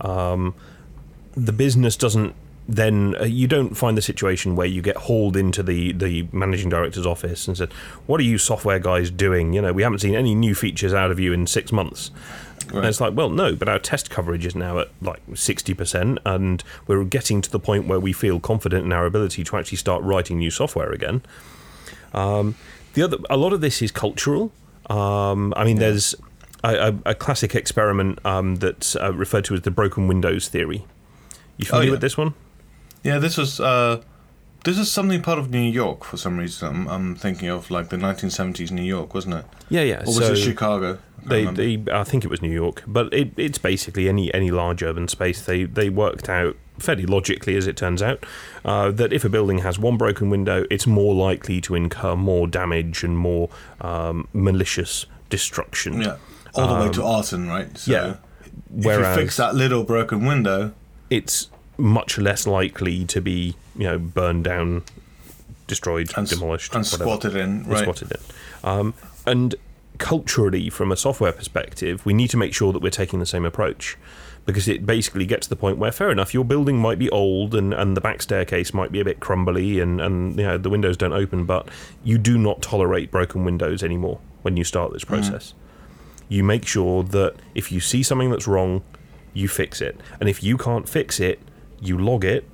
Um, 0.00 0.54
the 1.34 1.52
business 1.52 1.96
doesn't 1.96 2.34
then 2.68 3.16
uh, 3.18 3.24
you 3.24 3.46
don't 3.46 3.74
find 3.74 3.96
the 3.96 4.02
situation 4.02 4.54
where 4.54 4.66
you 4.66 4.82
get 4.82 4.96
hauled 4.96 5.36
into 5.36 5.62
the 5.62 5.92
the 5.92 6.28
managing 6.32 6.68
director's 6.68 7.06
office 7.06 7.48
and 7.48 7.56
said, 7.56 7.72
"What 8.06 8.20
are 8.20 8.24
you 8.24 8.36
software 8.36 8.78
guys 8.78 9.10
doing? 9.10 9.54
You 9.54 9.62
know, 9.62 9.72
we 9.72 9.82
haven't 9.82 10.00
seen 10.00 10.14
any 10.14 10.34
new 10.34 10.54
features 10.54 10.92
out 10.92 11.10
of 11.10 11.18
you 11.18 11.32
in 11.32 11.46
six 11.46 11.72
months." 11.72 12.10
And 12.76 12.84
it's 12.84 13.00
like, 13.00 13.14
well, 13.14 13.30
no, 13.30 13.56
but 13.56 13.68
our 13.68 13.78
test 13.78 14.10
coverage 14.10 14.44
is 14.44 14.54
now 14.54 14.78
at 14.78 14.88
like 15.00 15.20
sixty 15.34 15.74
percent, 15.74 16.18
and 16.24 16.62
we're 16.86 17.02
getting 17.04 17.40
to 17.40 17.50
the 17.50 17.58
point 17.58 17.86
where 17.86 17.98
we 17.98 18.12
feel 18.12 18.40
confident 18.40 18.84
in 18.84 18.92
our 18.92 19.06
ability 19.06 19.44
to 19.44 19.56
actually 19.56 19.78
start 19.78 20.02
writing 20.02 20.38
new 20.38 20.50
software 20.50 20.90
again. 20.90 21.22
Um, 22.12 22.54
the 22.94 23.02
other, 23.02 23.18
a 23.30 23.36
lot 23.36 23.52
of 23.52 23.60
this 23.60 23.82
is 23.82 23.90
cultural. 23.90 24.52
Um, 24.90 25.54
I 25.56 25.64
mean, 25.64 25.78
there's 25.78 26.14
a, 26.64 26.88
a, 26.88 27.10
a 27.10 27.14
classic 27.14 27.54
experiment 27.54 28.18
um, 28.24 28.56
that's 28.56 28.96
uh, 28.96 29.12
referred 29.14 29.44
to 29.46 29.54
as 29.54 29.62
the 29.62 29.70
broken 29.70 30.08
windows 30.08 30.48
theory. 30.48 30.84
You 31.56 31.66
familiar 31.66 31.88
yeah. 31.88 31.92
with 31.92 32.00
this 32.00 32.16
one? 32.16 32.34
Yeah, 33.02 33.18
this 33.18 33.36
was 33.36 33.60
uh, 33.60 34.02
this 34.64 34.78
is 34.78 34.90
something 34.90 35.22
part 35.22 35.38
of 35.38 35.50
New 35.50 35.60
York 35.60 36.04
for 36.04 36.16
some 36.16 36.38
reason. 36.38 36.68
I'm, 36.68 36.88
I'm 36.88 37.14
thinking 37.16 37.48
of 37.48 37.70
like 37.70 37.88
the 37.90 37.96
1970s 37.96 38.70
New 38.70 38.82
York, 38.82 39.14
wasn't 39.14 39.34
it? 39.36 39.44
Yeah, 39.68 39.82
yeah. 39.82 40.00
Or 40.02 40.06
was 40.06 40.16
so 40.16 40.32
it 40.32 40.36
Chicago? 40.36 40.98
I 41.24 41.28
They, 41.28 41.38
remember. 41.46 41.62
they, 41.62 41.92
I 41.92 42.04
think 42.04 42.24
it 42.24 42.28
was 42.30 42.42
New 42.42 42.50
York, 42.52 42.82
but 42.86 43.12
it, 43.12 43.32
it's 43.36 43.58
basically 43.58 44.08
any 44.08 44.32
any 44.34 44.50
large 44.50 44.82
urban 44.82 45.08
space. 45.08 45.44
They 45.44 45.64
they 45.64 45.88
worked 45.90 46.28
out 46.28 46.56
fairly 46.78 47.06
logically, 47.06 47.56
as 47.56 47.66
it 47.66 47.76
turns 47.76 48.00
out, 48.02 48.24
uh, 48.64 48.90
that 48.92 49.12
if 49.12 49.24
a 49.24 49.28
building 49.28 49.58
has 49.58 49.78
one 49.78 49.96
broken 49.96 50.30
window, 50.30 50.64
it's 50.70 50.86
more 50.86 51.14
likely 51.14 51.60
to 51.62 51.74
incur 51.74 52.14
more 52.14 52.46
damage 52.46 53.02
and 53.02 53.18
more 53.18 53.48
um, 53.80 54.28
malicious 54.32 55.06
destruction. 55.28 56.00
yeah, 56.02 56.16
all 56.54 56.68
the 56.78 56.86
way 56.86 56.92
to 56.92 57.02
arson, 57.04 57.48
right? 57.48 57.76
So 57.76 57.92
Um, 57.92 58.06
yeah. 58.06 58.16
If 58.78 58.84
Whereas- 58.84 59.16
you 59.16 59.22
fix 59.22 59.36
that 59.38 59.54
little 59.54 59.82
broken 59.84 60.24
window, 60.26 60.72
It's 61.10 61.48
much 61.78 62.18
less 62.18 62.46
likely 62.46 63.04
to 63.06 63.20
be 63.20 63.54
you 63.76 63.84
know 63.84 63.98
burned 63.98 64.44
down, 64.44 64.82
destroyed, 65.66 66.10
and, 66.16 66.28
demolished, 66.28 66.74
and 66.74 66.84
whatever. 66.84 67.04
squatted 67.04 67.36
in, 67.36 67.64
right? 67.64 67.82
spotted 67.82 68.10
it. 68.10 68.20
Um, 68.62 68.94
and 69.26 69.54
culturally, 69.98 70.70
from 70.70 70.92
a 70.92 70.96
software 70.96 71.32
perspective, 71.32 72.04
we 72.04 72.14
need 72.14 72.30
to 72.30 72.36
make 72.36 72.54
sure 72.54 72.72
that 72.72 72.80
we're 72.82 72.90
taking 72.90 73.18
the 73.18 73.26
same 73.26 73.44
approach 73.44 73.96
because 74.48 74.66
it 74.66 74.86
basically 74.86 75.26
gets 75.26 75.46
to 75.46 75.50
the 75.50 75.56
point 75.56 75.76
where, 75.76 75.92
fair 75.92 76.10
enough, 76.10 76.32
your 76.32 76.44
building 76.44 76.78
might 76.78 76.98
be 76.98 77.10
old 77.10 77.54
and, 77.54 77.74
and 77.74 77.94
the 77.94 78.00
back 78.00 78.22
staircase 78.22 78.72
might 78.72 78.90
be 78.90 78.98
a 78.98 79.04
bit 79.04 79.20
crumbly 79.20 79.78
and, 79.78 80.00
and 80.00 80.38
you 80.38 80.44
know 80.44 80.56
the 80.56 80.70
windows 80.70 80.96
don't 80.96 81.12
open, 81.12 81.44
but 81.44 81.68
you 82.02 82.16
do 82.16 82.38
not 82.38 82.62
tolerate 82.62 83.10
broken 83.10 83.44
windows 83.44 83.82
anymore 83.82 84.18
when 84.42 84.56
you 84.56 84.64
start 84.64 84.92
this 84.92 85.04
process. 85.04 85.52
You 86.30 86.44
make 86.44 86.66
sure 86.66 87.02
that 87.02 87.34
if 87.54 87.70
you 87.70 87.80
see 87.80 88.02
something 88.02 88.30
that's 88.30 88.46
wrong, 88.46 88.82
you 89.34 89.48
fix 89.48 89.80
it, 89.82 90.00
and 90.18 90.28
if 90.28 90.42
you 90.42 90.56
can't 90.56 90.88
fix 90.88 91.20
it, 91.20 91.40
you 91.80 91.98
log 91.98 92.24
it 92.24 92.48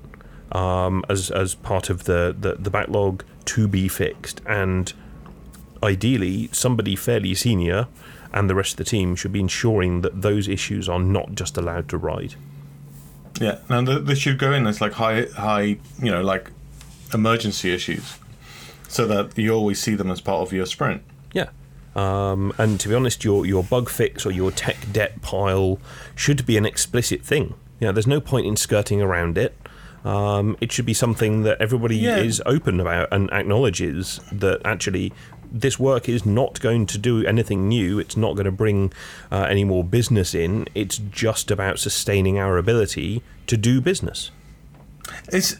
um, 0.52 1.04
as 1.08 1.30
as 1.30 1.54
part 1.54 1.90
of 1.90 2.04
the, 2.04 2.34
the 2.38 2.54
the 2.54 2.70
backlog 2.70 3.24
to 3.46 3.68
be 3.68 3.88
fixed, 3.88 4.40
and 4.46 4.92
ideally 5.82 6.48
somebody 6.52 6.96
fairly 6.96 7.34
senior 7.34 7.86
and 8.34 8.50
the 8.50 8.54
rest 8.54 8.72
of 8.72 8.76
the 8.78 8.84
team 8.84 9.14
should 9.14 9.32
be 9.32 9.40
ensuring 9.40 10.00
that 10.00 10.22
those 10.22 10.48
issues 10.48 10.88
are 10.88 10.98
not 10.98 11.34
just 11.34 11.56
allowed 11.56 11.88
to 11.88 11.96
ride. 11.96 12.34
Yeah, 13.40 13.58
and 13.68 13.86
they, 13.86 14.14
should 14.14 14.38
go 14.38 14.52
in 14.52 14.66
as 14.66 14.80
like 14.80 14.92
high, 14.92 15.26
high, 15.36 15.78
you 16.02 16.10
know, 16.10 16.22
like 16.22 16.50
emergency 17.12 17.72
issues, 17.72 18.18
so 18.88 19.06
that 19.06 19.38
you 19.38 19.52
always 19.52 19.80
see 19.80 19.94
them 19.94 20.10
as 20.10 20.20
part 20.20 20.42
of 20.42 20.52
your 20.52 20.66
sprint. 20.66 21.02
Yeah. 21.32 21.48
Um, 21.94 22.52
and 22.58 22.78
to 22.80 22.88
be 22.88 22.94
honest, 22.94 23.24
your 23.24 23.46
your 23.46 23.62
bug 23.62 23.88
fix 23.88 24.26
or 24.26 24.32
your 24.32 24.50
tech 24.50 24.76
debt 24.92 25.22
pile 25.22 25.78
should 26.16 26.44
be 26.44 26.56
an 26.56 26.66
explicit 26.66 27.22
thing. 27.22 27.54
You 27.80 27.88
know, 27.88 27.92
there's 27.92 28.06
no 28.06 28.20
point 28.20 28.46
in 28.46 28.56
skirting 28.56 29.02
around 29.02 29.36
it. 29.38 29.54
Um, 30.04 30.56
it 30.60 30.70
should 30.70 30.84
be 30.86 30.94
something 30.94 31.42
that 31.44 31.60
everybody 31.60 31.96
Yeah. 31.96 32.18
is 32.18 32.42
open 32.44 32.78
about 32.78 33.08
and 33.10 33.30
acknowledges 33.32 34.20
that 34.30 34.60
actually 34.64 35.12
this 35.50 35.78
work 35.78 36.08
is 36.08 36.26
not 36.26 36.60
going 36.60 36.84
to 36.86 36.98
do 36.98 37.24
anything 37.24 37.68
new. 37.68 37.98
It's 37.98 38.16
not 38.16 38.34
going 38.34 38.44
to 38.46 38.50
bring 38.52 38.92
uh, 39.30 39.46
any 39.48 39.64
more 39.64 39.82
business 39.84 40.34
in. 40.34 40.66
It's 40.74 40.98
just 40.98 41.50
about 41.50 41.78
sustaining 41.78 42.38
our 42.38 42.58
ability 42.58 43.22
to 43.46 43.56
do 43.56 43.80
business. 43.80 44.30
It's 45.32 45.54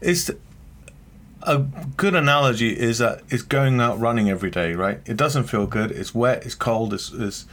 it's 0.00 0.30
a 1.42 1.58
good 1.58 2.14
analogy 2.14 2.70
is 2.78 2.98
that 2.98 3.22
it's 3.28 3.42
going 3.42 3.80
out 3.80 3.98
running 4.00 4.28
every 4.30 4.50
day, 4.50 4.72
right? 4.74 5.00
It 5.06 5.16
doesn't 5.16 5.44
feel 5.44 5.66
good. 5.66 5.90
It's 5.92 6.14
wet. 6.14 6.44
It's 6.44 6.54
cold. 6.54 6.92
It's 6.94 7.12
it's 7.12 7.46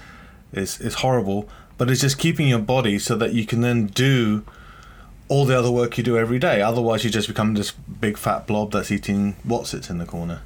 it's, 0.53 0.79
it's 0.79 0.95
horrible. 0.95 1.49
But 1.77 1.89
it's 1.91 2.01
just 2.01 2.17
keeping 2.17 2.47
your 2.47 2.59
body 2.59 2.97
so 2.99 3.15
that 3.17 3.33
you 3.33 3.45
can 3.45 3.61
then 3.61 3.87
do 3.87 4.45
all 5.27 5.45
the 5.45 5.57
other 5.57 5.71
work 5.71 5.97
you 5.97 6.03
do 6.03 6.17
every 6.17 6.39
day. 6.39 6.61
Otherwise, 6.61 7.03
you 7.03 7.09
just 7.09 7.27
become 7.27 7.53
this 7.55 7.71
big 7.71 8.17
fat 8.17 8.47
blob 8.47 8.71
that's 8.71 8.91
eating 8.91 9.35
what 9.43 9.67
sits 9.67 9.89
in 9.89 9.97
the 9.97 10.05
corner, 10.05 10.41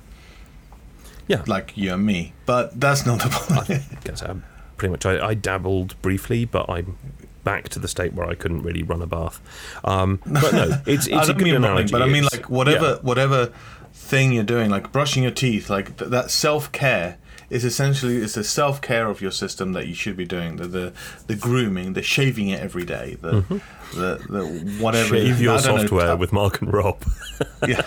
Yeah, 1.27 1.43
like 1.47 1.73
you 1.75 1.93
and 1.93 2.05
me. 2.05 2.33
But 2.45 2.79
that's 2.79 3.05
not 3.05 3.19
the 3.19 3.29
point. 3.29 4.03
guess 4.03 4.21
I'm 4.23 4.43
pretty 4.77 4.91
much 4.91 5.05
I, 5.05 5.27
I 5.27 5.33
dabbled 5.33 6.01
briefly, 6.01 6.45
but 6.45 6.69
I'm 6.69 6.97
back 7.43 7.69
to 7.69 7.79
the 7.79 7.87
state 7.87 8.13
where 8.13 8.27
I 8.27 8.35
couldn't 8.35 8.63
really 8.63 8.83
run 8.83 9.01
a 9.01 9.07
bath. 9.07 9.39
Um, 9.83 10.19
but 10.25 10.51
no, 10.53 10.81
it's 10.87 11.05
it's 11.07 11.09
I 11.09 11.23
a 11.23 11.27
don't 11.27 11.37
good 11.37 11.43
mean 11.45 11.53
running, 11.55 11.65
analogy. 11.71 11.91
but 11.91 12.01
I 12.01 12.05
mean 12.07 12.23
It's- 12.23 12.33
like 12.39 12.49
whatever 12.49 12.85
yeah. 12.91 12.95
whatever 13.01 13.53
thing 13.93 14.31
you're 14.31 14.43
doing, 14.43 14.69
like 14.71 14.91
brushing 14.91 15.23
your 15.23 15.31
teeth, 15.31 15.69
like 15.69 15.97
th- 15.97 16.09
that 16.09 16.31
self 16.31 16.71
care 16.71 17.17
it's 17.49 17.63
essentially 17.63 18.17
it's 18.17 18.37
a 18.37 18.43
self 18.43 18.81
care 18.81 19.07
of 19.09 19.21
your 19.21 19.31
system 19.31 19.73
that 19.73 19.87
you 19.87 19.93
should 19.93 20.15
be 20.15 20.25
doing. 20.25 20.57
The 20.57 20.67
the, 20.67 20.93
the 21.27 21.35
grooming, 21.35 21.93
the 21.93 22.01
shaving 22.01 22.49
it 22.49 22.59
every 22.59 22.85
day, 22.85 23.17
the 23.21 23.61
the, 23.93 24.23
the 24.29 24.75
whatever. 24.79 25.15
Mm-hmm. 25.15 25.25
Shave 25.27 25.41
your 25.41 25.57
don't 25.57 25.75
know, 25.75 25.81
software 25.81 26.15
with 26.15 26.31
Mark 26.31 26.61
and 26.61 26.71
Rob. 26.73 27.03
yeah. 27.67 27.81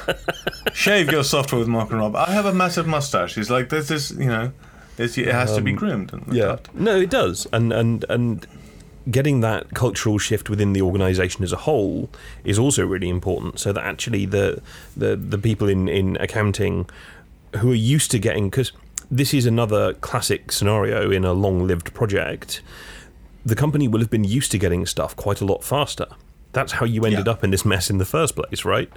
Shave 0.72 1.10
your 1.10 1.24
software 1.24 1.58
with 1.60 1.68
Mark 1.68 1.90
and 1.90 2.00
Rob. 2.00 2.16
I 2.16 2.30
have 2.30 2.46
a 2.46 2.54
massive 2.54 2.86
mustache. 2.86 3.34
He's 3.34 3.50
like, 3.50 3.68
this 3.68 3.90
is, 3.90 4.10
you 4.12 4.26
know, 4.26 4.52
it's, 4.98 5.16
it 5.16 5.28
has 5.28 5.54
to 5.54 5.60
be 5.60 5.72
groomed. 5.72 6.12
And 6.12 6.26
cut. 6.26 6.74
No, 6.74 6.96
it 6.96 7.10
does, 7.10 7.46
and 7.52 7.72
and 7.72 8.04
and 8.08 8.46
getting 9.10 9.40
that 9.40 9.74
cultural 9.74 10.16
shift 10.16 10.48
within 10.48 10.72
the 10.72 10.82
organisation 10.82 11.42
as 11.42 11.52
a 11.52 11.56
whole 11.56 12.08
is 12.44 12.58
also 12.58 12.86
really 12.86 13.08
important. 13.08 13.58
So 13.58 13.72
that 13.72 13.84
actually 13.84 14.26
the 14.26 14.60
the 14.96 15.16
the 15.16 15.38
people 15.38 15.68
in 15.68 15.88
in 15.88 16.16
accounting 16.16 16.88
who 17.56 17.72
are 17.72 17.74
used 17.74 18.10
to 18.12 18.18
getting 18.18 18.48
because 18.48 18.72
this 19.12 19.34
is 19.34 19.44
another 19.44 19.92
classic 19.94 20.50
scenario 20.50 21.10
in 21.10 21.22
a 21.24 21.34
long-lived 21.34 21.92
project. 21.92 22.62
The 23.44 23.54
company 23.54 23.86
will 23.86 24.00
have 24.00 24.08
been 24.10 24.24
used 24.24 24.50
to 24.52 24.58
getting 24.58 24.86
stuff 24.86 25.14
quite 25.14 25.42
a 25.42 25.44
lot 25.44 25.62
faster. 25.62 26.06
That's 26.52 26.72
how 26.72 26.86
you 26.86 27.04
ended 27.04 27.26
Yeah. 27.26 27.32
up 27.32 27.44
in 27.44 27.50
this 27.50 27.64
mess 27.64 27.90
in 27.90 27.98
the 27.98 28.04
first 28.06 28.34
place, 28.36 28.64
right? 28.64 28.90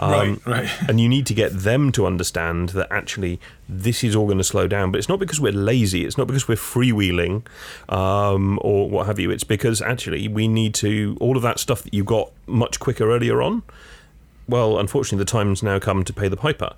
Right, 0.00 0.38
right. 0.46 0.68
and 0.88 1.00
you 1.00 1.08
need 1.08 1.26
to 1.26 1.34
get 1.34 1.50
them 1.52 1.90
to 1.92 2.06
understand 2.06 2.70
that 2.70 2.88
actually 2.90 3.40
this 3.68 4.04
is 4.04 4.14
all 4.14 4.26
going 4.26 4.38
to 4.38 4.44
slow 4.44 4.66
down. 4.68 4.90
But 4.92 4.98
it's 4.98 5.08
not 5.08 5.18
because 5.18 5.40
we're 5.40 5.52
lazy. 5.52 6.04
It's 6.04 6.18
not 6.18 6.26
because 6.28 6.46
we're 6.48 6.56
freewheeling 6.56 7.42
um, 7.88 8.58
or 8.62 8.88
what 8.88 9.06
have 9.06 9.18
you. 9.18 9.30
It's 9.30 9.44
because 9.44 9.82
actually 9.82 10.28
we 10.28 10.46
need 10.48 10.74
to 10.76 11.16
all 11.20 11.36
of 11.36 11.42
that 11.42 11.58
stuff 11.58 11.82
that 11.82 11.92
you 11.94 12.04
got 12.04 12.30
much 12.46 12.78
quicker 12.78 13.10
earlier 13.12 13.40
on. 13.42 13.62
Well, 14.48 14.78
unfortunately, 14.78 15.18
the 15.24 15.30
time's 15.30 15.62
now 15.62 15.78
come 15.80 16.04
to 16.04 16.12
pay 16.12 16.28
the 16.28 16.36
piper. 16.36 16.72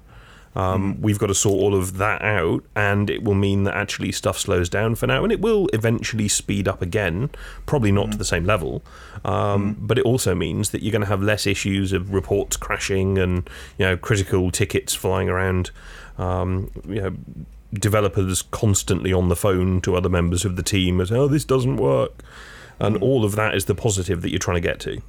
Um, 0.56 1.00
We've 1.00 1.18
got 1.18 1.28
to 1.28 1.34
sort 1.34 1.60
all 1.60 1.74
of 1.74 1.98
that 1.98 2.22
out, 2.22 2.64
and 2.74 3.10
it 3.10 3.22
will 3.22 3.34
mean 3.34 3.64
that 3.64 3.74
actually 3.74 4.12
stuff 4.12 4.38
slows 4.38 4.68
down 4.68 4.94
for 4.94 5.06
now, 5.06 5.22
and 5.22 5.32
it 5.32 5.40
will 5.40 5.68
eventually 5.72 6.28
speed 6.28 6.66
up 6.66 6.82
again. 6.82 7.30
Probably 7.66 7.92
not 7.92 8.12
to 8.12 8.18
the 8.18 8.24
same 8.24 8.44
level, 8.44 8.82
um, 9.24 9.76
but 9.78 9.98
it 9.98 10.04
also 10.04 10.34
means 10.34 10.70
that 10.70 10.82
you're 10.82 10.92
going 10.92 11.02
to 11.02 11.08
have 11.08 11.22
less 11.22 11.46
issues 11.46 11.92
of 11.92 12.12
reports 12.12 12.56
crashing 12.56 13.18
and 13.18 13.48
you 13.78 13.84
know 13.84 13.96
critical 13.96 14.50
tickets 14.50 14.94
flying 14.94 15.28
around. 15.28 15.70
Um, 16.16 16.70
you 16.88 17.00
know, 17.00 17.16
developers 17.72 18.42
constantly 18.42 19.12
on 19.12 19.28
the 19.28 19.36
phone 19.36 19.80
to 19.82 19.94
other 19.94 20.08
members 20.08 20.44
of 20.44 20.56
the 20.56 20.62
team 20.62 21.00
as, 21.00 21.12
"Oh, 21.12 21.28
this 21.28 21.44
doesn't 21.44 21.76
work," 21.76 22.22
and 22.80 22.96
all 22.96 23.24
of 23.24 23.36
that 23.36 23.54
is 23.54 23.66
the 23.66 23.74
positive 23.74 24.22
that 24.22 24.30
you're 24.30 24.38
trying 24.38 24.60
to 24.60 24.68
get 24.68 24.80
to. 24.80 25.00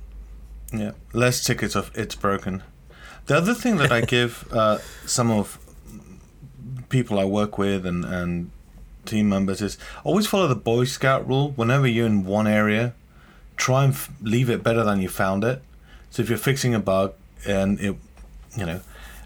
Yeah, 0.71 0.91
less 1.13 1.43
tickets 1.43 1.75
of 1.75 1.91
it's 1.95 2.15
broken. 2.15 2.63
The 3.30 3.38
other 3.38 3.53
thing 3.53 3.77
that 3.77 3.91
I 3.91 4.01
give 4.01 4.51
uh, 4.51 4.80
some 5.05 5.30
of 5.30 5.59
people 6.89 7.19
I 7.19 7.25
work 7.25 7.59
with 7.59 7.86
and, 7.86 8.03
and 8.03 8.49
team 9.05 9.30
members 9.30 9.61
is 9.61 9.77
always 10.03 10.25
follow 10.25 10.47
the 10.47 10.55
Boy 10.55 10.86
Scout 10.86 11.27
rule. 11.27 11.51
Whenever 11.51 11.86
you're 11.86 12.07
in 12.07 12.25
one 12.25 12.47
area, 12.47 12.95
try 13.55 13.84
and 13.84 13.93
f- 13.93 14.09
leave 14.19 14.49
it 14.49 14.63
better 14.63 14.84
than 14.84 14.99
you 14.99 15.09
found 15.09 15.43
it. 15.43 15.61
So 16.09 16.23
if 16.23 16.30
you're 16.30 16.39
fixing 16.39 16.73
a 16.73 16.80
bug 16.80 17.13
and 17.47 17.80
it, 17.80 17.95
you 18.57 18.65
know, 18.65 18.82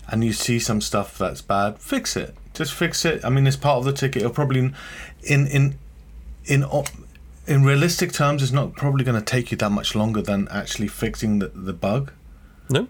and 0.09 0.21
you 0.21 0.33
see 0.33 0.59
some 0.59 0.81
stuff 0.81 1.17
that's 1.17 1.41
bad, 1.41 1.79
fix 1.79 2.17
it. 2.17 2.35
Just 2.53 2.73
fix 2.73 3.05
it. 3.05 3.23
I 3.23 3.29
mean, 3.29 3.47
it's 3.47 3.55
part 3.55 3.77
of 3.77 3.85
the 3.85 3.93
ticket. 3.93 4.23
It'll 4.23 4.33
probably 4.33 4.73
in 5.23 5.47
in 5.47 5.77
in 6.43 6.65
in 7.47 7.63
realistic 7.63 8.11
terms, 8.11 8.43
it's 8.43 8.51
not 8.51 8.75
probably 8.75 9.05
going 9.05 9.17
to 9.17 9.23
take 9.23 9.49
you 9.49 9.57
that 9.59 9.69
much 9.69 9.95
longer 9.95 10.21
than 10.21 10.49
actually 10.49 10.89
fixing 10.89 11.39
the, 11.39 11.47
the 11.47 11.71
bug. 11.71 12.11
No, 12.69 12.89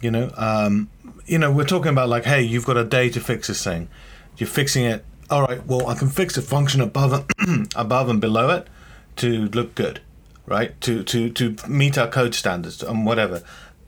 You 0.00 0.10
know, 0.10 0.30
um, 0.36 0.90
you 1.26 1.38
know, 1.38 1.52
we're 1.52 1.64
talking 1.64 1.90
about 1.90 2.08
like, 2.08 2.24
hey, 2.24 2.42
you've 2.42 2.64
got 2.64 2.76
a 2.76 2.84
day 2.84 3.08
to 3.10 3.20
fix 3.20 3.48
this 3.48 3.62
thing. 3.62 3.88
You're 4.36 4.48
fixing 4.48 4.84
it. 4.84 5.04
All 5.28 5.42
right. 5.42 5.64
Well, 5.66 5.86
I 5.86 5.94
can 5.94 6.08
fix 6.08 6.36
a 6.36 6.42
function 6.42 6.80
above, 6.80 7.26
and 7.38 7.72
above 7.76 8.08
and 8.08 8.20
below 8.20 8.50
it 8.50 8.68
to 9.16 9.46
look 9.48 9.74
good, 9.74 10.00
right? 10.46 10.80
To 10.82 11.04
to 11.04 11.30
to 11.30 11.56
meet 11.68 11.98
our 11.98 12.08
code 12.08 12.34
standards 12.34 12.82
and 12.82 13.04
whatever. 13.04 13.42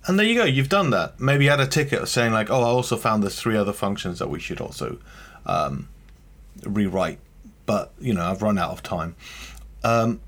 And 0.07 0.19
there 0.19 0.27
you 0.27 0.35
go. 0.35 0.45
You've 0.45 0.69
done 0.69 0.91
that. 0.91 1.21
Maybe 1.21 1.49
add 1.49 1.61
a 1.61 1.67
ticket 1.67 2.07
saying 2.09 2.33
like, 2.33 2.51
oh, 2.51 2.61
I 2.61 2.67
also 2.67 2.97
found 2.97 3.23
there's 3.23 3.41
three 3.41 3.57
other 3.57 3.73
functions 3.73 4.19
that 4.19 4.29
we 4.29 4.41
should 4.41 4.61
also 4.61 4.99
um, 5.47 5.89
rewrite. 6.65 7.19
But 7.67 7.93
you 8.01 8.13
know, 8.13 8.25
I've 8.25 8.43
run 8.43 8.59
out 8.59 8.71
of 8.71 8.83
time. 8.83 9.15
Um, 9.85 10.21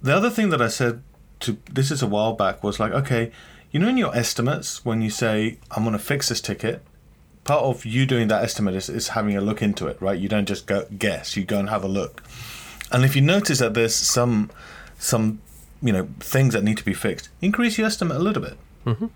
the 0.00 0.14
other 0.14 0.30
thing 0.30 0.50
that 0.50 0.62
I 0.62 0.68
said 0.68 1.02
to 1.40 1.58
this 1.70 1.90
is 1.90 2.02
a 2.02 2.06
while 2.06 2.32
back 2.32 2.62
was 2.62 2.80
like, 2.80 2.92
okay, 2.92 3.32
you 3.76 3.82
know, 3.82 3.88
in 3.88 3.98
your 3.98 4.16
estimates, 4.16 4.86
when 4.86 5.02
you 5.02 5.10
say 5.10 5.58
I'm 5.70 5.82
going 5.82 5.92
to 5.92 5.98
fix 5.98 6.30
this 6.30 6.40
ticket, 6.40 6.80
part 7.44 7.62
of 7.62 7.84
you 7.84 8.06
doing 8.06 8.28
that 8.28 8.42
estimate 8.42 8.74
is, 8.74 8.88
is 8.88 9.08
having 9.08 9.36
a 9.36 9.40
look 9.42 9.60
into 9.60 9.86
it, 9.86 10.00
right? 10.00 10.18
You 10.18 10.30
don't 10.30 10.48
just 10.48 10.66
go 10.66 10.86
guess; 10.98 11.36
you 11.36 11.44
go 11.44 11.58
and 11.58 11.68
have 11.68 11.84
a 11.84 11.86
look. 11.86 12.22
And 12.90 13.04
if 13.04 13.14
you 13.14 13.20
notice 13.20 13.58
that 13.58 13.74
there's 13.74 13.94
some 13.94 14.50
some 14.96 15.42
you 15.82 15.92
know 15.92 16.08
things 16.20 16.54
that 16.54 16.64
need 16.64 16.78
to 16.78 16.86
be 16.86 16.94
fixed, 16.94 17.28
increase 17.42 17.76
your 17.76 17.86
estimate 17.86 18.16
a 18.16 18.20
little 18.20 18.42
bit. 18.42 18.56
Mm-hmm. 18.86 19.08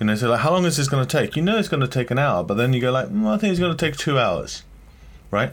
You 0.00 0.06
know, 0.06 0.16
so 0.16 0.30
like, 0.30 0.40
how 0.40 0.50
long 0.50 0.64
is 0.64 0.76
this 0.76 0.88
going 0.88 1.06
to 1.06 1.18
take? 1.18 1.36
You 1.36 1.42
know, 1.42 1.56
it's 1.56 1.68
going 1.68 1.80
to 1.80 1.86
take 1.86 2.10
an 2.10 2.18
hour, 2.18 2.42
but 2.42 2.54
then 2.54 2.72
you 2.72 2.80
go 2.80 2.90
like, 2.90 3.06
mm, 3.06 3.28
I 3.28 3.38
think 3.38 3.52
it's 3.52 3.60
going 3.60 3.76
to 3.76 3.86
take 3.86 3.96
two 3.96 4.18
hours, 4.18 4.64
right? 5.30 5.52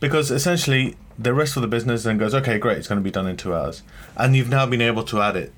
because 0.00 0.30
essentially 0.30 0.96
the 1.18 1.32
rest 1.34 1.56
of 1.56 1.62
the 1.62 1.68
business 1.68 2.02
then 2.02 2.18
goes 2.18 2.34
okay 2.34 2.58
great 2.58 2.78
it's 2.78 2.88
going 2.88 2.98
to 2.98 3.04
be 3.04 3.10
done 3.10 3.26
in 3.26 3.36
two 3.36 3.54
hours 3.54 3.82
and 4.16 4.34
you've 4.34 4.48
now 4.48 4.66
been 4.66 4.80
able 4.80 5.04
to 5.04 5.20
add 5.20 5.36
it 5.36 5.52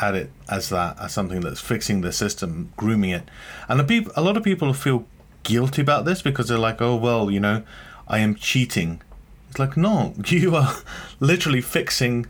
add 0.00 0.14
it 0.14 0.30
as 0.48 0.68
that 0.70 0.98
as 1.00 1.12
something 1.12 1.40
that's 1.40 1.60
fixing 1.60 2.00
the 2.00 2.12
system 2.12 2.72
grooming 2.76 3.10
it. 3.10 3.28
And 3.68 3.78
the 3.78 3.84
people 3.84 4.12
a 4.16 4.22
lot 4.22 4.36
of 4.36 4.42
people 4.42 4.72
feel 4.72 5.06
guilty 5.42 5.82
about 5.82 6.04
this 6.04 6.22
because 6.22 6.48
they're 6.48 6.58
like 6.58 6.82
oh 6.82 6.94
well 6.94 7.30
you 7.30 7.40
know 7.40 7.62
i 8.08 8.18
am 8.18 8.34
cheating. 8.34 9.02
It's 9.48 9.58
like 9.58 9.76
no 9.76 10.14
you 10.26 10.56
are 10.56 10.76
literally 11.20 11.60
fixing 11.60 12.26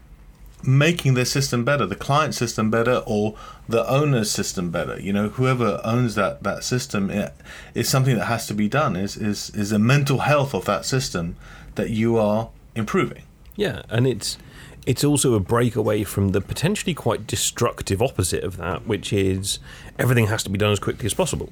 making 0.63 1.15
the 1.15 1.25
system 1.25 1.65
better 1.65 1.87
the 1.87 1.97
client 1.97 2.35
system 2.35 2.71
better 2.71 3.03
or 3.07 3.35
the 3.69 3.89
owner's 3.89 4.31
system 4.31 4.71
better. 4.71 5.01
You 5.01 5.13
know 5.13 5.29
whoever 5.31 5.81
owns 5.85 6.15
that 6.17 6.43
that 6.43 6.65
system 6.65 7.11
it 7.11 7.33
is 7.75 7.89
something 7.89 8.17
that 8.17 8.27
has 8.27 8.47
to 8.49 8.55
be 8.55 8.69
done. 8.69 8.97
Is 8.97 9.17
is 9.17 9.51
is 9.51 9.71
the 9.71 9.79
mental 9.79 10.19
health 10.19 10.55
of 10.55 10.65
that 10.67 10.85
system 10.85 11.37
that 11.77 11.91
you 11.91 12.19
are 12.19 12.51
improving. 12.75 13.23
Yeah, 13.57 13.83
and 13.89 14.07
it's 14.07 14.39
it's 14.87 15.05
also 15.05 15.35
a 15.35 15.41
breakaway 15.41 16.05
from 16.05 16.31
the 16.31 16.41
potentially 16.41 16.95
quite 16.95 17.27
destructive 17.27 18.01
opposite 18.03 18.43
of 18.45 18.57
that, 18.57 18.87
which 18.87 19.13
is 19.13 19.59
everything 19.99 20.27
has 20.29 20.43
to 20.45 20.51
be 20.51 20.59
done 20.59 20.73
as 20.73 20.79
quickly 20.79 21.07
as 21.07 21.15
possible. 21.15 21.51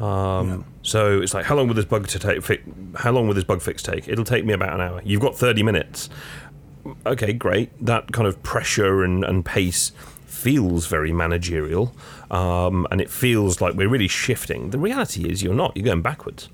Um, 0.00 0.64
So 0.82 1.20
it's 1.20 1.34
like, 1.34 1.46
how 1.46 1.56
long 1.56 1.66
will 1.68 1.74
this 1.74 1.84
bug 1.84 2.06
to 2.08 2.18
take? 2.18 2.42
Fi- 2.42 2.60
how 2.96 3.10
long 3.12 3.26
will 3.26 3.34
this 3.34 3.44
bug 3.44 3.60
fix 3.62 3.82
take? 3.82 4.08
It'll 4.08 4.24
take 4.24 4.44
me 4.44 4.52
about 4.52 4.72
an 4.74 4.80
hour. 4.80 5.00
You've 5.04 5.20
got 5.20 5.36
thirty 5.36 5.62
minutes. 5.62 6.08
Okay, 7.04 7.32
great. 7.32 7.70
That 7.84 8.12
kind 8.12 8.26
of 8.26 8.42
pressure 8.42 9.02
and, 9.04 9.24
and 9.24 9.44
pace 9.44 9.92
feels 10.24 10.86
very 10.86 11.12
managerial, 11.12 11.94
um, 12.30 12.86
and 12.90 13.00
it 13.00 13.10
feels 13.10 13.60
like 13.60 13.74
we're 13.74 13.88
really 13.88 14.08
shifting. 14.08 14.70
The 14.70 14.78
reality 14.78 15.28
is, 15.28 15.42
you're 15.42 15.52
not. 15.54 15.76
You're 15.76 15.84
going 15.84 16.02
backwards. 16.02 16.48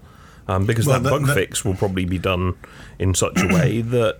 Um, 0.48 0.66
because 0.66 0.86
Well, 0.86 0.98
that 1.00 1.04
that- 1.04 1.10
bug 1.10 1.26
that- 1.26 1.34
fix 1.34 1.64
will 1.64 1.74
probably 1.74 2.04
be 2.06 2.18
done 2.18 2.54
in 2.98 3.14
such 3.14 3.40
a 3.42 3.46
way 3.46 3.80
that 3.82 4.18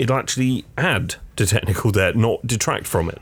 it'll 0.00 0.16
actually 0.16 0.64
add 0.78 1.16
to 1.36 1.44
technical 1.44 1.90
debt, 1.90 2.16
not 2.16 2.46
detract 2.46 2.86
from 2.86 3.10
it. 3.10 3.20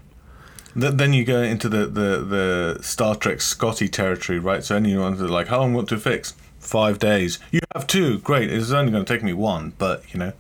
Then 0.77 1.13
you 1.13 1.25
go 1.25 1.43
into 1.43 1.69
the, 1.69 1.87
the, 1.87 2.25
the 2.25 2.79
Star 2.83 3.17
Trek 3.17 3.41
Scotty 3.41 3.89
territory, 3.89 4.39
right? 4.39 4.63
So 4.63 4.77
anyone's 4.77 5.21
like, 5.21 5.49
how 5.49 5.59
long 5.59 5.75
want 5.75 5.89
to 5.89 5.99
fix? 5.99 6.35
Five 6.61 7.01
days. 7.01 7.41
You 7.51 7.61
have 7.75 7.89
two. 7.89 8.19
Great. 8.21 8.53
It's 8.53 8.71
only 8.71 8.93
going 8.93 9.05
to 9.05 9.13
take 9.13 9.25
me 9.25 9.33
one, 9.33 9.73
but 9.79 10.05
you 10.15 10.21
know, 10.21 10.33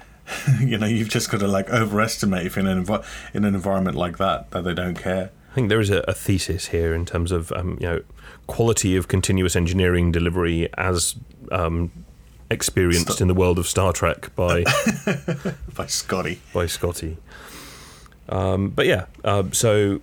you 0.60 0.78
know, 0.78 0.86
you've 0.86 1.08
just 1.08 1.30
got 1.30 1.40
to 1.40 1.48
like 1.48 1.68
overestimate 1.68 2.46
if 2.46 2.56
in 2.56 2.68
an 2.68 2.86
in 3.34 3.44
an 3.44 3.54
environment 3.54 3.96
like 3.96 4.18
that 4.18 4.52
that 4.52 4.62
they 4.62 4.74
don't 4.74 4.96
care. 4.96 5.30
I 5.50 5.54
think 5.54 5.68
there 5.68 5.80
is 5.80 5.90
a, 5.90 5.98
a 6.06 6.14
thesis 6.14 6.68
here 6.68 6.94
in 6.94 7.04
terms 7.04 7.32
of 7.32 7.50
um, 7.52 7.76
you 7.80 7.88
know 7.88 8.02
quality 8.46 8.96
of 8.96 9.08
continuous 9.08 9.56
engineering 9.56 10.12
delivery 10.12 10.68
as 10.76 11.16
um, 11.50 11.90
experienced 12.52 13.20
in 13.20 13.28
the 13.28 13.34
world 13.34 13.58
of 13.58 13.66
Star 13.66 13.92
Trek 13.92 14.34
by 14.36 14.64
By 15.74 15.86
Scotty. 15.86 16.40
by 16.54 16.66
Scotty. 16.66 17.16
Um, 18.28 18.70
but 18.70 18.86
yeah, 18.86 19.06
uh, 19.24 19.44
so 19.52 20.00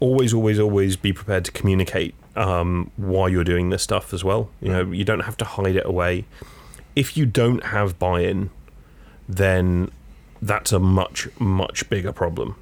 always, 0.00 0.34
always, 0.34 0.58
always 0.58 0.96
be 0.96 1.12
prepared 1.12 1.44
to 1.44 1.52
communicate 1.52 2.14
um, 2.34 2.90
why 2.96 3.28
you're 3.28 3.44
doing 3.44 3.70
this 3.70 3.82
stuff 3.82 4.12
as 4.12 4.24
well. 4.24 4.50
You 4.60 4.68
know, 4.72 4.90
you 4.92 5.04
don't 5.04 5.20
have 5.20 5.36
to 5.38 5.44
hide 5.44 5.76
it 5.76 5.86
away. 5.86 6.24
If 6.94 7.16
you 7.16 7.26
don't 7.26 7.64
have 7.64 7.98
buy-in, 7.98 8.50
then 9.28 9.90
that's 10.42 10.72
a 10.72 10.78
much, 10.78 11.28
much 11.38 11.88
bigger 11.88 12.12
problem. 12.12 12.56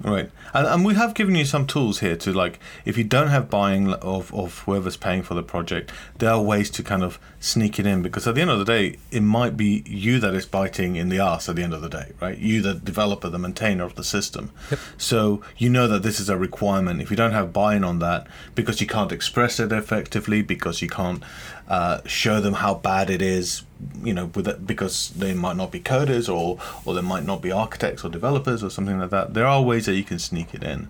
Right, 0.00 0.30
and, 0.54 0.66
and 0.66 0.84
we 0.84 0.94
have 0.94 1.14
given 1.14 1.34
you 1.34 1.44
some 1.44 1.66
tools 1.66 1.98
here 1.98 2.14
to 2.16 2.32
like, 2.32 2.60
if 2.84 2.96
you 2.96 3.02
don't 3.02 3.28
have 3.28 3.50
buying 3.50 3.92
of, 3.94 4.32
of 4.32 4.60
whoever's 4.60 4.96
paying 4.96 5.22
for 5.22 5.34
the 5.34 5.42
project, 5.42 5.90
there 6.18 6.30
are 6.30 6.40
ways 6.40 6.70
to 6.70 6.84
kind 6.84 7.02
of 7.02 7.18
sneak 7.40 7.80
it 7.80 7.86
in 7.86 8.00
because 8.00 8.26
at 8.26 8.36
the 8.36 8.40
end 8.40 8.50
of 8.50 8.60
the 8.60 8.64
day, 8.64 8.96
it 9.10 9.22
might 9.22 9.56
be 9.56 9.82
you 9.86 10.20
that 10.20 10.34
is 10.34 10.46
biting 10.46 10.94
in 10.94 11.08
the 11.08 11.18
ass 11.18 11.48
at 11.48 11.56
the 11.56 11.64
end 11.64 11.74
of 11.74 11.82
the 11.82 11.88
day, 11.88 12.12
right? 12.20 12.38
You, 12.38 12.62
the 12.62 12.74
developer, 12.74 13.28
the 13.28 13.40
maintainer 13.40 13.82
of 13.82 13.96
the 13.96 14.04
system. 14.04 14.52
Yep. 14.70 14.80
So 14.98 15.42
you 15.56 15.68
know 15.68 15.88
that 15.88 16.04
this 16.04 16.20
is 16.20 16.28
a 16.28 16.36
requirement. 16.36 17.00
If 17.00 17.10
you 17.10 17.16
don't 17.16 17.32
have 17.32 17.52
buy-in 17.52 17.82
on 17.82 17.98
that, 17.98 18.28
because 18.54 18.80
you 18.80 18.86
can't 18.86 19.10
express 19.10 19.58
it 19.58 19.72
effectively, 19.72 20.42
because 20.42 20.80
you 20.80 20.88
can't 20.88 21.24
uh, 21.66 22.02
show 22.06 22.40
them 22.40 22.54
how 22.54 22.74
bad 22.74 23.10
it 23.10 23.20
is, 23.20 23.62
you 24.02 24.12
know, 24.12 24.26
with 24.34 24.48
it, 24.48 24.66
because 24.66 25.10
they 25.10 25.34
might 25.34 25.56
not 25.56 25.70
be 25.70 25.80
coders 25.80 26.32
or 26.32 26.58
or 26.84 26.94
there 26.94 27.02
might 27.02 27.24
not 27.24 27.40
be 27.42 27.52
architects 27.52 28.04
or 28.04 28.08
developers 28.08 28.62
or 28.62 28.70
something 28.70 28.98
like 28.98 29.10
that. 29.10 29.34
There 29.34 29.46
are 29.46 29.62
ways 29.62 29.86
that 29.86 29.94
you 29.94 30.04
can 30.04 30.18
sneak 30.18 30.54
it 30.54 30.62
in. 30.62 30.88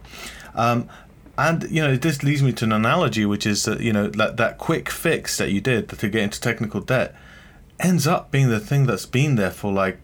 Um, 0.54 0.88
and 1.36 1.70
you 1.70 1.80
know, 1.80 1.96
this 1.96 2.22
leads 2.22 2.42
me 2.42 2.52
to 2.54 2.64
an 2.64 2.72
analogy, 2.72 3.24
which 3.24 3.46
is 3.46 3.64
that 3.64 3.80
you 3.80 3.92
know 3.92 4.08
that 4.08 4.36
that 4.38 4.58
quick 4.58 4.90
fix 4.90 5.38
that 5.38 5.52
you 5.52 5.60
did 5.60 5.88
to 5.88 6.08
get 6.08 6.22
into 6.22 6.40
technical 6.40 6.80
debt 6.80 7.14
ends 7.78 8.06
up 8.06 8.30
being 8.30 8.48
the 8.48 8.60
thing 8.60 8.86
that's 8.86 9.06
been 9.06 9.36
there 9.36 9.52
for 9.52 9.72
like 9.72 9.98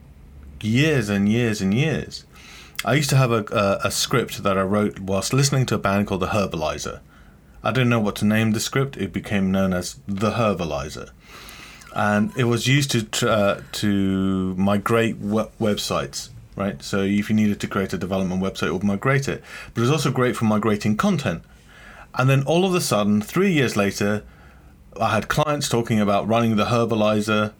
years 0.60 1.08
and 1.08 1.28
years 1.28 1.60
and 1.60 1.74
years. 1.74 2.24
I 2.84 2.94
used 2.94 3.10
to 3.10 3.16
have 3.16 3.32
a, 3.32 3.44
a, 3.50 3.88
a 3.88 3.90
script 3.90 4.42
that 4.42 4.58
I 4.58 4.62
wrote 4.62 5.00
whilst 5.00 5.32
listening 5.32 5.66
to 5.66 5.74
a 5.74 5.78
band 5.78 6.06
called 6.06 6.20
the 6.20 6.28
Herbalizer. 6.28 7.00
I 7.62 7.72
didn't 7.72 7.88
know 7.88 8.00
what 8.00 8.16
to 8.16 8.26
name 8.26 8.52
the 8.52 8.60
script. 8.60 8.96
It 8.98 9.12
became 9.12 9.50
known 9.50 9.72
as 9.72 9.98
the 10.06 10.32
Herbalizer, 10.32 11.10
and 11.94 12.36
it 12.36 12.44
was 12.44 12.66
used 12.66 12.90
to 12.90 13.30
uh, 13.30 13.62
to 13.72 14.54
migrate 14.56 15.18
we- 15.18 15.50
websites. 15.60 16.30
Right, 16.56 16.80
so 16.84 17.02
if 17.02 17.28
you 17.28 17.34
needed 17.34 17.58
to 17.60 17.66
create 17.66 17.92
a 17.92 17.98
development 17.98 18.40
website, 18.40 18.68
it 18.68 18.72
would 18.72 18.84
migrate 18.84 19.26
it. 19.26 19.42
But 19.72 19.80
it 19.80 19.82
was 19.82 19.90
also 19.90 20.12
great 20.12 20.36
for 20.36 20.44
migrating 20.44 20.96
content. 20.96 21.42
And 22.16 22.30
then 22.30 22.44
all 22.44 22.64
of 22.64 22.76
a 22.76 22.80
sudden, 22.80 23.20
three 23.20 23.52
years 23.52 23.76
later, 23.76 24.22
I 25.00 25.12
had 25.12 25.26
clients 25.26 25.68
talking 25.68 25.98
about 25.98 26.28
running 26.28 26.54
the 26.54 26.66
Herbalizer 26.66 27.54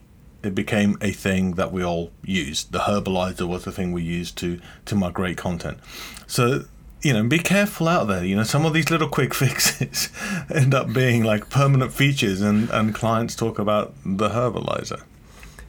it 0.44 0.54
became 0.54 0.96
a 1.00 1.10
thing 1.10 1.52
that 1.52 1.72
we 1.72 1.82
all 1.82 2.10
used. 2.22 2.72
The 2.72 2.80
herbalizer 2.80 3.48
was 3.48 3.64
the 3.64 3.72
thing 3.72 3.92
we 3.92 4.02
used 4.02 4.36
to 4.38 4.60
to 4.84 4.94
migrate 4.94 5.36
content. 5.36 5.78
So 6.26 6.64
you 7.04 7.12
know, 7.12 7.22
be 7.22 7.38
careful 7.38 7.86
out 7.86 8.08
there. 8.08 8.24
You 8.24 8.34
know, 8.34 8.42
some 8.42 8.64
of 8.64 8.72
these 8.72 8.90
little 8.90 9.08
quick 9.08 9.34
fixes 9.42 10.08
end 10.52 10.74
up 10.74 10.92
being 10.92 11.22
like 11.22 11.50
permanent 11.50 11.92
features, 11.92 12.40
and 12.40 12.70
and 12.70 12.94
clients 12.94 13.36
talk 13.36 13.58
about 13.58 13.94
the 14.04 14.30
herbalizer. 14.30 15.02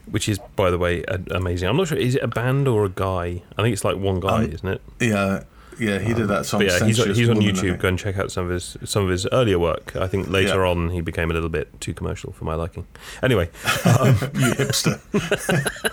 Which 0.10 0.30
is, 0.30 0.40
by 0.56 0.70
the 0.70 0.78
way, 0.78 1.04
amazing. 1.32 1.68
I'm 1.68 1.78
not 1.78 1.88
sure. 1.88 1.98
Is 1.98 2.16
it 2.16 2.22
a 2.22 2.28
band 2.28 2.68
or 2.68 2.86
a 2.86 2.90
guy? 2.90 3.42
I 3.58 3.64
think 3.64 3.74
it's 3.74 3.84
like 3.84 3.98
one 3.98 4.20
guy, 4.20 4.44
um, 4.44 4.52
isn't 4.52 4.68
it? 4.68 4.82
Yeah, 5.00 5.44
yeah, 5.80 6.00
he 6.00 6.14
did 6.14 6.28
that 6.28 6.46
song. 6.46 6.60
But 6.60 6.68
yeah, 6.68 6.86
he's, 6.86 7.04
he's 7.04 7.30
on 7.30 7.38
YouTube. 7.38 7.80
Go 7.80 7.90
and 7.90 8.00
check 8.00 8.18
out 8.18 8.32
some 8.32 8.46
of 8.46 8.52
his 8.52 8.78
some 8.86 9.04
of 9.04 9.10
his 9.10 9.28
earlier 9.32 9.60
work. 9.60 9.96
I 9.96 10.08
think 10.08 10.30
later 10.30 10.64
yeah. 10.64 10.70
on 10.70 10.90
he 10.92 11.02
became 11.02 11.32
a 11.32 11.34
little 11.34 11.50
bit 11.50 11.82
too 11.82 11.94
commercial 11.94 12.32
for 12.32 12.46
my 12.46 12.56
liking. 12.56 12.86
Anyway, 13.22 13.46
um, 14.00 14.16
you 14.36 14.54
hipster. 14.56 15.02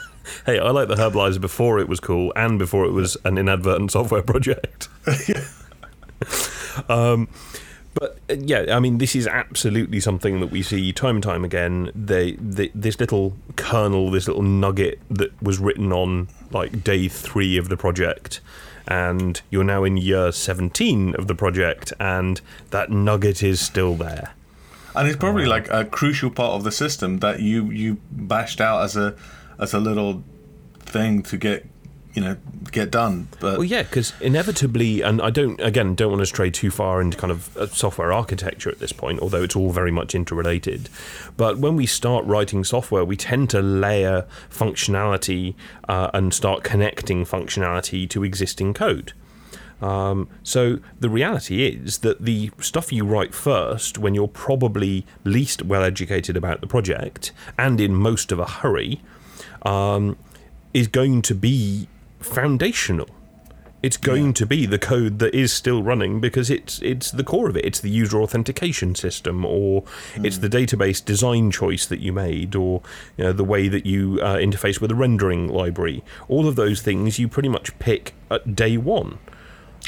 hey, 0.47 0.59
I 0.59 0.71
like 0.71 0.89
the 0.89 0.95
Herbalizer 0.95 1.41
before 1.41 1.79
it 1.79 1.89
was 1.89 2.01
cool 2.01 2.33
and 2.37 2.59
before 2.59 2.85
it 2.85 2.93
was 2.93 3.17
an 3.25 3.39
inadvertent 3.39 3.93
software 3.93 4.23
project. 4.23 4.89
um, 6.89 7.29
but 7.95 8.19
uh, 8.31 8.35
yeah, 8.39 8.75
I 8.75 8.81
mean, 8.81 8.99
this 8.99 9.15
is 9.15 9.27
absolutely 9.27 10.01
something 10.01 10.41
that 10.41 10.51
we 10.51 10.63
see 10.63 10.93
time 10.93 11.17
and 11.17 11.23
time 11.23 11.45
again. 11.45 11.91
They, 11.95 12.33
they, 12.33 12.69
this 12.75 12.99
little 12.99 13.37
kernel, 13.57 14.11
this 14.11 14.27
little 14.27 14.43
nugget 14.43 15.01
that 15.11 15.41
was 15.43 15.59
written 15.59 15.93
on 15.93 16.29
like 16.51 16.85
day 16.85 17.09
three 17.09 17.57
of 17.57 17.69
the 17.69 17.77
project 17.77 18.41
and 18.87 19.41
you're 19.51 19.65
now 19.65 19.85
in 19.85 19.97
year 19.97 20.33
17 20.33 21.15
of 21.17 21.27
the 21.27 21.35
project, 21.35 21.93
and 22.01 22.41
that 22.71 22.91
nugget 22.91 23.43
is 23.43 23.61
still 23.61 23.95
there. 23.95 24.33
And 24.95 25.09
it's 25.09 25.17
probably 25.17 25.45
uh, 25.45 25.51
like 25.51 25.71
a 25.71 25.85
crucial 25.85 26.31
part 26.31 26.53
of 26.53 26.65
the 26.65 26.73
system 26.73 27.19
that 27.19 27.41
you 27.41 27.71
you 27.71 27.99
bashed 28.11 28.61
out 28.61 28.83
as 28.83 28.97
a 28.97 29.15
as 29.59 29.75
a 29.75 29.81
little 29.81 30.23
thing 30.81 31.23
to 31.23 31.37
get 31.37 31.67
you 32.15 32.21
know 32.21 32.37
get 32.71 32.91
done 32.91 33.27
but 33.41 33.57
well 33.57 33.65
yeah 33.65 33.83
because 33.83 34.13
inevitably 34.21 35.01
and 35.01 35.23
i 35.23 35.31
don't 35.31 35.59
again 35.63 35.95
don't 35.95 36.11
want 36.11 36.21
to 36.21 36.27
stray 36.27 36.51
too 36.51 36.71
far 36.71 37.01
into 37.01 37.17
kind 37.17 37.31
of 37.31 37.57
uh, 37.57 37.67
software 37.69 38.13
architecture 38.13 38.71
at 38.71 38.79
this 38.81 38.93
point 38.93 39.19
although 39.21 39.43
it's 39.43 39.57
all 39.57 39.71
very 39.71 39.91
much 39.91 40.15
interrelated. 40.15 40.89
But 41.37 41.59
when 41.59 41.77
we 41.77 41.87
start 41.87 42.25
writing 42.27 42.65
software 42.65 43.05
we 43.05 43.17
tend 43.17 43.51
to 43.51 43.63
layer 43.63 44.27
functionality 44.51 45.55
uh, 45.89 46.11
and 46.13 46.35
start 46.35 46.63
connecting 46.63 47.25
functionality 47.25 48.09
to 48.11 48.25
existing 48.25 48.75
code. 48.75 49.13
Um, 49.81 50.29
so 50.45 50.79
the 51.01 51.11
reality 51.11 51.67
is 51.67 51.99
that 51.99 52.25
the 52.25 52.51
stuff 52.61 52.93
you 52.93 53.05
write 53.05 53.35
first, 53.35 53.99
when 53.99 54.15
you're 54.15 54.29
probably 54.29 55.05
least 55.25 55.63
well 55.63 55.83
educated 55.83 56.37
about 56.37 56.61
the 56.61 56.69
project 56.69 57.33
and 57.59 57.81
in 57.81 57.95
most 57.95 58.31
of 58.31 58.39
a 58.39 58.47
hurry, 58.47 59.01
um, 59.63 60.17
is 60.75 60.89
going 60.89 61.23
to 61.23 61.35
be 61.35 61.89
foundational. 62.21 63.09
It's 63.83 63.97
going 63.97 64.27
yeah. 64.27 64.33
to 64.33 64.47
be 64.47 64.65
the 64.65 64.79
code 64.79 65.19
that 65.19 65.35
is 65.35 65.53
still 65.53 65.83
running 65.83 66.21
because 66.21 66.51
it's 66.51 66.81
it's 66.83 67.11
the 67.11 67.25
core 67.25 67.49
of 67.49 67.57
it. 67.57 67.65
It's 67.65 67.81
the 67.81 67.91
user 67.91 68.23
authentication 68.23 68.95
system, 68.95 69.45
or 69.45 69.83
mm. 70.15 70.25
it's 70.25 70.39
the 70.39 70.49
database 70.49 71.05
design 71.05 71.51
choice 71.51 71.85
that 71.87 71.99
you 71.99 72.13
made, 72.13 72.55
or 72.55 72.81
you 73.17 73.25
know, 73.25 73.33
the 73.33 73.43
way 73.45 73.67
that 73.67 73.85
you 73.85 74.21
uh, 74.23 74.37
interface 74.37 74.81
with 74.81 74.93
a 74.93 74.95
rendering 74.95 75.49
library. 75.49 76.05
All 76.29 76.47
of 76.47 76.55
those 76.55 76.81
things 76.81 77.19
you 77.19 77.27
pretty 77.27 77.49
much 77.49 77.77
pick 77.81 78.15
at 78.31 78.55
day 78.55 78.77
one. 78.77 79.19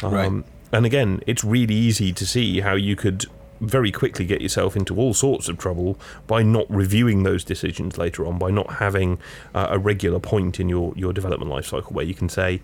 Um, 0.02 0.12
right. 0.12 0.44
And 0.72 0.84
again, 0.84 1.22
it's 1.24 1.44
really 1.44 1.74
easy 1.74 2.12
to 2.12 2.26
see 2.26 2.60
how 2.60 2.74
you 2.74 2.96
could 2.96 3.26
very 3.64 3.90
quickly 3.90 4.24
get 4.24 4.40
yourself 4.40 4.76
into 4.76 4.96
all 4.96 5.14
sorts 5.14 5.48
of 5.48 5.58
trouble 5.58 5.98
by 6.26 6.42
not 6.42 6.66
reviewing 6.70 7.22
those 7.22 7.44
decisions 7.44 7.98
later 7.98 8.26
on, 8.26 8.38
by 8.38 8.50
not 8.50 8.74
having 8.74 9.18
uh, 9.54 9.68
a 9.70 9.78
regular 9.78 10.18
point 10.18 10.60
in 10.60 10.68
your, 10.68 10.92
your 10.96 11.12
development 11.12 11.50
lifecycle 11.50 11.92
where 11.92 12.04
you 12.04 12.14
can 12.14 12.28
say, 12.28 12.60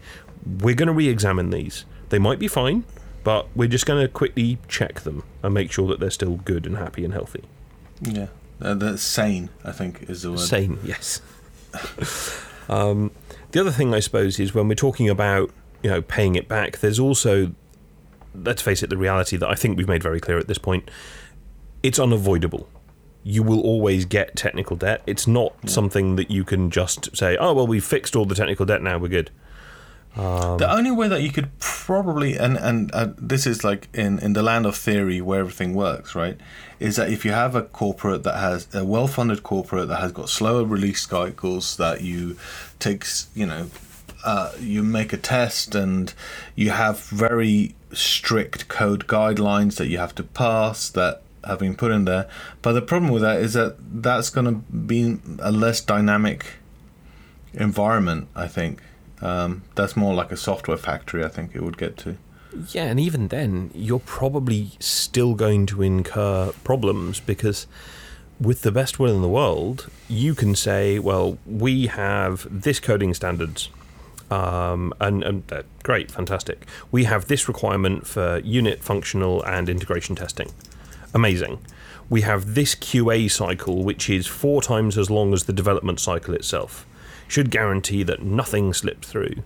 we're 0.61 0.75
going 0.75 0.87
to 0.87 0.93
re 0.93 1.09
examine 1.09 1.51
these. 1.51 1.85
They 2.09 2.19
might 2.19 2.39
be 2.39 2.49
fine, 2.49 2.85
but 3.25 3.47
we're 3.55 3.69
just 3.69 3.87
going 3.87 4.03
to 4.03 4.09
quickly 4.09 4.59
check 4.69 5.01
them 5.01 5.23
and 5.43 5.55
make 5.55 5.71
sure 5.71 5.89
that 5.89 6.01
they're 6.01 6.11
still 6.11 6.37
good 6.37 6.67
and 6.67 6.77
happy 6.77 7.05
and 7.05 7.13
healthy. 7.13 7.45
Yeah. 8.01 8.29
Uh, 8.61 8.75
that's 8.75 9.03
sane, 9.03 9.51
I 9.65 9.73
think, 9.73 10.09
is 10.09 10.23
the 10.23 10.31
word. 10.31 10.41
Sane, 10.41 10.79
yes. 10.85 11.21
um, 12.69 13.11
the 13.53 13.61
other 13.61 13.71
thing, 13.71 13.95
I 13.95 14.01
suppose, 14.01 14.39
is 14.39 14.55
when 14.55 14.69
we're 14.69 14.75
talking 14.75 15.09
about 15.09 15.51
you 15.83 15.91
know 15.91 16.03
paying 16.03 16.35
it 16.35 16.49
back, 16.49 16.79
there's 16.79 16.99
also 16.99 17.53
let's 18.35 18.63
face 18.63 18.83
it, 18.83 18.91
the 18.91 18.97
reality 18.97 19.37
that 19.37 19.49
I 19.49 19.55
think 19.55 19.77
we've 19.77 19.89
made 19.89 20.03
very 20.03 20.21
clear 20.21 20.39
at 20.39 20.49
this 20.49 20.59
point, 20.59 20.91
it's 21.83 21.99
unavoidable. 21.99 22.69
You 23.23 23.43
will 23.43 23.61
always 23.61 24.05
get 24.05 24.37
technical 24.37 24.77
debt. 24.77 25.03
It's 25.07 25.27
not 25.27 25.55
yeah. 25.63 25.71
something 25.71 26.17
that 26.17 26.31
you 26.31 26.45
can 26.45 26.71
just 26.71 27.17
say, 27.17 27.37
"Oh 27.37 27.53
well, 27.53 27.67
we've 27.67 27.85
fixed 27.85 28.17
all 28.17 28.25
the 28.25 28.35
technical 28.35 28.65
debt 28.65 28.83
now. 28.83 28.99
We're 28.99 29.09
good." 29.09 29.31
Um, 30.17 30.59
the 30.59 30.71
only 30.71 30.91
way 30.91 31.07
that 31.07 31.23
you 31.23 31.31
could 31.31 31.57
probably 31.61 32.37
and 32.37 32.57
and 32.57 32.91
uh, 32.93 33.09
this 33.17 33.47
is 33.47 33.63
like 33.63 33.89
in 33.95 34.19
in 34.19 34.33
the 34.33 34.43
land 34.43 34.67
of 34.67 34.77
theory 34.77 35.21
where 35.21 35.41
everything 35.41 35.73
works, 35.75 36.15
right? 36.15 36.37
Is 36.81 36.97
that 36.97 37.11
if 37.11 37.25
you 37.25 37.31
have 37.31 37.55
a 37.55 37.63
corporate 37.63 38.25
that 38.25 38.37
has 38.37 38.67
a 38.75 38.85
well-funded 38.85 39.45
corporate 39.45 39.87
that 39.89 40.01
has 40.01 40.11
got 40.11 40.29
slower 40.29 40.65
release 40.65 41.07
cycles 41.07 41.77
that 41.77 42.01
you 42.01 42.37
takes 42.81 43.29
you 43.35 43.47
know 43.47 43.71
uh, 44.25 44.53
you 44.61 44.83
make 44.83 45.13
a 45.13 45.17
test 45.17 45.75
and 45.75 46.13
you 46.55 46.71
have 46.71 47.01
very 47.05 47.75
strict 47.93 48.69
code 48.69 49.07
guidelines 49.07 49.77
that 49.77 49.89
you 49.89 49.99
have 49.99 50.15
to 50.15 50.23
pass 50.23 50.89
that 50.91 51.23
have 51.45 51.59
been 51.59 51.75
put 51.75 51.91
in 51.91 52.05
there. 52.05 52.29
But 52.63 52.73
the 52.73 52.83
problem 52.83 53.11
with 53.11 53.23
that 53.23 53.41
is 53.41 53.55
that 53.55 53.77
that's 54.03 54.31
going 54.31 54.47
to 54.47 54.73
be 54.73 55.19
a 55.41 55.51
less 55.51 55.81
dynamic 55.81 56.47
environment, 57.55 58.29
I 58.35 58.47
think. 58.47 58.83
Um, 59.23 59.63
that's 59.75 59.97
more 59.97 60.15
like 60.15 60.33
a 60.33 60.37
software 60.37 60.77
factory, 60.77 61.25
I 61.25 61.29
think 61.29 61.55
it 61.55 61.63
would 61.63 61.79
get 61.79 61.97
to. 61.99 62.17
Yeah, 62.73 62.85
and 62.85 62.99
even 62.99 63.29
then, 63.29 63.71
you're 63.75 64.01
probably 64.01 64.73
still 64.81 65.35
going 65.35 65.67
to 65.67 65.83
incur 65.83 66.53
problems 66.65 67.21
because, 67.21 67.67
with 68.41 68.63
the 68.63 68.73
best 68.73 68.99
will 68.99 69.15
in 69.15 69.23
the 69.23 69.29
world, 69.29 69.89
you 70.09 70.35
can 70.35 70.57
say, 70.57 70.99
well, 70.99 71.39
we 71.47 71.87
have 71.87 72.47
this 72.51 72.81
coding 72.81 73.15
standards 73.15 73.69
um, 74.31 74.93
and, 75.01 75.23
and 75.23 75.53
uh, 75.53 75.63
great, 75.83 76.11
fantastic. 76.11 76.67
We 76.91 77.05
have 77.05 77.27
this 77.27 77.49
requirement 77.49 78.07
for 78.07 78.39
unit, 78.39 78.83
functional, 78.83 79.43
and 79.43 79.69
integration 79.69 80.17
testing. 80.17 80.51
Amazing. 81.15 81.59
We 82.09 82.23
have 82.23 82.55
this 82.55 82.75
QA 82.75 83.31
cycle, 83.31 83.85
which 83.85 84.11
is 84.11 84.27
four 84.27 84.63
times 84.63 84.99
as 84.99 85.11
long 85.11 85.33
as 85.33 85.45
the 85.45 85.53
development 85.53 86.01
cycle 86.01 86.35
itself. 86.35 86.87
Should 87.29 87.51
guarantee 87.51 88.03
that 88.05 88.23
nothing 88.23 88.75
slips 88.75 89.09
through. 89.09 89.43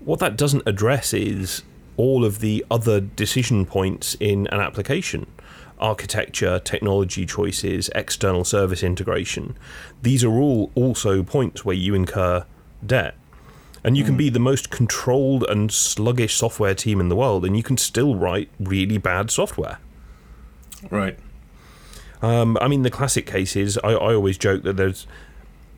What 0.00 0.18
that 0.20 0.36
doesn't 0.36 0.66
address 0.66 1.14
is 1.14 1.62
all 1.96 2.24
of 2.24 2.40
the 2.40 2.64
other 2.70 3.00
decision 3.00 3.64
points 3.64 4.16
in 4.18 4.48
an 4.48 4.60
application 4.60 5.26
architecture, 5.78 6.58
technology 6.60 7.26
choices, 7.26 7.90
external 7.94 8.44
service 8.44 8.82
integration. 8.82 9.56
These 10.02 10.24
are 10.24 10.32
all 10.32 10.70
also 10.74 11.22
points 11.22 11.64
where 11.64 11.76
you 11.76 11.94
incur 11.94 12.46
debt. 12.84 13.16
And 13.84 13.96
you 13.96 14.04
can 14.04 14.14
hmm. 14.14 14.18
be 14.18 14.30
the 14.30 14.38
most 14.40 14.70
controlled 14.70 15.44
and 15.48 15.70
sluggish 15.70 16.34
software 16.34 16.74
team 16.74 17.00
in 17.00 17.08
the 17.08 17.16
world, 17.16 17.44
and 17.44 17.56
you 17.56 17.62
can 17.62 17.76
still 17.76 18.14
write 18.14 18.48
really 18.58 18.98
bad 18.98 19.30
software. 19.30 19.78
Right. 20.90 21.18
Um, 22.22 22.56
I 22.60 22.68
mean, 22.68 22.82
the 22.82 22.90
classic 22.90 23.26
case 23.26 23.54
is 23.54 23.78
I, 23.84 23.90
I, 23.90 24.14
always 24.14 24.38
joke 24.38 24.62
that 24.62 24.78
there's 24.78 25.06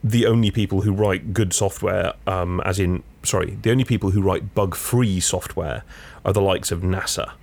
the 0.01 0.25
only 0.25 0.51
people 0.51 0.81
who 0.81 0.93
write 0.93 1.33
good 1.33 1.51
software, 1.51 2.13
um, 2.25 2.61
as 2.63 2.79
in, 2.79 3.03
sorry, 3.23 3.57
the 3.61 3.71
only 3.71 3.83
people 3.83 4.11
who 4.11 4.21
write 4.21 4.55
bug 4.55 4.73
free 4.73 5.19
software 5.19 5.83
are 6.23 6.31
the 6.31 6.41
likes 6.41 6.71
of 6.71 6.81
NASA. 6.81 7.33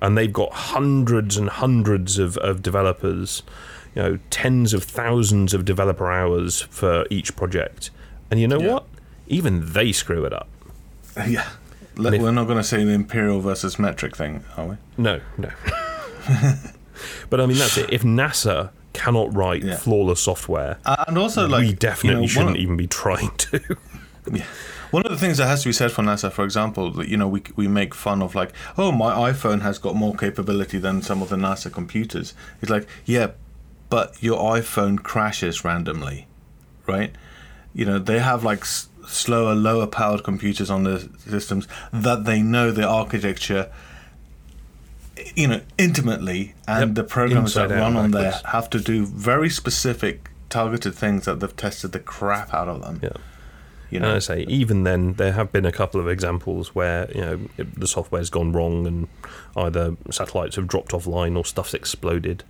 And 0.00 0.16
they've 0.16 0.32
got 0.32 0.52
hundreds 0.52 1.36
and 1.36 1.48
hundreds 1.48 2.18
of, 2.18 2.36
of 2.36 2.62
developers 2.62 3.42
you 3.96 4.02
know 4.02 4.18
tens 4.30 4.74
of 4.74 4.84
thousands 4.84 5.54
of 5.54 5.64
developer 5.64 6.12
hours 6.12 6.60
for 6.60 7.06
each 7.10 7.34
project, 7.34 7.90
and 8.30 8.38
you 8.38 8.46
know 8.46 8.60
Yeah. 8.60 8.72
what? 8.74 8.86
Even 9.28 9.72
they 9.72 9.92
screw 9.92 10.24
it 10.24 10.32
up. 10.32 10.48
Yeah. 11.26 11.48
If- 11.98 12.20
we're 12.20 12.30
not 12.30 12.44
going 12.44 12.58
to 12.58 12.64
say 12.64 12.84
the 12.84 12.90
imperial 12.92 13.40
versus 13.40 13.78
metric 13.78 14.14
thing, 14.16 14.44
are 14.58 14.66
we? 14.66 14.76
No, 14.98 15.20
no. 15.38 15.48
but 17.30 17.40
I 17.40 17.46
mean, 17.46 17.56
that's 17.58 17.76
it. 17.78 17.90
If 17.92 18.02
NASA 18.02 18.70
cannot 18.92 19.34
write 19.34 19.62
Yeah. 19.62 19.76
flawless 19.76 20.20
software, 20.20 20.78
Uh, 20.84 21.04
and 21.08 21.16
also, 21.18 21.46
like, 21.48 21.60
we 21.66 21.72
definitely 21.72 22.22
you 22.22 22.26
know, 22.26 22.26
shouldn't 22.26 22.56
of- 22.56 22.62
even 22.62 22.76
be 22.76 22.86
trying 22.86 23.30
to. 23.36 23.60
Yeah. 24.32 24.42
One 24.90 25.04
of 25.04 25.12
the 25.12 25.16
things 25.18 25.36
that 25.38 25.46
has 25.46 25.62
to 25.62 25.68
be 25.68 25.72
said 25.72 25.92
for 25.92 26.02
NASA, 26.02 26.32
for 26.32 26.44
example, 26.44 26.90
that 26.94 27.06
you 27.08 27.16
know 27.16 27.28
we 27.28 27.42
we 27.54 27.68
make 27.68 27.94
fun 27.94 28.20
of 28.22 28.34
like, 28.34 28.52
oh, 28.76 28.90
my 28.90 29.30
iPhone 29.30 29.62
has 29.62 29.78
got 29.78 29.94
more 29.94 30.16
capability 30.16 30.78
than 30.78 31.00
some 31.00 31.22
of 31.22 31.28
the 31.28 31.36
NASA 31.36 31.72
computers. 31.72 32.34
It's 32.60 32.68
like, 32.68 32.88
yeah, 33.04 33.28
but 33.88 34.20
your 34.20 34.38
iPhone 34.58 35.00
crashes 35.00 35.64
randomly, 35.64 36.26
right? 36.88 37.14
You 37.72 37.84
know 37.84 38.00
they 38.00 38.18
have 38.18 38.42
like 38.42 38.64
slower, 39.06 39.54
lower 39.54 39.86
powered 39.86 40.22
computers 40.24 40.70
on 40.70 40.84
the 40.84 41.08
systems 41.28 41.66
that 41.92 42.24
they 42.24 42.42
know 42.42 42.70
the 42.70 42.86
architecture, 42.86 43.70
you 45.34 45.48
know, 45.48 45.60
intimately, 45.78 46.54
and 46.68 46.90
Yep. 46.90 46.94
the 46.94 47.04
programs 47.04 47.56
Inside 47.56 47.68
that 47.68 47.78
run 47.80 47.96
on 47.96 48.10
there 48.10 48.40
have 48.46 48.68
to 48.70 48.78
do 48.80 49.06
very 49.06 49.48
specific, 49.50 50.30
targeted 50.50 50.94
things 50.94 51.24
that 51.24 51.40
they've 51.40 51.56
tested 51.56 51.92
the 51.92 51.98
crap 51.98 52.52
out 52.52 52.68
of 52.68 52.82
them. 52.82 53.00
Yeah. 53.02 53.10
You 53.88 53.98
And 53.98 54.06
know, 54.08 54.16
I 54.16 54.18
say, 54.18 54.40
even 54.48 54.82
then, 54.82 55.14
there 55.14 55.32
have 55.32 55.52
been 55.52 55.64
a 55.64 55.70
couple 55.72 56.00
of 56.00 56.08
examples 56.08 56.74
where 56.74 57.08
you 57.14 57.20
know 57.20 57.40
the 57.56 57.86
software's 57.86 58.30
gone 58.30 58.52
wrong, 58.52 58.84
and 58.86 59.06
either 59.56 59.96
satellites 60.10 60.56
have 60.56 60.66
dropped 60.66 60.90
offline 60.90 61.36
or 61.36 61.44
stuff's 61.44 61.72
exploded. 61.72 62.42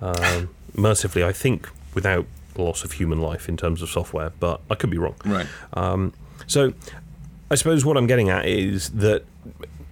Um, 0.00 0.48
mercifully, 0.74 1.24
I 1.24 1.32
think 1.32 1.68
without 1.94 2.26
loss 2.56 2.84
of 2.84 2.92
human 2.92 3.20
life 3.20 3.48
in 3.48 3.56
terms 3.56 3.82
of 3.82 3.88
software, 3.88 4.32
but 4.40 4.60
I 4.70 4.74
could 4.74 4.90
be 4.90 4.98
wrong. 4.98 5.14
right. 5.24 5.46
Um, 5.74 6.12
so, 6.46 6.72
I 7.50 7.54
suppose 7.54 7.84
what 7.84 7.96
I'm 7.96 8.06
getting 8.06 8.28
at 8.30 8.46
is 8.46 8.90
that 8.90 9.24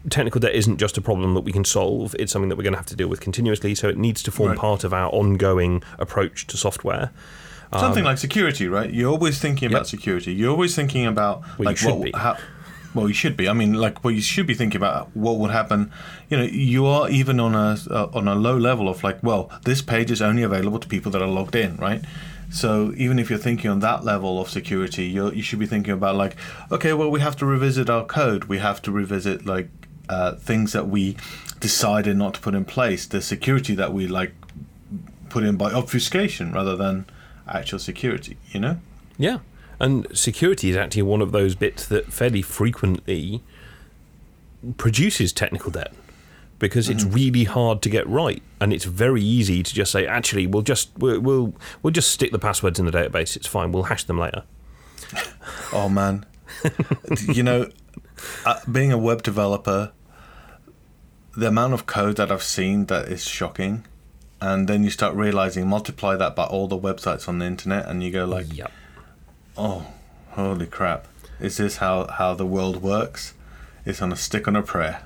technical 0.08 0.40
debt 0.40 0.54
isn't 0.54 0.78
just 0.78 0.96
a 0.98 1.00
problem 1.02 1.34
that 1.34 1.40
we 1.42 1.52
can 1.52 1.64
solve; 1.64 2.14
it's 2.18 2.32
something 2.32 2.48
that 2.48 2.56
we're 2.56 2.62
going 2.64 2.72
to 2.72 2.78
have 2.78 2.86
to 2.86 2.96
deal 2.96 3.08
with 3.08 3.20
continuously. 3.20 3.74
So, 3.74 3.88
it 3.88 3.96
needs 3.98 4.22
to 4.24 4.30
form 4.30 4.50
Right. 4.50 4.58
part 4.58 4.84
of 4.84 4.92
our 4.92 5.10
ongoing 5.10 5.82
approach 5.98 6.46
to 6.48 6.56
software. 6.56 7.10
Something 7.72 8.02
like 8.02 8.18
security, 8.18 8.66
right? 8.66 8.92
You're 8.92 9.12
always 9.12 9.38
thinking 9.38 9.66
about 9.68 9.78
Um, 9.78 9.82
Yep. 9.82 9.86
security. 9.86 10.32
You're 10.32 10.50
always 10.50 10.74
thinking 10.74 11.06
about 11.06 11.42
Well, 11.56 11.66
like 11.66 11.80
what. 11.82 12.16
How, 12.16 12.36
well, 12.94 13.06
you 13.06 13.14
should 13.14 13.36
be. 13.36 13.48
I 13.48 13.52
mean, 13.52 13.74
like, 13.74 14.02
well, 14.02 14.10
you 14.12 14.20
should 14.20 14.48
be 14.48 14.54
thinking 14.54 14.80
about 14.80 15.14
what 15.14 15.38
would 15.38 15.52
happen. 15.52 15.92
You 16.28 16.38
know, 16.38 16.42
you 16.42 16.84
are 16.86 17.08
even 17.08 17.38
on 17.38 17.54
a 17.54 17.78
uh, 17.88 18.08
on 18.12 18.26
a 18.26 18.34
low 18.34 18.56
level 18.58 18.88
of 18.88 19.04
like, 19.04 19.22
well, 19.22 19.48
this 19.64 19.82
page 19.82 20.10
is 20.10 20.20
only 20.20 20.42
available 20.42 20.80
to 20.80 20.88
people 20.88 21.12
that 21.12 21.22
are 21.22 21.28
logged 21.28 21.54
in, 21.54 21.76
right? 21.76 22.02
So 22.50 22.92
even 22.96 23.18
if 23.20 23.30
you're 23.30 23.38
thinking 23.38 23.70
on 23.70 23.78
that 23.80 24.04
level 24.04 24.40
of 24.40 24.50
security, 24.50 25.04
you 25.04 25.30
you 25.30 25.42
should 25.42 25.60
be 25.60 25.66
thinking 25.66 25.92
about 25.92 26.16
like, 26.16 26.36
okay, 26.70 26.92
well, 26.92 27.10
we 27.10 27.20
have 27.20 27.36
to 27.36 27.46
revisit 27.46 27.88
our 27.88 28.04
code. 28.04 28.44
We 28.44 28.58
have 28.58 28.82
to 28.82 28.92
revisit 28.92 29.46
like 29.46 29.68
uh, 30.08 30.34
things 30.34 30.72
that 30.72 30.88
we 30.88 31.16
decided 31.60 32.16
not 32.16 32.34
to 32.34 32.40
put 32.40 32.54
in 32.54 32.64
place. 32.64 33.06
The 33.06 33.22
security 33.22 33.74
that 33.76 33.92
we 33.92 34.08
like 34.08 34.34
put 35.28 35.44
in 35.44 35.56
by 35.56 35.72
obfuscation 35.72 36.52
rather 36.52 36.76
than 36.76 37.06
actual 37.46 37.78
security. 37.78 38.36
You 38.50 38.60
know. 38.60 38.80
Yeah. 39.16 39.38
And 39.78 40.06
security 40.12 40.70
is 40.70 40.76
actually 40.76 41.02
one 41.02 41.22
of 41.22 41.32
those 41.32 41.54
bits 41.54 41.86
that 41.86 42.12
fairly 42.12 42.42
frequently 42.42 43.42
produces 44.76 45.32
technical 45.32 45.70
debt 45.70 45.94
because 46.60 46.88
it's 46.88 47.02
really 47.04 47.44
hard 47.44 47.82
to 47.82 47.88
get 47.88 48.06
right 48.06 48.42
and 48.60 48.72
it's 48.72 48.84
very 48.84 49.22
easy 49.22 49.62
to 49.62 49.74
just 49.74 49.90
say 49.90 50.06
actually 50.06 50.46
we'll 50.46 50.62
just 50.62 50.90
we'll 50.98 51.18
we'll, 51.18 51.54
we'll 51.82 51.90
just 51.90 52.12
stick 52.12 52.30
the 52.30 52.38
passwords 52.38 52.78
in 52.78 52.86
the 52.86 52.92
database. 52.92 53.34
It's 53.34 53.48
fine. 53.48 53.72
We'll 53.72 53.84
hash 53.84 54.04
them 54.04 54.18
later. 54.18 54.44
Oh 55.72 55.88
man, 55.88 56.26
you 57.28 57.42
know, 57.42 57.70
uh, 58.44 58.58
being 58.70 58.92
a 58.92 58.98
web 58.98 59.22
developer, 59.22 59.92
the 61.36 61.46
amount 61.46 61.74
of 61.74 61.86
code 61.86 62.16
that 62.16 62.30
I've 62.32 62.42
seen 62.42 62.86
that 62.86 63.06
is 63.06 63.24
shocking, 63.24 63.84
and 64.40 64.68
then 64.68 64.82
you 64.82 64.90
start 64.90 65.14
realizing 65.14 65.68
multiply 65.68 66.16
that 66.16 66.34
by 66.34 66.44
all 66.44 66.66
the 66.66 66.78
websites 66.78 67.28
on 67.28 67.38
the 67.38 67.46
internet, 67.46 67.86
and 67.88 68.02
you 68.02 68.10
go 68.10 68.24
like, 68.24 68.56
yep. 68.56 68.72
Oh, 69.56 69.86
holy 70.30 70.66
crap, 70.66 71.06
is 71.38 71.56
this 71.56 71.76
how 71.76 72.06
how 72.08 72.34
the 72.34 72.46
world 72.46 72.82
works? 72.82 73.34
It's 73.86 74.02
on 74.02 74.12
a 74.12 74.16
stick 74.16 74.48
on 74.48 74.56
a 74.56 74.62
prayer. 74.62 75.02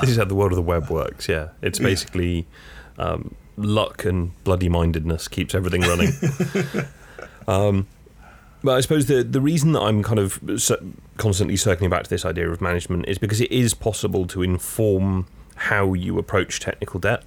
This 0.00 0.10
is 0.10 0.16
how 0.16 0.24
the 0.24 0.34
world 0.34 0.52
of 0.52 0.56
the 0.56 0.62
web 0.62 0.90
works 0.90 1.28
yeah. 1.28 1.48
It's 1.62 1.78
basically 1.78 2.46
um, 2.98 3.34
luck 3.56 4.04
and 4.04 4.32
bloody 4.44 4.68
mindedness 4.68 5.28
keeps 5.28 5.54
everything 5.54 5.82
running. 5.82 6.12
Um, 7.46 7.86
but 8.62 8.76
I 8.76 8.80
suppose 8.80 9.04
the 9.04 9.22
the 9.22 9.40
reason 9.40 9.72
that 9.72 9.82
I'm 9.82 10.02
kind 10.02 10.18
of 10.18 10.40
constantly 11.18 11.56
circling 11.56 11.90
back 11.90 12.04
to 12.04 12.10
this 12.10 12.24
idea 12.24 12.48
of 12.50 12.62
management 12.62 13.06
is 13.06 13.18
because 13.18 13.40
it 13.42 13.52
is 13.52 13.74
possible 13.74 14.26
to 14.28 14.42
inform 14.42 15.26
how 15.56 15.92
you 15.92 16.18
approach 16.18 16.60
technical 16.60 16.98
debt. 17.00 17.22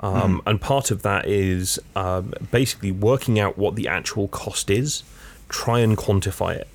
Um, 0.00 0.42
And 0.46 0.60
part 0.60 0.90
of 0.90 1.02
that 1.02 1.26
is 1.28 1.78
um, 1.94 2.34
basically 2.50 2.90
working 2.90 3.38
out 3.38 3.56
what 3.56 3.76
the 3.76 3.86
actual 3.86 4.26
cost 4.26 4.68
is, 4.68 5.04
try 5.48 5.78
and 5.78 5.96
quantify 5.96 6.56
it. 6.56 6.66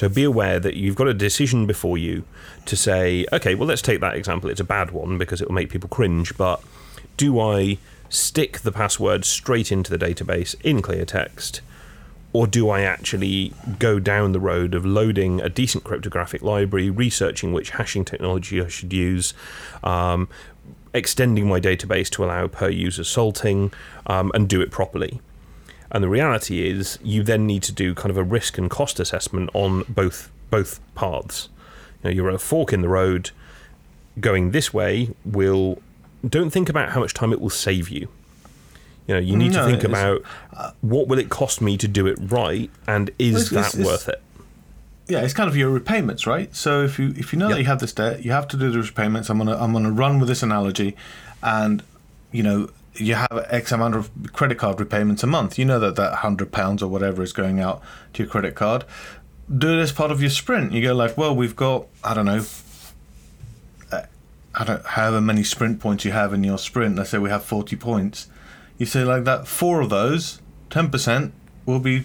So 0.00 0.08
be 0.08 0.24
aware 0.24 0.58
that 0.58 0.76
you've 0.76 0.96
got 0.96 1.08
a 1.08 1.12
decision 1.12 1.66
before 1.66 1.98
you 1.98 2.24
to 2.64 2.74
say, 2.74 3.26
okay, 3.34 3.54
well, 3.54 3.68
let's 3.68 3.82
take 3.82 4.00
that 4.00 4.14
example. 4.14 4.48
It's 4.48 4.58
a 4.58 4.64
bad 4.64 4.92
one 4.92 5.18
because 5.18 5.42
it 5.42 5.48
will 5.48 5.54
make 5.54 5.68
people 5.68 5.90
cringe, 5.90 6.34
but 6.38 6.62
do 7.18 7.38
I 7.38 7.76
stick 8.08 8.60
the 8.60 8.72
password 8.72 9.26
straight 9.26 9.70
into 9.70 9.94
the 9.94 10.02
database 10.02 10.58
in 10.62 10.80
clear 10.80 11.04
text? 11.04 11.60
or 12.32 12.46
do 12.46 12.70
I 12.70 12.82
actually 12.82 13.52
go 13.78 13.98
down 13.98 14.32
the 14.32 14.40
road 14.40 14.72
of 14.72 14.86
loading 14.86 15.40
a 15.40 15.48
decent 15.50 15.84
cryptographic 15.84 16.42
library, 16.42 16.88
researching 16.88 17.52
which 17.52 17.70
hashing 17.70 18.04
technology 18.04 18.62
I 18.62 18.68
should 18.68 18.92
use, 18.92 19.34
um, 19.82 20.28
extending 20.94 21.48
my 21.48 21.60
database 21.60 22.08
to 22.10 22.24
allow 22.24 22.46
per 22.46 22.70
user 22.70 23.02
salting, 23.02 23.72
um, 24.06 24.30
and 24.32 24.48
do 24.48 24.60
it 24.60 24.70
properly? 24.70 25.20
And 25.92 26.04
the 26.04 26.08
reality 26.08 26.68
is, 26.68 26.98
you 27.02 27.22
then 27.22 27.46
need 27.46 27.62
to 27.64 27.72
do 27.72 27.94
kind 27.94 28.10
of 28.10 28.16
a 28.16 28.22
risk 28.22 28.58
and 28.58 28.70
cost 28.70 29.00
assessment 29.00 29.50
on 29.54 29.84
both 29.88 30.30
both 30.50 30.80
paths. 30.94 31.48
You 32.02 32.10
know, 32.10 32.14
you're 32.14 32.28
at 32.28 32.34
a 32.34 32.38
fork 32.38 32.72
in 32.72 32.80
the 32.82 32.88
road. 32.88 33.30
Going 34.18 34.50
this 34.50 34.72
way 34.74 35.10
will 35.24 35.80
don't 36.28 36.50
think 36.50 36.68
about 36.68 36.90
how 36.90 37.00
much 37.00 37.14
time 37.14 37.32
it 37.32 37.40
will 37.40 37.50
save 37.50 37.88
you. 37.88 38.08
You 39.06 39.14
know, 39.14 39.20
you 39.20 39.36
need 39.36 39.52
No, 39.52 39.64
to 39.64 39.70
think 39.70 39.82
about 39.84 40.22
uh, 40.54 40.70
what 40.82 41.08
will 41.08 41.18
it 41.18 41.30
cost 41.30 41.60
me 41.60 41.76
to 41.78 41.88
do 41.88 42.06
it 42.06 42.18
right, 42.20 42.70
and 42.86 43.10
is 43.18 43.50
that 43.50 43.74
worth 43.74 44.08
it? 44.08 44.22
Yeah, 45.08 45.22
it's 45.22 45.34
kind 45.34 45.48
of 45.48 45.56
your 45.56 45.70
repayments, 45.70 46.26
right? 46.26 46.54
So 46.54 46.84
if 46.84 46.98
you 46.98 47.14
if 47.16 47.32
you 47.32 47.38
know 47.38 47.48
Yep. 47.48 47.56
that 47.56 47.60
you 47.62 47.66
have 47.66 47.80
this 47.80 47.92
debt, 47.92 48.24
you 48.24 48.30
have 48.30 48.46
to 48.48 48.56
do 48.56 48.70
the 48.70 48.80
repayments. 48.80 49.28
I'm 49.30 49.38
gonna 49.38 49.56
I'm 49.56 49.72
gonna 49.72 49.90
run 49.90 50.20
with 50.20 50.28
this 50.28 50.42
analogy, 50.42 50.94
and 51.42 51.82
you 52.30 52.42
know 52.44 52.68
you 53.00 53.14
have 53.14 53.46
X 53.48 53.72
amount 53.72 53.96
of 53.96 54.10
credit 54.32 54.58
card 54.58 54.78
repayments 54.78 55.22
a 55.22 55.26
month. 55.26 55.58
You 55.58 55.64
know 55.64 55.78
that 55.80 55.96
that 55.96 56.16
hundred 56.16 56.52
pounds 56.52 56.82
or 56.82 56.88
whatever 56.88 57.22
is 57.22 57.32
going 57.32 57.60
out 57.60 57.82
to 58.14 58.22
your 58.22 58.30
credit 58.30 58.54
card. 58.54 58.84
Do 59.56 59.78
it 59.78 59.82
as 59.82 59.92
part 59.92 60.10
of 60.10 60.20
your 60.20 60.30
sprint. 60.30 60.72
You 60.72 60.82
go 60.82 60.94
like, 60.94 61.16
well, 61.16 61.34
we've 61.34 61.56
got 61.56 61.86
I 62.04 62.14
don't 62.14 62.26
know, 62.26 62.44
uh, 63.90 64.02
I 64.54 64.64
don't 64.64 64.84
however 64.84 65.20
many 65.20 65.42
sprint 65.42 65.80
points 65.80 66.04
you 66.04 66.12
have 66.12 66.32
in 66.32 66.44
your 66.44 66.58
sprint. 66.58 66.96
Let's 66.96 67.10
say 67.10 67.18
we 67.18 67.30
have 67.30 67.44
forty 67.44 67.76
points. 67.76 68.28
You 68.78 68.86
say 68.86 69.04
like 69.04 69.24
that, 69.24 69.46
four 69.48 69.80
of 69.80 69.90
those, 69.90 70.40
ten 70.70 70.90
percent, 70.90 71.32
will 71.66 71.80
be 71.80 72.04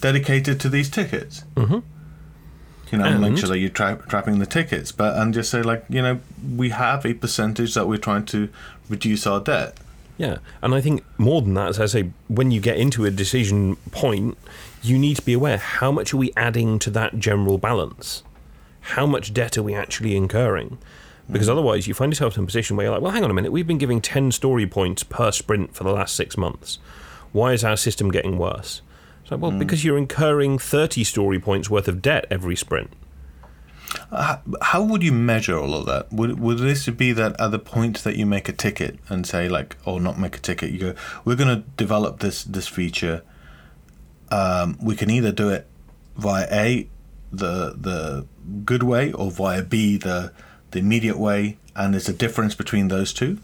dedicated 0.00 0.60
to 0.60 0.68
these 0.68 0.90
tickets 0.90 1.44
you 2.92 2.98
know, 2.98 3.04
and 3.04 3.20
make 3.20 3.36
sure 3.38 3.48
that 3.48 3.58
you're 3.58 3.70
tra- 3.70 4.02
trapping 4.08 4.38
the 4.38 4.46
tickets, 4.46 4.92
but 4.92 5.16
and 5.16 5.34
just 5.34 5.50
say 5.50 5.62
like, 5.62 5.84
you 5.88 6.02
know, 6.02 6.20
we 6.56 6.70
have 6.70 7.04
a 7.04 7.14
percentage 7.14 7.74
that 7.74 7.88
we're 7.88 7.98
trying 7.98 8.24
to 8.26 8.48
reduce 8.88 9.26
our 9.26 9.40
debt. 9.40 9.76
Yeah, 10.18 10.38
and 10.62 10.74
I 10.74 10.80
think 10.80 11.04
more 11.18 11.42
than 11.42 11.54
that, 11.54 11.68
as 11.68 11.80
I 11.80 11.86
say, 11.86 12.10
when 12.28 12.50
you 12.50 12.60
get 12.60 12.78
into 12.78 13.04
a 13.04 13.10
decision 13.10 13.76
point, 13.90 14.38
you 14.82 14.98
need 14.98 15.16
to 15.16 15.22
be 15.22 15.34
aware 15.34 15.58
how 15.58 15.92
much 15.92 16.14
are 16.14 16.16
we 16.16 16.32
adding 16.36 16.78
to 16.80 16.90
that 16.90 17.18
general 17.18 17.58
balance? 17.58 18.22
How 18.80 19.04
much 19.04 19.34
debt 19.34 19.58
are 19.58 19.62
we 19.62 19.74
actually 19.74 20.16
incurring? 20.16 20.78
Because 21.30 21.48
mm. 21.48 21.52
otherwise, 21.52 21.86
you 21.86 21.92
find 21.92 22.12
yourself 22.12 22.36
in 22.36 22.44
a 22.44 22.46
position 22.46 22.76
where 22.76 22.86
you're 22.86 22.94
like, 22.94 23.02
well, 23.02 23.12
hang 23.12 23.24
on 23.24 23.30
a 23.30 23.34
minute, 23.34 23.52
we've 23.52 23.66
been 23.66 23.78
giving 23.78 24.00
10 24.00 24.32
story 24.32 24.66
points 24.66 25.02
per 25.02 25.32
sprint 25.32 25.74
for 25.74 25.84
the 25.84 25.92
last 25.92 26.14
six 26.14 26.36
months. 26.36 26.78
Why 27.32 27.52
is 27.52 27.64
our 27.64 27.76
system 27.76 28.10
getting 28.10 28.38
worse? 28.38 28.80
It's 29.22 29.30
like, 29.30 29.40
well, 29.40 29.52
mm. 29.52 29.58
because 29.58 29.84
you're 29.84 29.98
incurring 29.98 30.58
30 30.58 31.04
story 31.04 31.38
points 31.38 31.68
worth 31.68 31.88
of 31.88 32.00
debt 32.00 32.26
every 32.30 32.56
sprint. 32.56 32.90
How, 34.62 34.82
would 34.82 35.02
you 35.02 35.12
measure 35.12 35.58
all 35.58 35.74
of 35.74 35.86
that? 35.86 36.12
Would 36.12 36.38
would 36.40 36.58
this 36.58 36.88
be 36.88 37.12
that 37.12 37.40
at 37.40 37.50
the 37.50 37.58
point 37.58 38.04
that 38.04 38.16
you 38.16 38.26
make 38.26 38.48
a 38.48 38.52
ticket 38.52 38.98
and 39.08 39.26
say 39.26 39.48
like, 39.48 39.76
or 39.84 40.00
not 40.00 40.18
make 40.18 40.36
a 40.36 40.40
ticket, 40.40 40.70
you 40.70 40.78
go, 40.78 40.94
we're 41.24 41.36
going 41.36 41.54
to 41.56 41.68
develop 41.76 42.20
this 42.20 42.44
this 42.44 42.68
feature. 42.68 43.22
Um, 44.30 44.76
we 44.82 44.96
can 44.96 45.10
either 45.10 45.32
do 45.32 45.50
it 45.50 45.66
via 46.16 46.46
A, 46.50 46.88
the 47.32 47.74
the 47.78 48.26
good 48.64 48.82
way, 48.82 49.12
or 49.12 49.30
via 49.30 49.62
B, 49.62 49.96
the 49.96 50.32
the 50.70 50.78
immediate 50.78 51.18
way, 51.18 51.58
and 51.74 51.94
there's 51.94 52.08
a 52.08 52.12
difference 52.12 52.54
between 52.54 52.88
those 52.88 53.12
two. 53.12 53.38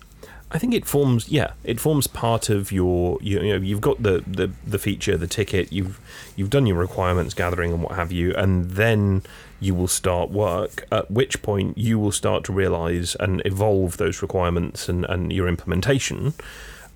I 0.55 0.59
think 0.59 0.74
it 0.74 0.84
forms, 0.84 1.30
yeah, 1.30 1.53
it 1.64 1.80
forms 1.80 2.07
part 2.07 2.51
of 2.51 2.70
your, 2.70 3.18
you, 3.22 3.40
you 3.40 3.59
know, 3.59 3.64
you've 3.64 3.80
got 3.80 4.03
the, 4.03 4.22
the, 4.26 4.51
the 4.66 4.78
feature, 4.78 5.16
the 5.16 5.26
ticket, 5.26 5.72
you've 5.72 5.99
you've 6.36 6.51
done 6.51 6.66
your 6.66 6.76
requirements 6.76 7.32
gathering 7.32 7.72
and 7.72 7.82
what 7.82 7.95
have 7.95 8.12
you, 8.12 8.34
and 8.34 8.72
then 8.72 9.22
you 9.62 9.74
will 9.74 9.88
start 9.88 10.30
work. 10.30 10.86
At 10.90 11.10
which 11.10 11.42
point 11.42 11.78
you 11.78 11.98
will 11.98 12.12
start 12.12 12.44
to 12.44 12.52
realize 12.52 13.14
and 13.20 13.40
evolve 13.44 13.96
those 13.96 14.20
requirements 14.22 14.88
and, 14.88 15.04
and 15.06 15.32
your 15.32 15.48
implementation, 15.48 16.34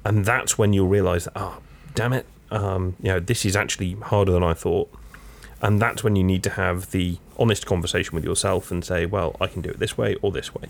and 0.04 0.24
that's 0.24 0.58
when 0.58 0.72
you'll 0.72 0.88
realize, 0.88 1.28
ah, 1.36 1.58
oh, 1.58 1.62
damn 1.94 2.12
it, 2.12 2.26
um, 2.50 2.96
you 3.00 3.08
know, 3.08 3.20
this 3.20 3.44
is 3.44 3.56
actually 3.56 3.92
harder 3.94 4.32
than 4.32 4.42
I 4.42 4.54
thought, 4.54 4.90
and 5.62 5.80
that's 5.80 6.04
when 6.04 6.16
you 6.16 6.24
need 6.24 6.42
to 6.42 6.50
have 6.50 6.90
the 6.90 7.18
honest 7.38 7.66
conversation 7.66 8.14
with 8.14 8.24
yourself 8.24 8.70
and 8.70 8.84
say, 8.84 9.06
well, 9.06 9.36
I 9.40 9.46
can 9.46 9.62
do 9.62 9.70
it 9.70 9.78
this 9.78 9.96
way 9.96 10.16
or 10.22 10.32
this 10.32 10.54
way. 10.54 10.68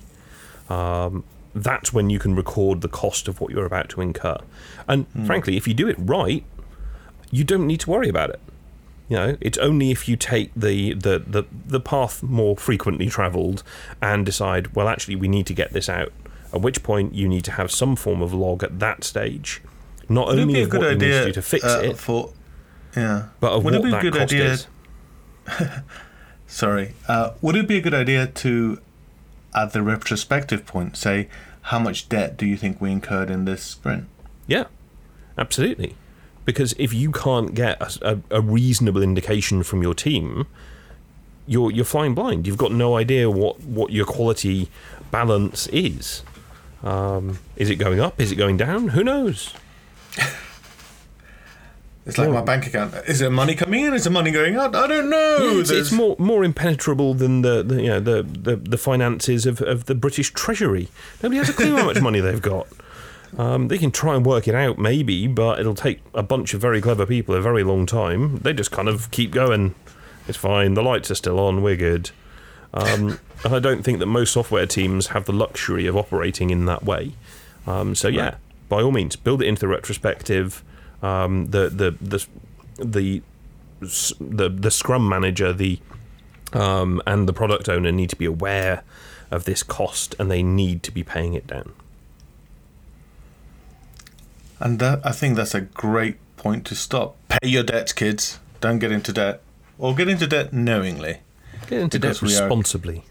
Um, 0.68 1.24
that's 1.54 1.92
when 1.92 2.10
you 2.10 2.18
can 2.18 2.34
record 2.34 2.82
the 2.82 2.88
cost 2.88 3.28
of 3.28 3.40
what 3.40 3.50
you're 3.50 3.64
about 3.64 3.88
to 3.90 4.00
incur. 4.00 4.38
And 4.86 5.12
mm. 5.12 5.26
frankly, 5.26 5.56
if 5.56 5.66
you 5.66 5.74
do 5.74 5.88
it 5.88 5.96
right, 5.98 6.44
you 7.30 7.44
don't 7.44 7.66
need 7.66 7.80
to 7.80 7.90
worry 7.90 8.08
about 8.08 8.30
it. 8.30 8.40
You 9.08 9.16
know, 9.16 9.36
it's 9.40 9.58
only 9.58 9.90
if 9.92 10.08
you 10.08 10.16
take 10.16 10.52
the, 10.54 10.92
the, 10.94 11.20
the, 11.20 11.44
the 11.66 11.80
path 11.80 12.22
more 12.22 12.56
frequently 12.56 13.06
travelled 13.06 13.62
and 14.02 14.26
decide, 14.26 14.74
well, 14.74 14.88
actually, 14.88 15.16
we 15.16 15.28
need 15.28 15.46
to 15.46 15.54
get 15.54 15.72
this 15.72 15.88
out. 15.88 16.12
At 16.52 16.60
which 16.60 16.82
point, 16.82 17.14
you 17.14 17.28
need 17.28 17.44
to 17.44 17.52
have 17.52 17.70
some 17.70 17.94
form 17.94 18.20
of 18.20 18.32
log 18.32 18.64
at 18.64 18.78
that 18.80 19.04
stage, 19.04 19.62
not 20.08 20.28
Would 20.28 20.40
only 20.40 20.62
of 20.62 20.72
what 20.72 20.84
idea, 20.84 20.90
you 20.90 20.94
need 20.96 21.20
to 21.20 21.26
do 21.26 21.32
to 21.32 21.42
fix 21.42 21.64
uh, 21.64 21.82
it, 21.84 21.98
for, 21.98 22.32
yeah, 22.96 23.28
but 23.38 23.52
of 23.52 23.64
Would 23.64 23.74
what 23.74 23.90
that 23.90 24.12
cost 24.12 24.32
idea, 24.32 24.52
is. 24.52 24.66
sorry, 26.46 26.94
uh, 27.08 27.32
would 27.40 27.56
it 27.56 27.68
be 27.68 27.76
a 27.78 27.80
good 27.80 27.94
idea 27.94 28.26
to 28.26 28.80
at 29.54 29.72
the 29.72 29.82
retrospective 29.82 30.66
point 30.66 30.96
say 30.96 31.28
how 31.62 31.78
much 31.78 32.08
debt 32.08 32.36
do 32.36 32.46
you 32.46 32.56
think 32.56 32.80
we 32.80 32.92
incurred 32.92 33.30
in 33.30 33.44
this 33.44 33.62
sprint? 33.62 34.06
Yeah, 34.46 34.64
absolutely. 35.36 35.96
Because 36.46 36.74
if 36.78 36.94
you 36.94 37.12
can't 37.12 37.54
get 37.54 37.82
a, 37.82 38.14
a, 38.30 38.38
a 38.38 38.40
reasonable 38.40 39.02
indication 39.02 39.62
from 39.62 39.82
your 39.82 39.94
team, 39.94 40.46
you're 41.46 41.70
you're 41.70 41.84
flying 41.84 42.14
blind. 42.14 42.46
You've 42.46 42.56
got 42.56 42.72
no 42.72 42.96
idea 42.96 43.30
what, 43.30 43.60
what 43.62 43.92
your 43.92 44.06
quality 44.06 44.70
balance 45.10 45.66
is. 45.66 46.22
Um, 46.82 47.40
is 47.56 47.68
it 47.68 47.76
going 47.76 48.00
up? 48.00 48.20
Is 48.20 48.32
it 48.32 48.36
going 48.36 48.56
down? 48.56 48.88
Who 48.88 49.04
knows? 49.04 49.52
It's 52.06 52.18
like 52.18 52.30
my 52.30 52.40
bank 52.40 52.68
account. 52.68 52.94
Is 53.08 53.18
there 53.18 53.30
money 53.30 53.56
coming 53.56 53.84
in? 53.84 53.92
Is 53.92 54.04
there 54.04 54.12
money 54.12 54.30
going 54.30 54.54
out? 54.54 54.76
I 54.76 54.86
don't 54.86 55.10
know. 55.10 55.38
Yeah, 55.40 55.60
it's, 55.60 55.70
it's, 55.70 55.90
more 55.90 56.14
more 56.20 56.44
impenetrable 56.44 57.14
than 57.14 57.42
the, 57.42 57.64
the 57.64 57.82
you 57.82 57.88
know 57.88 57.98
the, 57.98 58.22
the, 58.22 58.54
the 58.54 58.78
finances 58.78 59.44
of, 59.44 59.60
of 59.60 59.86
the 59.86 59.94
British 59.96 60.32
Treasury. 60.32 60.88
Nobody 61.20 61.38
has 61.38 61.48
a 61.48 61.52
clue 61.52 61.76
how 61.76 61.84
much 61.84 62.00
money 62.00 62.20
they've 62.20 62.40
got. 62.40 62.68
Um, 63.36 63.68
they 63.68 63.78
can 63.78 63.90
try 63.90 64.14
and 64.14 64.24
work 64.24 64.48
it 64.48 64.54
out, 64.54 64.78
maybe, 64.78 65.26
but 65.26 65.60
it'll 65.60 65.74
take 65.74 66.00
a 66.14 66.22
bunch 66.22 66.54
of 66.54 66.60
very 66.60 66.80
clever 66.80 67.04
people 67.04 67.34
a 67.34 67.40
very 67.40 67.62
long 67.62 67.84
time. 67.84 68.38
They 68.38 68.52
just 68.52 68.70
kind 68.70 68.88
of 68.88 69.10
keep 69.10 69.30
going. 69.30 69.74
It's 70.26 70.38
fine. 70.38 70.74
The 70.74 70.82
lights 70.82 71.10
are 71.10 71.14
still 71.14 71.38
on. 71.38 71.62
We're 71.62 71.76
good. 71.76 72.10
Um, 72.72 73.20
and 73.44 73.54
I 73.54 73.58
don't 73.58 73.82
think 73.82 73.98
that 73.98 74.06
most 74.06 74.32
software 74.32 74.66
teams 74.66 75.08
have 75.08 75.26
the 75.26 75.32
luxury 75.32 75.86
of 75.86 75.96
operating 75.96 76.50
in 76.50 76.64
that 76.64 76.84
way. 76.84 77.12
Um, 77.66 77.94
so 77.94 78.08
yeah, 78.08 78.36
by 78.68 78.80
all 78.80 78.92
means, 78.92 79.16
build 79.16 79.42
it 79.42 79.46
into 79.46 79.60
the 79.60 79.68
retrospective 79.68 80.62
um, 81.02 81.46
the, 81.46 81.68
the 81.68 81.90
the 82.00 82.26
the 82.76 83.22
the 84.20 84.48
the 84.48 84.70
Scrum 84.70 85.08
manager, 85.08 85.52
the 85.52 85.78
um, 86.52 87.02
and 87.06 87.28
the 87.28 87.32
product 87.32 87.68
owner 87.68 87.92
need 87.92 88.10
to 88.10 88.16
be 88.16 88.24
aware 88.24 88.82
of 89.30 89.44
this 89.44 89.62
cost, 89.62 90.14
and 90.18 90.30
they 90.30 90.42
need 90.42 90.82
to 90.84 90.90
be 90.90 91.02
paying 91.02 91.34
it 91.34 91.46
down. 91.46 91.72
And 94.60 94.78
that, 94.78 95.04
I 95.04 95.12
think 95.12 95.36
that's 95.36 95.54
a 95.54 95.60
great 95.60 96.16
point 96.36 96.64
to 96.66 96.74
stop. 96.74 97.16
Pay 97.28 97.48
your 97.48 97.62
debts, 97.62 97.92
kids. 97.92 98.38
Don't 98.60 98.78
get 98.78 98.90
into 98.90 99.12
debt, 99.12 99.42
or 99.78 99.94
get 99.94 100.08
into 100.08 100.26
debt 100.26 100.52
knowingly. 100.52 101.20
Get 101.66 101.80
into 101.80 101.98
debt 101.98 102.22
responsibly. 102.22 103.04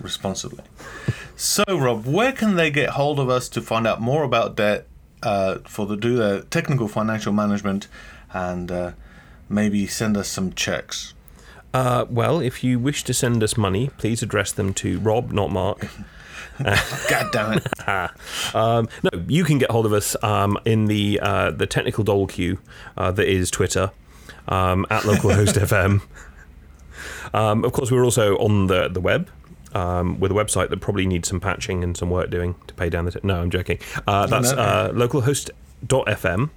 Responsibly. 0.00 0.64
so, 1.36 1.64
Rob, 1.68 2.06
where 2.06 2.32
can 2.32 2.56
they 2.56 2.70
get 2.70 2.90
hold 2.90 3.18
of 3.20 3.28
us 3.28 3.48
to 3.50 3.60
find 3.60 3.86
out 3.86 4.00
more 4.00 4.22
about 4.22 4.56
debt 4.56 4.86
uh, 5.22 5.58
for 5.66 5.86
the 5.86 5.96
do 5.96 6.16
the 6.16 6.46
technical 6.50 6.88
financial 6.88 7.32
management 7.32 7.88
and 8.32 8.70
uh, 8.70 8.92
maybe 9.48 9.86
send 9.86 10.16
us 10.16 10.28
some 10.28 10.52
checks. 10.52 11.14
Uh, 11.72 12.04
well, 12.08 12.40
if 12.40 12.64
you 12.64 12.78
wish 12.78 13.04
to 13.04 13.14
send 13.14 13.42
us 13.42 13.56
money, 13.56 13.90
please 13.98 14.22
address 14.22 14.52
them 14.52 14.74
to 14.74 14.98
Rob, 15.00 15.32
not 15.32 15.50
Mark. 15.50 15.88
God 17.08 17.32
damn 17.32 17.58
it! 17.58 17.66
um, 18.54 18.88
no, 19.02 19.10
you 19.28 19.44
can 19.44 19.58
get 19.58 19.70
hold 19.70 19.86
of 19.86 19.92
us 19.92 20.16
um, 20.22 20.58
in 20.64 20.86
the 20.86 21.20
uh, 21.20 21.50
the 21.50 21.66
technical 21.66 22.04
dole 22.04 22.26
queue 22.26 22.58
uh, 22.96 23.10
that 23.12 23.26
is 23.26 23.50
Twitter 23.50 23.90
um, 24.48 24.86
at 24.90 25.02
localhostfm. 25.02 26.02
Um, 27.32 27.64
of 27.64 27.72
course, 27.72 27.92
we're 27.92 28.04
also 28.04 28.36
on 28.38 28.66
the 28.66 28.88
the 28.88 29.00
web 29.00 29.30
um, 29.72 30.18
with 30.20 30.32
a 30.32 30.34
website 30.34 30.70
that 30.70 30.80
probably 30.80 31.06
needs 31.06 31.28
some 31.28 31.40
patching 31.40 31.84
and 31.84 31.96
some 31.96 32.10
work 32.10 32.30
doing 32.30 32.56
to 32.66 32.74
pay 32.74 32.90
down 32.90 33.04
the. 33.04 33.12
T- 33.12 33.20
no, 33.22 33.40
I'm 33.40 33.50
joking. 33.50 33.78
Uh, 34.06 34.26
that's 34.26 34.52
uh, 34.52 34.90
localhost.fm. 34.92 36.50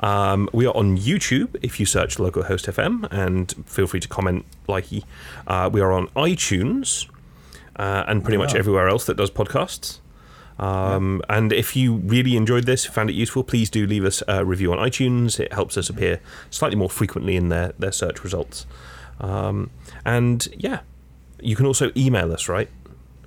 Um, 0.00 0.48
we 0.52 0.66
are 0.66 0.76
on 0.76 0.96
YouTube 0.96 1.56
if 1.62 1.80
you 1.80 1.86
search 1.86 2.18
localhost 2.18 2.72
FM 2.72 3.10
and 3.10 3.52
feel 3.66 3.86
free 3.86 4.00
to 4.00 4.08
comment, 4.08 4.46
likey. 4.68 5.04
Uh, 5.46 5.68
we 5.72 5.80
are 5.80 5.92
on 5.92 6.08
iTunes 6.08 7.08
uh, 7.78 8.04
and 8.06 8.22
pretty 8.22 8.38
much 8.38 8.54
everywhere 8.54 8.88
else 8.88 9.04
that 9.06 9.16
does 9.16 9.30
podcasts. 9.30 10.00
Um, 10.58 11.22
yeah. 11.28 11.36
And 11.36 11.52
if 11.52 11.76
you 11.76 11.94
really 11.96 12.36
enjoyed 12.36 12.64
this, 12.64 12.84
found 12.84 13.10
it 13.10 13.14
useful, 13.14 13.44
please 13.44 13.70
do 13.70 13.86
leave 13.86 14.04
us 14.04 14.22
a 14.26 14.44
review 14.44 14.72
on 14.72 14.78
iTunes. 14.78 15.38
It 15.38 15.52
helps 15.52 15.76
us 15.76 15.88
appear 15.88 16.20
slightly 16.50 16.76
more 16.76 16.90
frequently 16.90 17.36
in 17.36 17.48
their, 17.48 17.74
their 17.78 17.92
search 17.92 18.24
results. 18.24 18.66
Um, 19.20 19.70
and 20.04 20.48
yeah, 20.56 20.80
you 21.40 21.56
can 21.56 21.66
also 21.66 21.92
email 21.96 22.32
us, 22.32 22.48
right? 22.48 22.68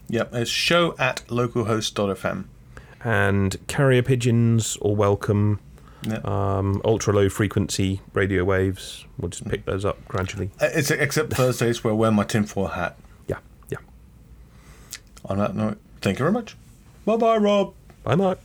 Yep, 0.10 0.36
it's 0.36 0.50
show 0.50 0.96
at 1.00 1.24
localhost.fm. 1.28 2.46
And 3.04 3.68
carrier 3.68 4.04
pigeons 4.04 4.78
or 4.82 4.96
welcome. 4.96 5.60
Yep. 6.04 6.28
Um, 6.28 6.82
ultra 6.84 7.14
low 7.14 7.30
frequency 7.30 8.02
radio 8.14 8.44
waves. 8.44 9.06
We'll 9.18 9.30
just 9.30 9.48
pick 9.48 9.66
those 9.66 9.86
up 9.86 10.06
gradually. 10.08 10.50
Uh, 10.60 10.70
it's 10.74 10.92
except 10.92 11.32
Thursdays 11.34 11.84
where 11.84 11.94
I 11.94 11.96
wear 11.96 12.12
my 12.12 12.24
tinfoil 12.24 12.68
hat. 12.68 12.98
On 15.26 15.38
that 15.38 15.56
note, 15.56 15.78
thank 16.02 16.20
you 16.20 16.24
very 16.24 16.34
much. 16.34 16.56
Bye 17.06 17.18
bye, 17.18 17.38
Rob. 17.38 17.74
Bye, 18.04 18.16
Mark. 18.16 18.40